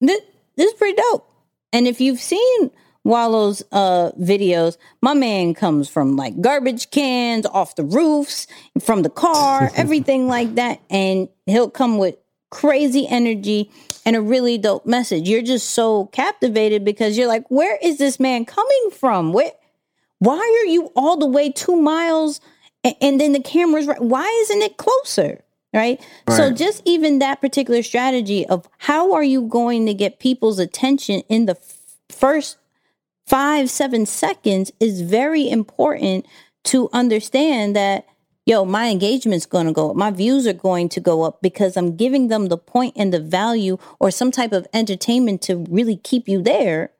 this, 0.00 0.20
this 0.56 0.72
is 0.72 0.78
pretty 0.78 0.96
dope. 0.96 1.30
And 1.72 1.86
if 1.86 2.00
you've 2.00 2.20
seen 2.20 2.70
Wallo's 3.04 3.62
uh, 3.70 4.10
videos, 4.20 4.76
my 5.00 5.14
man 5.14 5.54
comes 5.54 5.88
from 5.88 6.16
like 6.16 6.40
garbage 6.40 6.90
cans, 6.90 7.46
off 7.46 7.76
the 7.76 7.84
roofs, 7.84 8.46
from 8.80 9.02
the 9.02 9.10
car, 9.10 9.70
everything 9.76 10.26
like 10.28 10.54
that. 10.56 10.80
And 10.90 11.28
he'll 11.46 11.70
come 11.70 11.98
with 11.98 12.16
crazy 12.50 13.06
energy 13.08 13.70
and 14.04 14.16
a 14.16 14.20
really 14.20 14.58
dope 14.58 14.86
message. 14.86 15.28
You're 15.28 15.42
just 15.42 15.70
so 15.70 16.06
captivated 16.06 16.84
because 16.84 17.18
you're 17.18 17.28
like, 17.28 17.48
where 17.50 17.78
is 17.82 17.98
this 17.98 18.18
man 18.18 18.44
coming 18.44 18.90
from? 18.92 19.32
Where, 19.32 19.52
why 20.18 20.38
are 20.38 20.68
you 20.68 20.90
all 20.96 21.16
the 21.16 21.26
way 21.26 21.50
two 21.50 21.76
miles 21.76 22.40
and, 23.00 23.20
then 23.20 23.32
the 23.32 23.40
camera's 23.40 23.86
right? 23.86 24.00
Why 24.00 24.26
isn't 24.42 24.62
it 24.62 24.76
closer? 24.76 25.42
Right? 25.74 26.00
right? 26.26 26.36
So 26.36 26.52
just 26.52 26.82
even 26.84 27.18
that 27.18 27.40
particular 27.40 27.82
strategy 27.82 28.46
of 28.46 28.68
how 28.78 29.12
are 29.12 29.24
you 29.24 29.42
going 29.42 29.86
to 29.86 29.94
get 29.94 30.18
people's 30.20 30.58
attention 30.58 31.22
in 31.28 31.46
the 31.46 31.56
f- 31.56 31.78
first 32.08 32.56
five, 33.26 33.68
seven 33.68 34.06
seconds 34.06 34.72
is 34.80 35.02
very 35.02 35.48
important 35.48 36.26
to 36.64 36.88
understand 36.92 37.76
that 37.76 38.06
yo, 38.46 38.64
my 38.64 38.86
engagement's 38.86 39.44
going 39.44 39.66
to 39.66 39.72
go 39.72 39.90
up. 39.90 39.96
My 39.96 40.10
views 40.12 40.46
are 40.46 40.52
going 40.52 40.88
to 40.90 41.00
go 41.00 41.22
up 41.22 41.42
because 41.42 41.76
I'm 41.76 41.96
giving 41.96 42.28
them 42.28 42.46
the 42.46 42.56
point 42.56 42.94
and 42.96 43.12
the 43.12 43.20
value 43.20 43.76
or 43.98 44.10
some 44.10 44.30
type 44.30 44.52
of 44.52 44.66
entertainment 44.72 45.42
to 45.42 45.66
really 45.68 45.96
keep 45.96 46.28
you 46.28 46.40
there. 46.40 46.92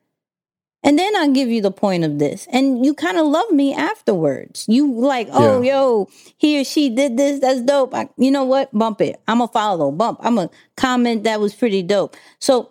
And 0.87 0.97
then 0.97 1.17
I'll 1.17 1.33
give 1.33 1.49
you 1.49 1.61
the 1.61 1.73
point 1.73 2.05
of 2.05 2.21
this. 2.21 2.47
And 2.53 2.87
you 2.87 2.95
kind 2.95 3.19
of 3.19 3.27
love 3.27 3.51
me 3.51 3.75
afterwards. 3.75 4.67
You 4.69 4.95
like, 4.95 5.29
oh, 5.33 5.61
yeah. 5.61 5.73
yo, 5.81 6.09
he 6.39 6.61
or 6.61 6.65
she 6.65 6.89
did 6.91 7.17
this. 7.17 7.41
That's 7.41 7.61
dope. 7.61 7.93
I, 7.93 8.09
you 8.17 8.31
know 8.31 8.45
what? 8.45 8.73
Bump 8.73 9.01
it. 9.01 9.21
I'm 9.27 9.41
a 9.41 9.49
follow. 9.49 9.91
Bump. 9.91 10.21
I'm 10.23 10.39
a 10.39 10.49
comment. 10.77 11.25
That 11.25 11.41
was 11.41 11.55
pretty 11.55 11.83
dope. 11.83 12.17
So 12.39 12.71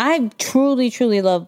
I 0.00 0.32
truly, 0.38 0.90
truly 0.90 1.22
love 1.22 1.46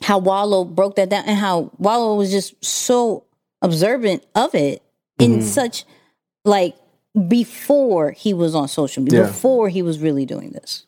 how 0.00 0.16
Wallo 0.16 0.64
broke 0.64 0.96
that 0.96 1.10
down 1.10 1.24
and 1.26 1.38
how 1.38 1.70
Wallo 1.76 2.16
was 2.16 2.30
just 2.30 2.64
so 2.64 3.24
observant 3.60 4.24
of 4.34 4.54
it 4.54 4.82
in 5.18 5.32
mm-hmm. 5.32 5.42
such 5.42 5.84
like 6.46 6.74
before 7.26 8.12
he 8.12 8.32
was 8.32 8.54
on 8.54 8.66
social 8.68 9.02
media, 9.02 9.20
yeah. 9.20 9.26
before 9.26 9.68
he 9.68 9.82
was 9.82 9.98
really 9.98 10.24
doing 10.24 10.52
this. 10.52 10.86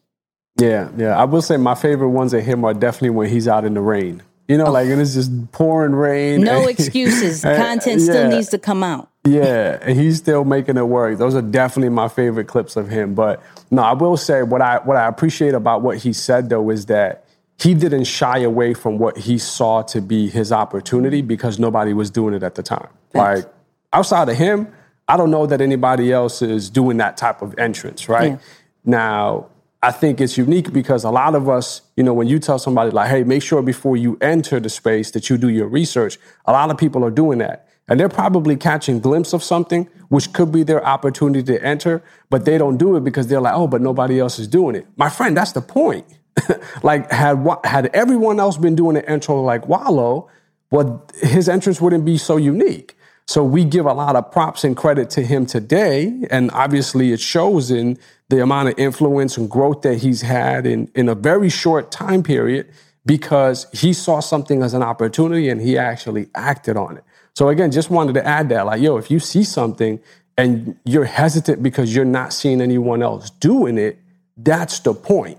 Yeah, 0.57 0.91
yeah. 0.97 1.17
I 1.17 1.25
will 1.25 1.43
say 1.43 1.57
my 1.57 1.75
favorite 1.75 2.11
ones 2.11 2.35
of 2.35 2.45
him 2.45 2.65
are 2.65 2.75
definitely 2.75 3.11
when 3.11 3.31
he's 3.31 3.49
out 3.49 3.65
in 3.65 3.75
the 3.75 3.81
rain. 3.81 4.23
You 4.49 4.59
know, 4.59 4.67
oh. 4.67 4.73
like 4.73 4.89
and 4.89 5.01
it's 5.01 5.15
just 5.15 5.53
pouring 5.53 5.95
rain. 5.95 6.41
No 6.41 6.67
excuses. 6.67 7.43
Content 7.43 8.03
still 8.03 8.29
needs 8.29 8.49
to 8.49 8.59
come 8.59 8.83
out. 8.83 9.09
Yeah, 9.25 9.79
and 9.83 9.99
he's 9.99 10.19
still 10.19 10.45
making 10.45 10.77
it 10.77 10.89
work. 10.89 11.19
Those 11.19 11.35
are 11.35 11.43
definitely 11.43 11.91
my 11.91 12.09
favorite 12.09 12.49
clips 12.49 12.75
of 12.75 12.89
him. 12.89 13.15
But 13.15 13.43
no, 13.71 13.83
I 13.83 13.93
will 13.93 14.17
say 14.17 14.43
what 14.43 14.61
I 14.61 14.79
what 14.79 14.97
I 14.97 15.07
appreciate 15.07 15.55
about 15.55 15.83
what 15.83 15.99
he 15.99 16.13
said 16.13 16.49
though 16.49 16.71
is 16.71 16.87
that 16.87 17.25
he 17.61 17.75
didn't 17.75 18.05
shy 18.05 18.39
away 18.39 18.75
from 18.75 18.99
what 18.99 19.19
he 19.19 19.37
saw 19.39 19.83
to 19.83 20.01
be 20.01 20.29
his 20.29 20.51
opportunity 20.51 21.21
because 21.21 21.59
nobody 21.59 21.93
was 21.93 22.11
doing 22.11 22.35
it 22.35 22.43
at 22.43 22.55
the 22.55 22.63
time. 22.63 22.89
Thanks. 23.13 23.45
Like 23.45 23.55
outside 23.93 24.29
of 24.31 24.37
him, 24.37 24.73
I 25.07 25.17
don't 25.17 25.31
know 25.31 25.47
that 25.47 25.61
anybody 25.61 26.13
else 26.13 26.41
is 26.41 26.71
doing 26.71 26.97
that 26.97 27.17
type 27.17 27.43
of 27.43 27.57
entrance, 27.59 28.09
right? 28.09 28.33
Yeah. 28.33 28.39
Now, 28.85 29.47
I 29.83 29.93
think 29.93 30.21
it's 30.21 30.37
unique 30.37 30.73
because 30.73 31.05
a 31.05 31.11
lot 31.11 31.35
of 31.35 31.49
us, 31.49 31.81
you 31.97 32.05
know, 32.05 32.13
when 32.13 32.27
you 32.27 32.39
tell 32.39 32.59
somebody 32.59 32.91
like, 32.91 33.09
hey, 33.09 33.25
make 33.25 33.43
sure 33.43 33.63
before 33.63 33.97
you 33.97 34.19
enter 34.21 34.61
the 34.61 34.69
space 34.69 35.11
that 35.13 35.31
you 35.31 35.39
do 35.39 35.49
your 35.49 35.69
research, 35.69 36.19
a 36.45 36.53
lot 36.53 36.71
of 36.71 36.77
people 36.77 37.03
are 37.03 37.11
doing 37.11 37.39
that. 37.39 37.67
And 37.89 37.99
they're 37.99 38.11
probably 38.11 38.57
catching 38.57 39.01
glimpse 39.01 39.33
of 39.33 39.43
something, 39.43 39.89
which 40.09 40.33
could 40.33 40.53
be 40.53 40.63
their 40.63 40.85
opportunity 40.87 41.43
to 41.55 41.65
enter, 41.65 42.03
but 42.29 42.45
they 42.45 42.59
don't 42.59 42.77
do 42.77 42.95
it 42.97 43.05
because 43.05 43.29
they're 43.29 43.41
like, 43.41 43.55
oh, 43.55 43.67
but 43.67 43.81
nobody 43.81 44.21
else 44.21 44.39
is 44.39 44.47
doing 44.47 44.77
it. 44.77 44.87
My 44.97 45.09
friend, 45.09 45.37
that's 45.37 45.53
the 45.53 45.63
point. 45.63 46.07
like, 46.83 47.11
had 47.11 47.45
had 47.65 47.87
everyone 47.87 48.39
else 48.39 48.59
been 48.59 48.77
doing 48.77 48.97
an 48.97 49.05
intro 49.05 49.41
like 49.41 49.67
Wallo, 49.67 50.29
well, 50.71 51.05
his 51.21 51.49
entrance 51.49 51.81
wouldn't 51.81 52.05
be 52.05 52.19
so 52.19 52.37
unique. 52.37 52.97
So 53.27 53.45
we 53.45 53.65
give 53.65 53.87
a 53.87 53.93
lot 53.93 54.17
of 54.17 54.31
props 54.31 54.63
and 54.65 54.77
credit 54.77 55.09
to 55.11 55.23
him 55.23 55.47
today. 55.47 56.27
And 56.31 56.51
obviously 56.51 57.13
it 57.13 57.21
shows 57.21 57.71
in 57.71 57.97
the 58.31 58.41
amount 58.41 58.69
of 58.69 58.79
influence 58.79 59.37
and 59.37 59.51
growth 59.51 59.83
that 59.83 59.99
he's 59.99 60.23
had 60.23 60.65
in, 60.65 60.91
in 60.95 61.09
a 61.09 61.17
very 61.17 61.51
short 61.51 61.91
time 61.91 62.23
period 62.23 62.71
because 63.05 63.67
he 63.73 63.93
saw 63.93 64.21
something 64.21 64.63
as 64.63 64.73
an 64.73 64.83
opportunity 64.83 65.49
and 65.49 65.61
he 65.61 65.77
actually 65.77 66.29
acted 66.37 66.77
on 66.77 66.97
it. 66.97 67.05
So 67.35 67.49
again, 67.49 67.73
just 67.73 67.91
wanted 67.91 68.13
to 68.15 68.25
add 68.25 68.49
that 68.51 68.67
like, 68.67 68.81
yo, 68.81 68.99
if 68.99 69.11
you 69.11 69.19
see 69.19 69.43
something 69.43 70.01
and 70.39 70.79
you're 70.85 71.05
hesitant 71.05 71.61
because 71.61 71.93
you're 71.93 72.05
not 72.05 72.33
seeing 72.33 72.61
anyone 72.61 73.03
else 73.03 73.31
doing 73.31 73.77
it, 73.79 73.99
that's 74.37 74.79
the 74.79 74.95
point. 74.95 75.39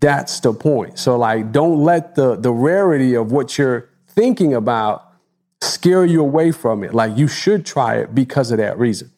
That's 0.00 0.40
the 0.40 0.54
point. 0.54 0.98
So 0.98 1.18
like, 1.18 1.52
don't 1.52 1.84
let 1.84 2.14
the, 2.14 2.36
the 2.36 2.52
rarity 2.52 3.14
of 3.14 3.32
what 3.32 3.58
you're 3.58 3.90
thinking 4.08 4.54
about 4.54 5.12
scare 5.60 6.06
you 6.06 6.22
away 6.22 6.52
from 6.52 6.84
it. 6.84 6.94
Like 6.94 7.18
you 7.18 7.28
should 7.28 7.66
try 7.66 7.96
it 7.96 8.14
because 8.14 8.50
of 8.50 8.58
that 8.58 8.78
reason. 8.78 9.10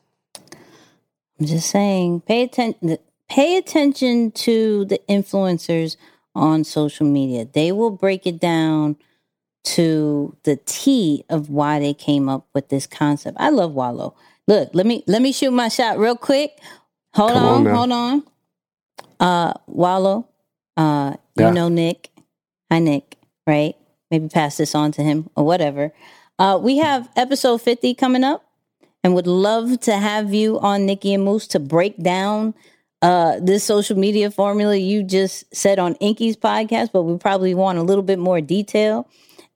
I'm 1.39 1.47
just 1.47 1.71
saying, 1.71 2.23
pay 2.23 2.43
attention. 2.43 2.99
Pay 3.29 3.59
attention 3.59 4.31
to 4.33 4.87
the 4.87 4.99
influencers 5.09 5.97
on 6.35 6.65
social 6.65 7.07
media. 7.07 7.45
They 7.45 7.73
will 7.73 7.91
break 7.91 8.27
it 8.27 8.41
down 8.41 8.97
to 9.65 10.35
the 10.45 10.57
T 10.65 11.25
of 11.29 11.51
why 11.51 11.79
they 11.79 11.93
came 11.93 12.29
up 12.29 12.49
with 12.55 12.71
this 12.71 12.87
concept. 12.87 13.37
I 13.39 13.51
love 13.51 13.75
Wallo. 13.75 14.15
Look, 14.47 14.71
let 14.73 14.87
me 14.87 15.05
let 15.07 15.21
me 15.21 15.33
shoot 15.33 15.51
my 15.51 15.69
shot 15.69 15.99
real 15.99 16.17
quick. 16.17 16.59
Hold 17.15 17.33
Come 17.33 17.45
on, 17.45 17.67
on 17.67 17.75
hold 17.75 17.93
on. 17.93 18.23
Uh 19.21 19.53
Wallo, 19.67 20.27
uh, 20.79 21.17
you 21.37 21.51
know 21.51 21.69
Nick. 21.69 22.11
Hi 22.71 22.79
Nick, 22.79 23.17
right? 23.47 23.77
Maybe 24.11 24.29
pass 24.29 24.57
this 24.57 24.75
on 24.75 24.93
to 24.93 25.03
him 25.03 25.29
or 25.37 25.45
whatever. 25.45 25.93
Uh, 26.39 26.59
we 26.63 26.79
have 26.79 27.11
episode 27.17 27.61
50 27.61 27.95
coming 27.95 28.25
up 28.25 28.48
and 29.03 29.15
would 29.15 29.27
love 29.27 29.81
to 29.81 29.97
have 29.97 30.35
you 30.35 30.59
on 30.61 30.87
Nicky 30.87 31.15
and 31.15 31.25
Moose 31.25 31.47
to 31.49 31.61
break 31.61 31.97
down 32.03 32.55
uh, 33.01 33.39
this 33.41 33.65
social 33.65 33.97
media 33.97 34.31
formula 34.31 34.77
you 34.77 35.03
just 35.03 35.45
said 35.55 35.79
on 35.79 35.95
Inky's 35.97 36.37
podcast, 36.37 36.91
but 36.93 37.03
we 37.03 37.17
probably 37.17 37.55
want 37.55 37.79
a 37.79 37.83
little 37.83 38.03
bit 38.03 38.19
more 38.19 38.41
detail 38.41 39.09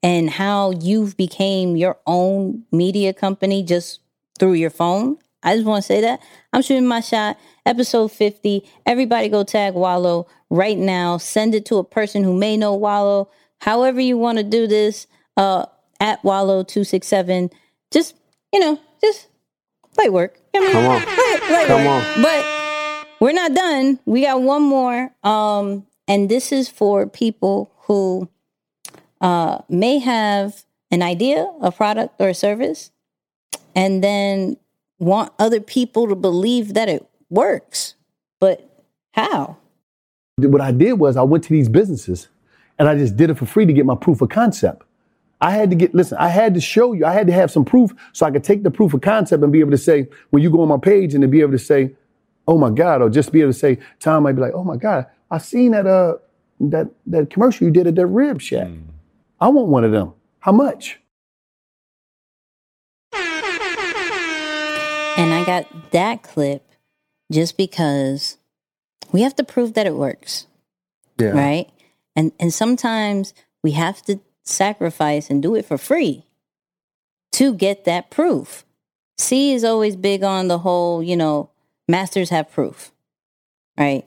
and 0.02 0.30
how 0.30 0.72
you've 0.80 1.16
became 1.16 1.76
your 1.76 1.98
own 2.06 2.64
media 2.70 3.12
company 3.12 3.62
just 3.62 4.00
through 4.38 4.54
your 4.54 4.70
phone. 4.70 5.18
I 5.42 5.54
just 5.54 5.66
want 5.66 5.82
to 5.82 5.86
say 5.86 6.00
that. 6.02 6.20
I'm 6.52 6.62
shooting 6.62 6.86
my 6.86 7.00
shot. 7.00 7.36
Episode 7.66 8.12
50. 8.12 8.68
Everybody 8.86 9.28
go 9.28 9.42
tag 9.42 9.74
Wallo 9.74 10.28
right 10.50 10.78
now. 10.78 11.18
Send 11.18 11.54
it 11.54 11.66
to 11.66 11.78
a 11.78 11.84
person 11.84 12.22
who 12.22 12.36
may 12.36 12.56
know 12.56 12.74
Wallo. 12.74 13.28
However 13.60 14.00
you 14.00 14.16
want 14.16 14.38
to 14.38 14.44
do 14.44 14.68
this. 14.68 15.08
Uh, 15.36 15.66
at 16.02 16.20
Wallo267. 16.24 17.52
Just, 17.92 18.16
you 18.52 18.58
know, 18.58 18.78
just 19.00 19.28
light 19.98 20.12
work. 20.12 20.38
You 20.54 20.60
know, 20.60 20.72
Come 20.72 20.86
on. 20.86 21.00
light, 21.02 21.40
light 21.50 21.66
Come 21.66 21.84
work. 21.84 22.04
on. 22.16 22.22
But 22.22 23.06
we're 23.20 23.32
not 23.32 23.54
done. 23.54 23.98
We 24.04 24.22
got 24.22 24.42
one 24.42 24.62
more. 24.62 25.10
Um, 25.22 25.86
and 26.08 26.28
this 26.28 26.52
is 26.52 26.68
for 26.68 27.06
people 27.06 27.70
who 27.82 28.28
uh, 29.20 29.58
may 29.68 29.98
have 29.98 30.64
an 30.90 31.02
idea, 31.02 31.50
a 31.60 31.70
product 31.72 32.14
or 32.20 32.28
a 32.28 32.34
service, 32.34 32.90
and 33.74 34.02
then 34.02 34.56
want 34.98 35.32
other 35.38 35.60
people 35.60 36.08
to 36.08 36.14
believe 36.14 36.74
that 36.74 36.88
it 36.88 37.06
works. 37.30 37.94
But 38.40 38.68
how? 39.12 39.56
what 40.38 40.60
I 40.60 40.72
did 40.72 40.94
was 40.94 41.16
I 41.16 41.22
went 41.22 41.44
to 41.44 41.50
these 41.50 41.68
businesses 41.68 42.28
and 42.78 42.88
I 42.88 42.96
just 42.96 43.16
did 43.16 43.30
it 43.30 43.38
for 43.38 43.46
free 43.46 43.66
to 43.66 43.72
get 43.72 43.86
my 43.86 43.94
proof 43.94 44.20
of 44.22 44.30
concept. 44.30 44.82
I 45.42 45.50
had 45.50 45.70
to 45.70 45.76
get, 45.76 45.92
listen, 45.94 46.16
I 46.18 46.28
had 46.28 46.54
to 46.54 46.60
show 46.60 46.92
you, 46.92 47.04
I 47.04 47.12
had 47.12 47.26
to 47.26 47.32
have 47.32 47.50
some 47.50 47.64
proof 47.64 47.90
so 48.12 48.24
I 48.24 48.30
could 48.30 48.44
take 48.44 48.62
the 48.62 48.70
proof 48.70 48.94
of 48.94 49.00
concept 49.00 49.42
and 49.42 49.52
be 49.52 49.58
able 49.60 49.72
to 49.72 49.76
say, 49.78 50.06
when 50.30 50.42
you 50.42 50.50
go 50.50 50.62
on 50.62 50.68
my 50.68 50.78
page 50.78 51.14
and 51.14 51.22
to 51.22 51.28
be 51.28 51.40
able 51.40 51.52
to 51.52 51.58
say, 51.58 51.90
oh 52.46 52.56
my 52.56 52.70
God, 52.70 53.02
or 53.02 53.10
just 53.10 53.32
be 53.32 53.40
able 53.40 53.52
to 53.52 53.58
say, 53.58 53.78
Tom 53.98 54.22
might 54.22 54.32
be 54.32 54.40
like, 54.40 54.52
oh 54.54 54.62
my 54.64 54.76
God, 54.76 55.06
I 55.30 55.38
seen 55.38 55.72
that, 55.72 55.86
uh, 55.86 56.14
that, 56.60 56.88
that 57.06 57.28
commercial 57.30 57.66
you 57.66 57.72
did 57.72 57.88
at 57.88 57.96
that 57.96 58.06
rib 58.06 58.40
shack. 58.40 58.68
I 59.40 59.48
want 59.48 59.66
one 59.68 59.82
of 59.84 59.90
them. 59.90 60.12
How 60.38 60.52
much? 60.52 61.00
And 65.18 65.34
I 65.34 65.44
got 65.44 65.90
that 65.92 66.22
clip 66.22 66.66
just 67.30 67.56
because 67.56 68.38
we 69.12 69.22
have 69.22 69.34
to 69.36 69.44
prove 69.44 69.74
that 69.74 69.86
it 69.86 69.94
works, 69.94 70.46
Yeah. 71.18 71.28
right? 71.30 71.70
And 72.16 72.32
and 72.40 72.52
sometimes 72.52 73.34
we 73.62 73.72
have 73.72 74.02
to 74.02 74.20
sacrifice 74.44 75.30
and 75.30 75.42
do 75.42 75.54
it 75.54 75.64
for 75.64 75.78
free 75.78 76.24
to 77.32 77.54
get 77.54 77.84
that 77.84 78.10
proof. 78.10 78.64
C 79.18 79.52
is 79.52 79.64
always 79.64 79.96
big 79.96 80.22
on 80.22 80.48
the 80.48 80.58
whole, 80.58 81.02
you 81.02 81.16
know, 81.16 81.50
masters 81.88 82.30
have 82.30 82.50
proof, 82.50 82.92
right? 83.78 84.04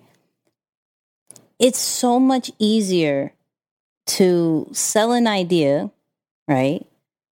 It's 1.59 1.79
so 1.79 2.19
much 2.19 2.51
easier 2.59 3.33
to 4.07 4.67
sell 4.71 5.13
an 5.13 5.27
idea, 5.27 5.89
right? 6.47 6.85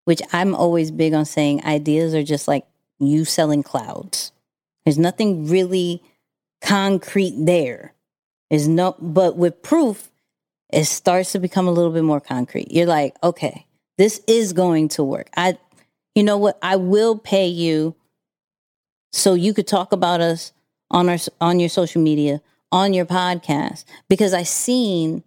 Which 0.05 0.21
I'm 0.31 0.55
always 0.55 0.91
big 0.91 1.13
on 1.13 1.25
saying 1.25 1.65
ideas 1.65 2.13
are 2.13 2.23
just 2.23 2.47
like 2.47 2.65
you 2.99 3.25
selling 3.25 3.63
clouds. 3.63 4.31
There's 4.85 4.97
nothing 4.97 5.47
really 5.47 6.03
concrete 6.61 7.33
there. 7.37 7.93
There's 8.49 8.67
no, 8.67 8.95
but 8.99 9.37
with 9.37 9.61
proof, 9.61 10.10
it 10.71 10.85
starts 10.85 11.31
to 11.33 11.39
become 11.39 11.67
a 11.67 11.71
little 11.71 11.91
bit 11.91 12.03
more 12.03 12.21
concrete. 12.21 12.71
You're 12.71 12.85
like, 12.87 13.15
okay, 13.23 13.65
this 13.97 14.21
is 14.27 14.53
going 14.53 14.87
to 14.89 15.03
work. 15.03 15.29
I, 15.35 15.57
you 16.15 16.23
know 16.23 16.37
what? 16.37 16.57
I 16.61 16.75
will 16.75 17.17
pay 17.17 17.47
you 17.47 17.95
so 19.11 19.33
you 19.33 19.53
could 19.53 19.67
talk 19.67 19.91
about 19.91 20.21
us 20.21 20.53
on 20.89 21.09
our 21.09 21.17
on 21.39 21.59
your 21.59 21.69
social 21.69 22.01
media, 22.01 22.41
on 22.71 22.93
your 22.93 23.05
podcast, 23.05 23.85
because 24.09 24.33
I 24.33 24.43
seen 24.43 25.23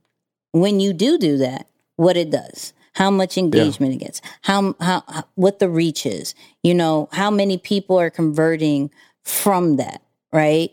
when 0.52 0.80
you 0.80 0.92
do 0.92 1.18
do 1.18 1.36
that, 1.38 1.66
what 1.96 2.16
it 2.16 2.30
does, 2.30 2.72
how 2.94 3.10
much 3.10 3.36
engagement 3.36 3.94
it 3.94 3.98
gets, 3.98 4.22
how, 4.42 4.74
how 4.80 5.02
how 5.08 5.24
what 5.34 5.58
the 5.58 5.68
reach 5.68 6.06
is, 6.06 6.34
you 6.62 6.74
know, 6.74 7.08
how 7.12 7.30
many 7.30 7.58
people 7.58 7.98
are 7.98 8.10
converting 8.10 8.90
from 9.22 9.76
that, 9.76 10.02
right? 10.32 10.70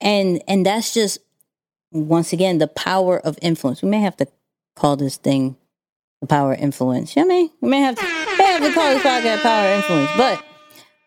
And 0.00 0.42
and 0.48 0.64
that's 0.64 0.94
just 0.94 1.18
once 1.92 2.32
again 2.32 2.58
the 2.58 2.68
power 2.68 3.18
of 3.18 3.38
influence. 3.42 3.82
We 3.82 3.88
may 3.88 4.00
have 4.00 4.16
to 4.18 4.26
call 4.76 4.96
this 4.96 5.16
thing 5.16 5.56
the 6.20 6.26
power 6.26 6.52
of 6.52 6.60
influence. 6.60 7.16
You 7.16 7.24
know 7.24 7.34
I 7.34 7.36
mean? 7.36 7.50
We 7.60 7.68
may 7.68 7.80
have 7.80 7.96
to, 7.96 8.02
may 8.04 8.44
have 8.44 8.62
to 8.62 8.72
call 8.72 8.94
this 8.94 9.02
podcast 9.02 9.42
power 9.42 9.68
of 9.68 9.76
influence, 9.78 10.10
but 10.16 10.44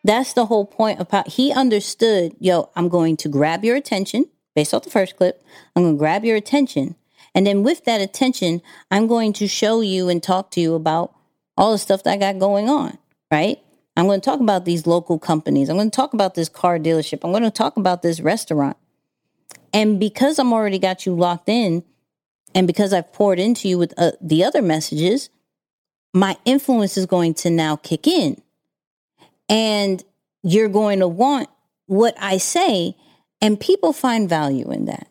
that's 0.03 0.34
the 0.34 0.45
whole 0.45 0.65
point 0.65 0.99
of 0.99 1.09
power. 1.09 1.23
He 1.27 1.51
understood, 1.51 2.36
yo, 2.39 2.69
I'm 2.75 2.89
going 2.89 3.17
to 3.17 3.29
grab 3.29 3.63
your 3.63 3.75
attention 3.75 4.25
based 4.55 4.73
off 4.73 4.84
the 4.84 4.89
first 4.89 5.15
clip. 5.17 5.43
I'm 5.75 5.84
going 5.84 5.95
to 5.95 5.99
grab 5.99 6.25
your 6.25 6.36
attention. 6.36 6.95
And 7.36 7.47
then 7.47 7.63
with 7.63 7.86
that 7.86 8.01
attention, 8.01 8.61
I'm 8.91 9.07
going 9.07 9.34
to 9.34 9.47
show 9.47 9.81
you 9.81 10.09
and 10.09 10.21
talk 10.21 10.51
to 10.51 10.61
you 10.61 10.75
about 10.75 11.15
all 11.57 11.71
the 11.71 11.77
stuff 11.77 12.03
that 12.03 12.13
I 12.13 12.17
got 12.17 12.39
going 12.39 12.69
on, 12.69 12.97
right? 13.31 13.59
I'm 13.95 14.05
going 14.05 14.21
to 14.21 14.25
talk 14.25 14.39
about 14.39 14.65
these 14.65 14.88
local 14.88 15.19
companies. 15.19 15.69
I'm 15.69 15.77
going 15.77 15.89
to 15.89 15.95
talk 15.95 16.13
about 16.13 16.36
this 16.36 16.49
car 16.49 16.79
dealership. 16.79 17.19
I'm 17.23 17.31
going 17.31 17.43
to 17.43 17.51
talk 17.51 17.77
about 17.77 18.01
this 18.01 18.19
restaurant. 18.19 18.77
And 19.74 19.99
because 19.99 20.39
I'm 20.39 20.53
already 20.53 20.80
got 20.80 21.05
you 21.05 21.15
locked 21.15 21.49
in, 21.49 21.84
and 22.55 22.67
because 22.67 22.93
I've 22.93 23.11
poured 23.11 23.39
into 23.39 23.67
you 23.67 23.78
with 23.80 23.93
uh, 23.97 24.11
the 24.21 24.43
other 24.43 24.61
messages, 24.61 25.30
my 26.13 26.38
influence 26.45 26.95
is 26.97 27.07
going 27.07 27.34
to 27.36 27.49
now 27.49 27.76
kick 27.78 28.05
in. 28.07 28.39
And 29.49 30.03
you're 30.43 30.69
going 30.69 30.99
to 30.99 31.07
want 31.07 31.49
what 31.88 32.15
I 32.19 32.38
say, 32.38 32.95
and 33.41 33.59
people 33.59 33.93
find 33.93 34.30
value 34.30 34.69
in 34.71 34.86
that. 34.86 35.07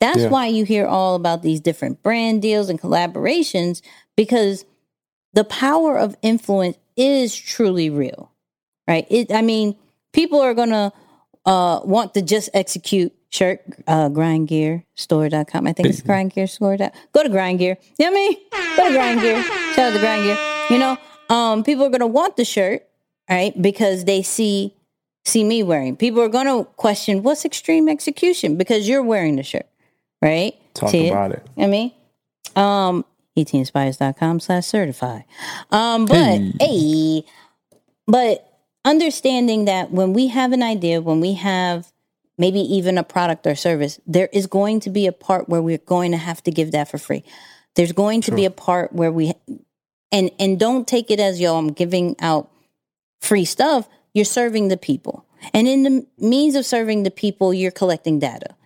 That's 0.00 0.18
Yeah. 0.22 0.28
why 0.28 0.46
you 0.48 0.64
hear 0.64 0.86
all 0.86 1.14
about 1.14 1.42
these 1.42 1.60
different 1.60 2.02
brand 2.02 2.42
deals 2.42 2.68
and 2.68 2.80
collaborations 2.80 3.80
because 4.16 4.64
the 5.32 5.44
power 5.44 5.96
of 5.96 6.16
influence 6.22 6.76
is 6.96 7.34
truly 7.34 7.88
real, 7.88 8.30
right? 8.86 9.06
It, 9.10 9.32
I 9.32 9.42
mean, 9.42 9.76
people 10.12 10.40
are 10.40 10.54
going 10.54 10.70
to 10.70 10.92
uh, 11.46 11.80
want 11.84 12.14
to 12.14 12.22
just 12.22 12.50
execute 12.52 13.12
shirt, 13.36 13.60
uh, 13.86 14.08
grindgearstore.com. 14.08 15.66
I 15.66 15.72
think 15.72 15.88
it's 15.88 16.00
grindgearstore. 16.00 16.78
dot- 16.78 16.94
Go 17.12 17.22
to 17.22 17.28
grindgear. 17.28 17.76
You 17.98 18.10
know 18.10 18.10
what 18.10 18.10
I 18.10 18.10
mean? 18.14 18.36
Go 18.76 18.88
to 18.90 18.98
grindgear. 18.98 19.42
Shout 19.74 19.92
out 19.92 19.98
to 19.98 20.04
grindgear. 20.04 20.70
You 20.70 20.78
know, 20.78 20.96
um, 21.28 21.62
people 21.62 21.84
are 21.84 21.90
going 21.90 22.00
to 22.00 22.06
want 22.06 22.36
the 22.36 22.44
shirt, 22.44 22.82
right? 23.30 23.60
Because 23.60 24.04
they 24.04 24.22
see 24.22 24.72
see 25.24 25.42
me 25.44 25.62
wearing. 25.62 25.96
People 25.96 26.22
are 26.22 26.28
going 26.28 26.46
to 26.46 26.64
question 26.76 27.22
what's 27.22 27.44
extreme 27.44 27.88
execution 27.88 28.56
because 28.56 28.88
you're 28.88 29.02
wearing 29.02 29.36
the 29.36 29.42
shirt, 29.42 29.66
right? 30.22 30.54
Talk 30.74 30.90
See 30.90 31.08
about 31.08 31.32
it. 31.32 31.42
I 31.58 31.66
mean, 31.66 31.92
um, 32.54 33.04
etinspires.com 33.36 34.40
slash 34.40 34.66
certify. 34.66 35.20
Um, 35.72 36.06
but 36.06 36.40
hey, 36.60 37.24
but 38.06 38.60
understanding 38.84 39.64
that 39.64 39.90
when 39.90 40.12
we 40.12 40.28
have 40.28 40.52
an 40.52 40.62
idea, 40.62 41.00
when 41.00 41.18
we 41.20 41.32
have 41.34 41.92
maybe 42.38 42.60
even 42.60 42.98
a 42.98 43.04
product 43.04 43.46
or 43.46 43.54
service, 43.54 44.00
there 44.06 44.28
is 44.32 44.46
going 44.46 44.80
to 44.80 44.90
be 44.90 45.06
a 45.06 45.12
part 45.12 45.48
where 45.48 45.62
we're 45.62 45.78
going 45.78 46.12
to 46.12 46.18
have 46.18 46.42
to 46.44 46.50
give 46.50 46.72
that 46.72 46.88
for 46.88 46.98
free. 46.98 47.24
There's 47.74 47.92
going 47.92 48.22
to 48.22 48.32
be 48.32 48.44
a 48.44 48.50
part 48.50 48.92
where 48.92 49.12
we 49.12 49.34
and 50.10 50.30
and 50.38 50.58
don't 50.58 50.88
take 50.88 51.10
it 51.10 51.20
as 51.20 51.40
yo, 51.40 51.56
I'm 51.56 51.72
giving 51.72 52.16
out 52.20 52.50
free 53.20 53.44
stuff. 53.44 53.88
You're 54.14 54.24
serving 54.24 54.68
the 54.68 54.78
people. 54.78 55.26
And 55.52 55.68
in 55.68 55.82
the 55.82 56.06
means 56.18 56.54
of 56.54 56.64
serving 56.64 57.02
the 57.02 57.10
people, 57.10 57.52
you're 57.52 57.70
collecting 57.70 58.18
data 58.18 58.56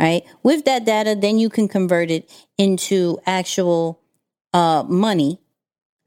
right? 0.00 0.24
With 0.42 0.64
that 0.64 0.84
data, 0.84 1.16
then 1.18 1.38
you 1.38 1.48
can 1.48 1.68
convert 1.68 2.10
it 2.10 2.30
into 2.58 3.18
actual 3.26 4.00
uh, 4.52 4.84
money 4.86 5.38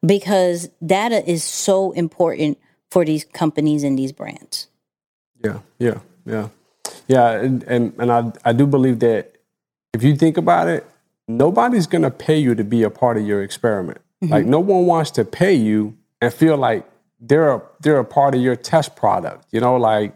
because 0.06 0.70
data 0.86 1.28
is 1.30 1.44
so 1.44 1.92
important 1.92 2.58
for 2.90 3.06
these 3.06 3.24
companies 3.24 3.84
and 3.84 3.98
these 3.98 4.12
brands. 4.12 4.68
Yeah, 5.44 5.60
yeah, 5.78 6.00
yeah, 6.26 6.50
yeah, 7.10 7.32
and 7.32 7.64
and, 7.64 7.93
and 7.97 8.12
I 8.12 8.32
I 8.45 8.53
do 8.53 8.66
believe 8.66 8.99
that 8.99 9.36
if 9.93 10.03
you 10.03 10.16
think 10.16 10.38
about 10.38 10.68
it, 10.70 10.86
nobody's 11.28 11.88
gonna 11.88 12.12
pay 12.12 12.38
you 12.38 12.55
to 12.55 12.64
be 12.64 12.84
a 12.84 12.89
part 12.89 13.18
of 13.18 13.26
your 13.26 13.43
experiment. 13.43 13.99
Mm-hmm. 14.24 14.34
Like 14.34 14.45
no 14.45 14.60
one 14.60 14.86
wants 14.86 15.12
to 15.12 15.26
pay 15.26 15.53
you 15.53 15.97
and 16.22 16.34
feel 16.34 16.55
like 16.55 16.89
they're 17.20 17.55
a, 17.55 17.62
they're 17.82 17.99
a 17.99 18.05
part 18.05 18.36
of 18.36 18.41
your 18.41 18.55
test 18.55 18.95
product. 18.95 19.47
You 19.51 19.60
know, 19.60 19.76
like 19.76 20.16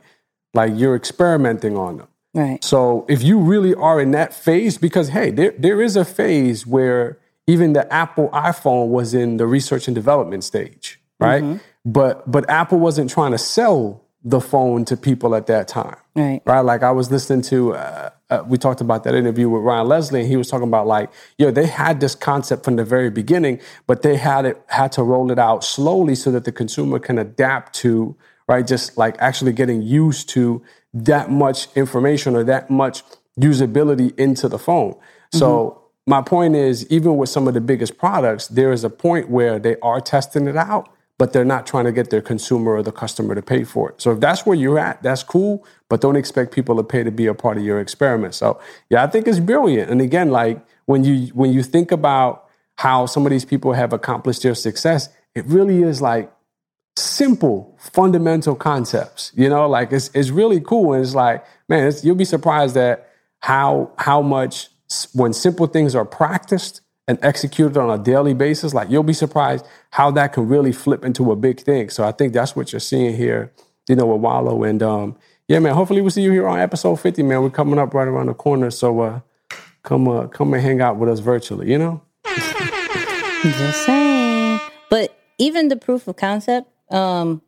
like 0.53 0.71
you're 0.75 0.95
experimenting 0.95 1.75
on 1.75 1.97
them. 1.97 2.07
Right. 2.35 2.63
So 2.63 3.05
if 3.09 3.23
you 3.23 3.39
really 3.39 3.73
are 3.73 3.99
in 3.99 4.11
that 4.11 4.33
phase, 4.33 4.77
because 4.77 5.09
hey, 5.09 5.31
there, 5.31 5.53
there 5.57 5.81
is 5.81 5.95
a 5.95 6.05
phase 6.05 6.65
where 6.65 7.17
even 7.47 7.73
the 7.73 7.91
Apple 7.91 8.29
iPhone 8.29 8.89
was 8.89 9.13
in 9.13 9.37
the 9.37 9.47
research 9.47 9.87
and 9.87 9.95
development 9.95 10.43
stage, 10.43 10.99
right? 11.19 11.43
Mm-hmm. 11.43 11.57
But 11.85 12.29
but 12.29 12.49
Apple 12.49 12.79
wasn't 12.79 13.09
trying 13.09 13.31
to 13.31 13.37
sell 13.37 14.02
the 14.23 14.39
phone 14.39 14.85
to 14.85 14.95
people 14.95 15.35
at 15.35 15.47
that 15.47 15.67
time, 15.67 15.97
Right. 16.15 16.41
right? 16.45 16.61
Like 16.61 16.81
I 16.81 16.91
was 16.91 17.11
listening 17.11 17.41
to, 17.43 17.73
uh, 17.73 18.09
uh, 18.29 18.43
we 18.47 18.57
talked 18.57 18.79
about 18.79 19.03
that 19.03 19.15
interview 19.15 19.49
with 19.49 19.63
Ryan 19.63 19.87
Leslie, 19.87 20.21
and 20.21 20.29
he 20.29 20.37
was 20.37 20.47
talking 20.47 20.67
about 20.67 20.87
like, 20.87 21.09
yo, 21.37 21.51
they 21.51 21.65
had 21.65 21.99
this 21.99 22.15
concept 22.15 22.63
from 22.63 22.77
the 22.77 22.85
very 22.85 23.09
beginning, 23.09 23.59
but 23.85 24.01
they 24.01 24.15
had 24.15 24.45
it 24.45 24.61
had 24.67 24.93
to 24.93 25.03
roll 25.03 25.29
it 25.29 25.39
out 25.39 25.63
slowly 25.63 26.15
so 26.15 26.31
that 26.31 26.45
the 26.45 26.51
consumer 26.53 26.99
can 26.99 27.17
adapt 27.19 27.73
to, 27.75 28.15
right? 28.47 28.65
Just 28.65 28.97
like 28.97 29.15
actually 29.19 29.51
getting 29.51 29.81
used 29.81 30.29
to 30.29 30.61
that 30.93 31.29
much 31.29 31.67
information 31.75 32.35
or 32.35 32.43
that 32.45 32.69
much 32.69 33.03
usability 33.39 34.17
into 34.17 34.47
the 34.47 34.59
phone. 34.59 34.95
So 35.33 35.81
my 36.05 36.21
point 36.21 36.55
is, 36.55 36.85
even 36.91 37.17
with 37.17 37.29
some 37.29 37.47
of 37.47 37.55
the 37.55 37.61
biggest 37.61 37.97
products, 37.97 38.47
there 38.47 38.71
is 38.71 38.83
a 38.83 38.89
point 38.89 39.29
where 39.29 39.57
they 39.59 39.75
are 39.81 39.99
testing 39.99 40.47
it 40.47 40.55
out, 40.55 40.89
but 41.17 41.31
they're 41.31 41.45
not 41.45 41.67
trying 41.67 41.85
to 41.85 41.91
get 41.91 42.09
their 42.09 42.21
consumer 42.21 42.73
or 42.73 42.83
the 42.83 42.91
customer 42.91 43.35
to 43.35 43.41
pay 43.41 43.63
for 43.63 43.91
it. 43.91 44.01
So 44.01 44.11
if 44.11 44.19
that's 44.19 44.45
where 44.45 44.55
you're 44.55 44.79
at, 44.79 45.03
that's 45.03 45.23
cool, 45.23 45.65
but 45.89 46.01
don't 46.01 46.15
expect 46.15 46.53
people 46.53 46.75
to 46.77 46.83
pay 46.83 47.03
to 47.03 47.11
be 47.11 47.27
a 47.27 47.33
part 47.33 47.57
of 47.57 47.63
your 47.63 47.79
experiment. 47.79 48.35
So 48.35 48.59
yeah, 48.89 49.03
I 49.03 49.07
think 49.07 49.27
it's 49.27 49.39
brilliant. 49.39 49.91
And 49.91 50.01
again, 50.01 50.31
like 50.31 50.59
when 50.85 51.03
you 51.03 51.27
when 51.33 51.53
you 51.53 51.63
think 51.63 51.91
about 51.91 52.47
how 52.77 53.05
some 53.05 53.25
of 53.25 53.29
these 53.29 53.45
people 53.45 53.73
have 53.73 53.93
accomplished 53.93 54.43
their 54.43 54.55
success, 54.55 55.09
it 55.35 55.45
really 55.45 55.83
is 55.83 56.01
like 56.01 56.31
simple, 56.95 57.77
fundamental 57.79 58.55
concepts. 58.55 59.31
You 59.35 59.49
know, 59.49 59.67
like 59.69 59.91
it's 59.91 60.09
it's 60.13 60.31
really 60.31 60.59
cool, 60.59 60.93
and 60.93 61.03
it's 61.03 61.15
like, 61.15 61.45
man, 61.69 61.87
it's, 61.87 62.03
you'll 62.03 62.15
be 62.15 62.25
surprised 62.25 62.75
at 62.75 63.07
how 63.39 63.91
how 63.97 64.21
much 64.21 64.69
when 65.13 65.33
simple 65.33 65.67
things 65.67 65.95
are 65.95 66.05
practiced 66.05 66.81
and 67.07 67.19
executed 67.21 67.77
on 67.77 67.89
a 67.89 68.01
daily 68.01 68.33
basis, 68.33 68.73
like 68.73 68.89
you'll 68.89 69.03
be 69.03 69.13
surprised 69.13 69.65
how 69.91 70.11
that 70.11 70.33
can 70.33 70.47
really 70.47 70.71
flip 70.71 71.03
into 71.03 71.31
a 71.31 71.35
big 71.35 71.59
thing. 71.59 71.89
So 71.89 72.03
I 72.03 72.11
think 72.11 72.33
that's 72.33 72.55
what 72.55 72.71
you're 72.71 72.79
seeing 72.79 73.15
here, 73.15 73.51
you 73.89 73.95
know, 73.95 74.05
with 74.05 74.21
Wallo. 74.21 74.63
And 74.63 74.81
um, 74.81 75.17
yeah, 75.47 75.59
man, 75.59 75.73
hopefully 75.73 76.01
we'll 76.01 76.11
see 76.11 76.21
you 76.21 76.31
here 76.31 76.47
on 76.47 76.59
episode 76.59 76.95
50, 76.95 77.23
man. 77.23 77.41
We're 77.41 77.49
coming 77.49 77.79
up 77.79 77.93
right 77.93 78.07
around 78.07 78.27
the 78.27 78.33
corner. 78.33 78.71
So 78.71 79.01
uh, 79.01 79.19
come 79.83 80.07
uh, 80.07 80.27
come 80.27 80.53
and 80.53 80.63
hang 80.63 80.81
out 80.81 80.97
with 80.97 81.09
us 81.09 81.19
virtually, 81.19 81.69
you 81.71 81.77
know? 81.77 82.01
Just 83.43 83.85
saying. 83.85 84.61
But 84.89 85.17
even 85.37 85.67
the 85.67 85.75
proof 85.75 86.07
of 86.07 86.15
concept 86.15 86.69
um, 86.89 87.41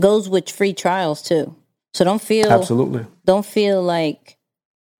goes 0.00 0.28
with 0.28 0.50
free 0.50 0.72
trials 0.72 1.22
too. 1.22 1.54
So 1.94 2.04
don't 2.04 2.22
feel 2.22 2.50
absolutely 2.50 3.06
don't 3.24 3.44
feel 3.44 3.82
like 3.82 4.38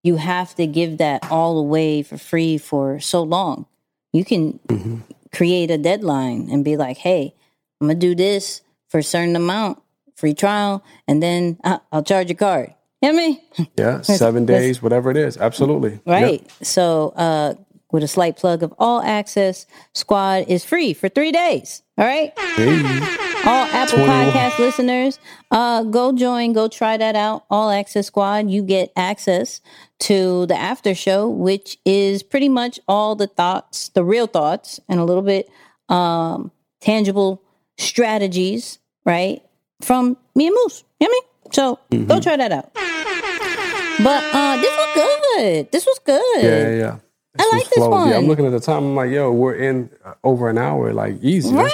you 0.05 0.17
have 0.17 0.55
to 0.57 0.67
give 0.67 0.99
that 0.99 1.31
all 1.31 1.59
away 1.59 2.03
for 2.03 2.19
free 2.19 2.59
for 2.59 3.01
so 3.01 3.23
long. 3.23 3.67
You 4.13 4.25
can 4.25 4.59
mm-hmm. 4.69 4.97
create 5.33 5.71
a 5.71 5.79
deadline 5.79 6.49
and 6.51 6.65
be 6.65 6.77
like, 6.77 6.99
"Hey, 6.99 7.35
I'm 7.81 7.89
gonna 7.89 7.99
do 7.99 8.15
this 8.15 8.63
for 8.89 8.99
a 8.99 9.03
certain 9.03 9.37
amount, 9.37 9.83
free 10.17 10.35
trial, 10.35 10.85
and 11.09 11.23
then 11.23 11.59
I'll, 11.65 11.83
I'll 11.93 12.03
charge 12.03 12.31
a 12.31 12.35
card." 12.35 12.75
You 13.01 13.13
know 13.13 13.19
I 13.19 13.27
mean? 13.27 13.41
Yeah, 13.77 14.01
seven 14.03 14.47
days, 14.47 14.81
whatever 14.81 15.11
it 15.11 15.17
is. 15.17 15.37
Absolutely. 15.37 16.01
Right. 16.07 16.43
Yep. 16.43 16.51
So 16.63 17.13
uh, 17.17 17.55
with 17.93 18.03
a 18.03 18.09
slight 18.09 18.37
plug 18.37 18.63
of 18.63 18.75
All 18.79 19.01
Access 19.03 19.67
Squad 19.95 20.47
is 20.49 20.65
free 20.65 20.95
for 20.95 21.09
three 21.09 21.31
days. 21.31 21.83
All 21.99 22.07
right. 22.07 22.33
Hey. 22.57 23.23
All 23.45 23.67
Apple 23.67 23.99
21. 23.99 24.31
Podcast 24.31 24.59
listeners, 24.59 25.19
uh, 25.51 25.83
go 25.83 26.13
join, 26.13 26.53
go 26.53 26.69
try 26.69 26.97
that 26.97 27.17
out. 27.17 27.45
All 27.51 27.71
Access 27.71 28.07
Squad, 28.07 28.49
you 28.51 28.63
get 28.63 28.93
access 28.97 29.61
to 30.01 30.47
the 30.47 30.57
after 30.57 30.95
show, 30.95 31.29
which 31.29 31.79
is 31.85 32.23
pretty 32.23 32.49
much 32.49 32.81
all 32.87 33.17
the 33.17 33.27
thoughts, 33.27 33.89
the 33.91 34.05
real 34.05 34.27
thoughts, 34.27 34.81
and 34.89 35.01
a 35.01 35.05
little 35.05 35.23
bit 35.23 35.51
um, 35.89 36.53
tangible 36.81 37.43
strategies, 37.79 38.79
right? 39.05 39.43
From 39.83 40.17
me 40.35 40.47
and 40.47 40.57
Moose. 40.63 40.85
You 41.01 41.09
know 41.09 41.11
I 41.11 41.13
mean? 41.13 41.53
So 41.53 41.79
mm-hmm. 41.91 42.07
go 42.07 42.21
try 42.21 42.37
that 42.37 42.53
out. 42.53 42.73
But 44.03 44.25
uh, 44.33 44.57
this 44.57 44.77
was 44.77 44.95
good. 44.95 45.73
This 45.73 45.87
was 45.87 46.01
good. 46.05 46.43
Yeah, 46.43 46.69
yeah, 46.71 46.79
yeah. 46.79 46.99
I 47.39 47.49
like 47.53 47.69
this 47.71 47.79
one. 47.79 48.09
Yeah, 48.09 48.17
I'm 48.17 48.27
looking 48.27 48.47
at 48.47 48.53
the 48.53 48.61
time. 48.61 48.85
I'm 48.85 48.97
like, 48.97 49.11
yo, 49.11 49.33
we're 49.33 49.55
in 49.55 49.91
over 50.23 50.51
an 50.51 50.59
hour, 50.59 50.93
like 50.93 51.17
easy. 51.23 51.55
Right, 51.55 51.71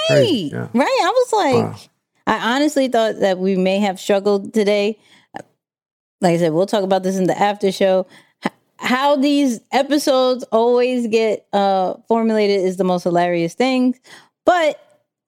yeah. 0.53 0.69
right. 0.73 1.01
I 1.05 1.13
was 1.15 1.33
like, 1.33 1.55
wow. 1.55 1.77
I 2.29 2.55
honestly 2.55 2.89
thought 2.89 3.21
that 3.21 3.39
we 3.39 3.57
may 3.57 3.81
have 3.81 3.99
struggled 3.99 4.55
today. 4.55 4.99
Like 6.21 6.35
I 6.35 6.37
said, 6.37 6.53
we'll 6.53 6.67
talk 6.67 6.85
about 6.85 7.03
this 7.03 7.17
in 7.17 7.25
the 7.25 7.39
after 7.39 7.73
show. 7.73 8.07
How 8.77 9.17
these 9.17 9.61
episodes 9.73 10.45
always 10.53 11.09
get 11.09 11.47
uh, 11.53 11.95
formulated 12.07 12.61
is 12.61 12.77
the 12.77 12.85
most 12.85 13.03
hilarious 13.03 13.55
thing. 13.55 13.99
But 14.45 14.81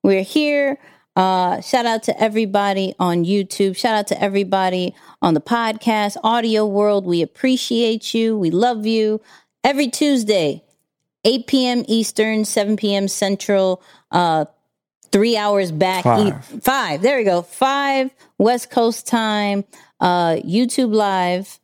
we're 0.04 0.22
here. 0.22 0.78
Uh, 1.16 1.60
shout 1.60 1.86
out 1.86 2.04
to 2.04 2.22
everybody 2.22 2.94
on 3.00 3.24
YouTube. 3.24 3.76
Shout 3.76 3.96
out 3.96 4.06
to 4.08 4.22
everybody 4.22 4.94
on 5.22 5.34
the 5.34 5.40
podcast, 5.40 6.16
audio 6.22 6.64
world. 6.66 7.04
We 7.04 7.20
appreciate 7.20 8.14
you. 8.14 8.38
We 8.38 8.50
love 8.50 8.86
you 8.86 9.20
every 9.64 9.88
Tuesday, 9.88 10.62
8 11.24 11.46
p.m. 11.46 11.84
Eastern, 11.88 12.44
7 12.44 12.76
p.m. 12.76 13.08
Central, 13.08 13.82
uh, 14.10 14.46
three 15.12 15.36
hours 15.36 15.72
back. 15.72 16.04
Five. 16.04 16.44
five. 16.62 17.02
There 17.02 17.18
we 17.18 17.24
go. 17.24 17.42
Five 17.42 18.10
West 18.38 18.70
Coast 18.70 19.06
time, 19.06 19.64
uh, 20.00 20.36
YouTube 20.36 20.94
Live. 20.94 21.58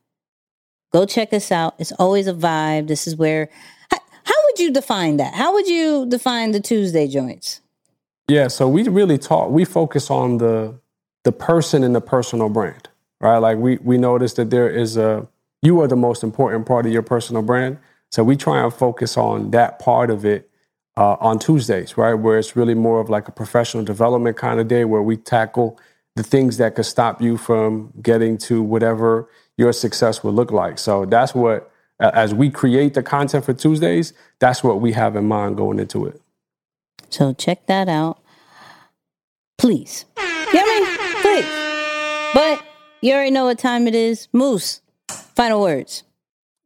Go 0.92 1.06
check 1.06 1.32
us 1.32 1.50
out. 1.52 1.74
It's 1.78 1.92
always 1.92 2.26
a 2.26 2.34
vibe. 2.34 2.88
This 2.88 3.06
is 3.06 3.16
where, 3.16 3.48
how, 3.90 3.98
how 4.24 4.34
would 4.46 4.58
you 4.58 4.72
define 4.72 5.16
that? 5.18 5.34
How 5.34 5.52
would 5.52 5.66
you 5.66 6.06
define 6.06 6.52
the 6.52 6.60
Tuesday 6.60 7.06
joints? 7.08 7.60
Yeah, 8.28 8.48
so 8.48 8.68
we 8.68 8.82
really 8.88 9.18
talk, 9.18 9.50
we 9.50 9.64
focus 9.64 10.10
on 10.10 10.38
the 10.38 10.78
the 11.22 11.32
person 11.32 11.82
and 11.82 11.92
the 11.92 12.00
personal 12.00 12.48
brand, 12.48 12.88
right? 13.20 13.38
Like 13.38 13.58
we 13.58 13.78
we 13.78 13.98
notice 13.98 14.34
that 14.34 14.50
there 14.50 14.68
is 14.68 14.96
a 14.96 15.26
you 15.62 15.80
are 15.80 15.88
the 15.88 15.96
most 15.96 16.22
important 16.22 16.66
part 16.66 16.86
of 16.86 16.92
your 16.92 17.02
personal 17.02 17.42
brand. 17.42 17.78
So 18.10 18.22
we 18.22 18.36
try 18.36 18.62
and 18.62 18.72
focus 18.72 19.16
on 19.16 19.50
that 19.50 19.78
part 19.78 20.10
of 20.10 20.24
it 20.24 20.48
uh, 20.96 21.16
on 21.20 21.38
Tuesdays, 21.38 21.98
right? 21.98 22.14
Where 22.14 22.38
it's 22.38 22.56
really 22.56 22.74
more 22.74 23.00
of 23.00 23.10
like 23.10 23.28
a 23.28 23.32
professional 23.32 23.84
development 23.84 24.36
kind 24.36 24.60
of 24.60 24.68
day 24.68 24.84
where 24.84 25.02
we 25.02 25.16
tackle 25.16 25.78
the 26.14 26.22
things 26.22 26.56
that 26.56 26.74
could 26.74 26.86
stop 26.86 27.20
you 27.20 27.36
from 27.36 27.92
getting 28.00 28.38
to 28.38 28.62
whatever 28.62 29.28
your 29.58 29.72
success 29.72 30.24
would 30.24 30.34
look 30.34 30.50
like. 30.50 30.78
So 30.78 31.04
that's 31.04 31.34
what, 31.34 31.70
as 32.00 32.32
we 32.32 32.50
create 32.50 32.94
the 32.94 33.02
content 33.02 33.44
for 33.44 33.52
Tuesdays, 33.52 34.12
that's 34.38 34.62
what 34.64 34.80
we 34.80 34.92
have 34.92 35.16
in 35.16 35.26
mind 35.26 35.56
going 35.56 35.78
into 35.78 36.06
it. 36.06 36.20
So 37.10 37.32
check 37.34 37.66
that 37.66 37.88
out. 37.88 38.18
Please. 39.58 40.04
I 40.16 40.64
mean? 40.64 40.86
Please. 41.22 42.32
But 42.34 42.64
you 43.00 43.12
already 43.12 43.30
know 43.30 43.44
what 43.44 43.58
time 43.58 43.86
it 43.86 43.94
is. 43.94 44.28
Moose. 44.32 44.80
Final 45.08 45.60
words. 45.60 46.02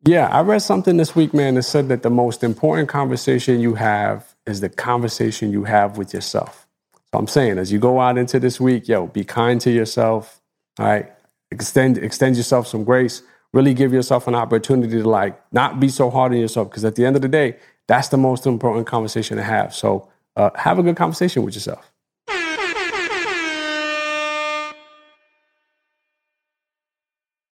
Yeah, 0.07 0.29
I 0.29 0.41
read 0.41 0.63
something 0.63 0.97
this 0.97 1.15
week, 1.15 1.35
man, 1.35 1.57
that 1.57 1.65
said 1.65 1.89
that 1.89 2.03
the 2.03 2.11
most 2.11 2.43
important 2.43 2.89
conversation 2.89 3.61
you 3.61 3.75
have 3.75 4.35
is 4.47 4.61
the 4.61 4.71
conversation 4.71 5.53
you 5.53 5.65
have 5.65 5.99
with 5.99 6.15
yourself. 6.15 6.67
So 7.13 7.19
I'm 7.19 7.27
saying, 7.27 7.59
as 7.59 7.71
you 7.71 7.79
go 7.79 8.01
out 8.01 8.17
into 8.17 8.41
this 8.41 8.61
week, 8.61 8.89
yo, 8.89 9.09
be 9.09 9.25
kind 9.25 9.61
to 9.61 9.71
yourself. 9.71 10.41
All 10.79 10.87
right, 10.87 11.13
extend 11.51 11.99
extend 11.99 12.37
yourself 12.37 12.67
some 12.67 12.85
grace. 12.85 13.23
Really 13.53 13.75
give 13.75 13.93
yourself 13.93 14.29
an 14.29 14.35
opportunity 14.35 15.03
to 15.03 15.09
like 15.09 15.39
not 15.53 15.81
be 15.81 15.89
so 15.89 16.09
hard 16.09 16.33
on 16.33 16.39
yourself, 16.39 16.71
because 16.71 16.85
at 16.85 16.95
the 16.95 17.05
end 17.05 17.17
of 17.17 17.23
the 17.23 17.29
day, 17.29 17.57
that's 17.89 18.09
the 18.09 18.17
most 18.17 18.47
important 18.47 18.87
conversation 18.87 19.37
to 19.37 19.43
have. 19.43 19.75
So 19.75 20.09
uh, 20.37 20.51
have 20.55 20.79
a 20.79 20.83
good 20.83 20.97
conversation 20.97 21.43
with 21.43 21.55
yourself. 21.55 21.90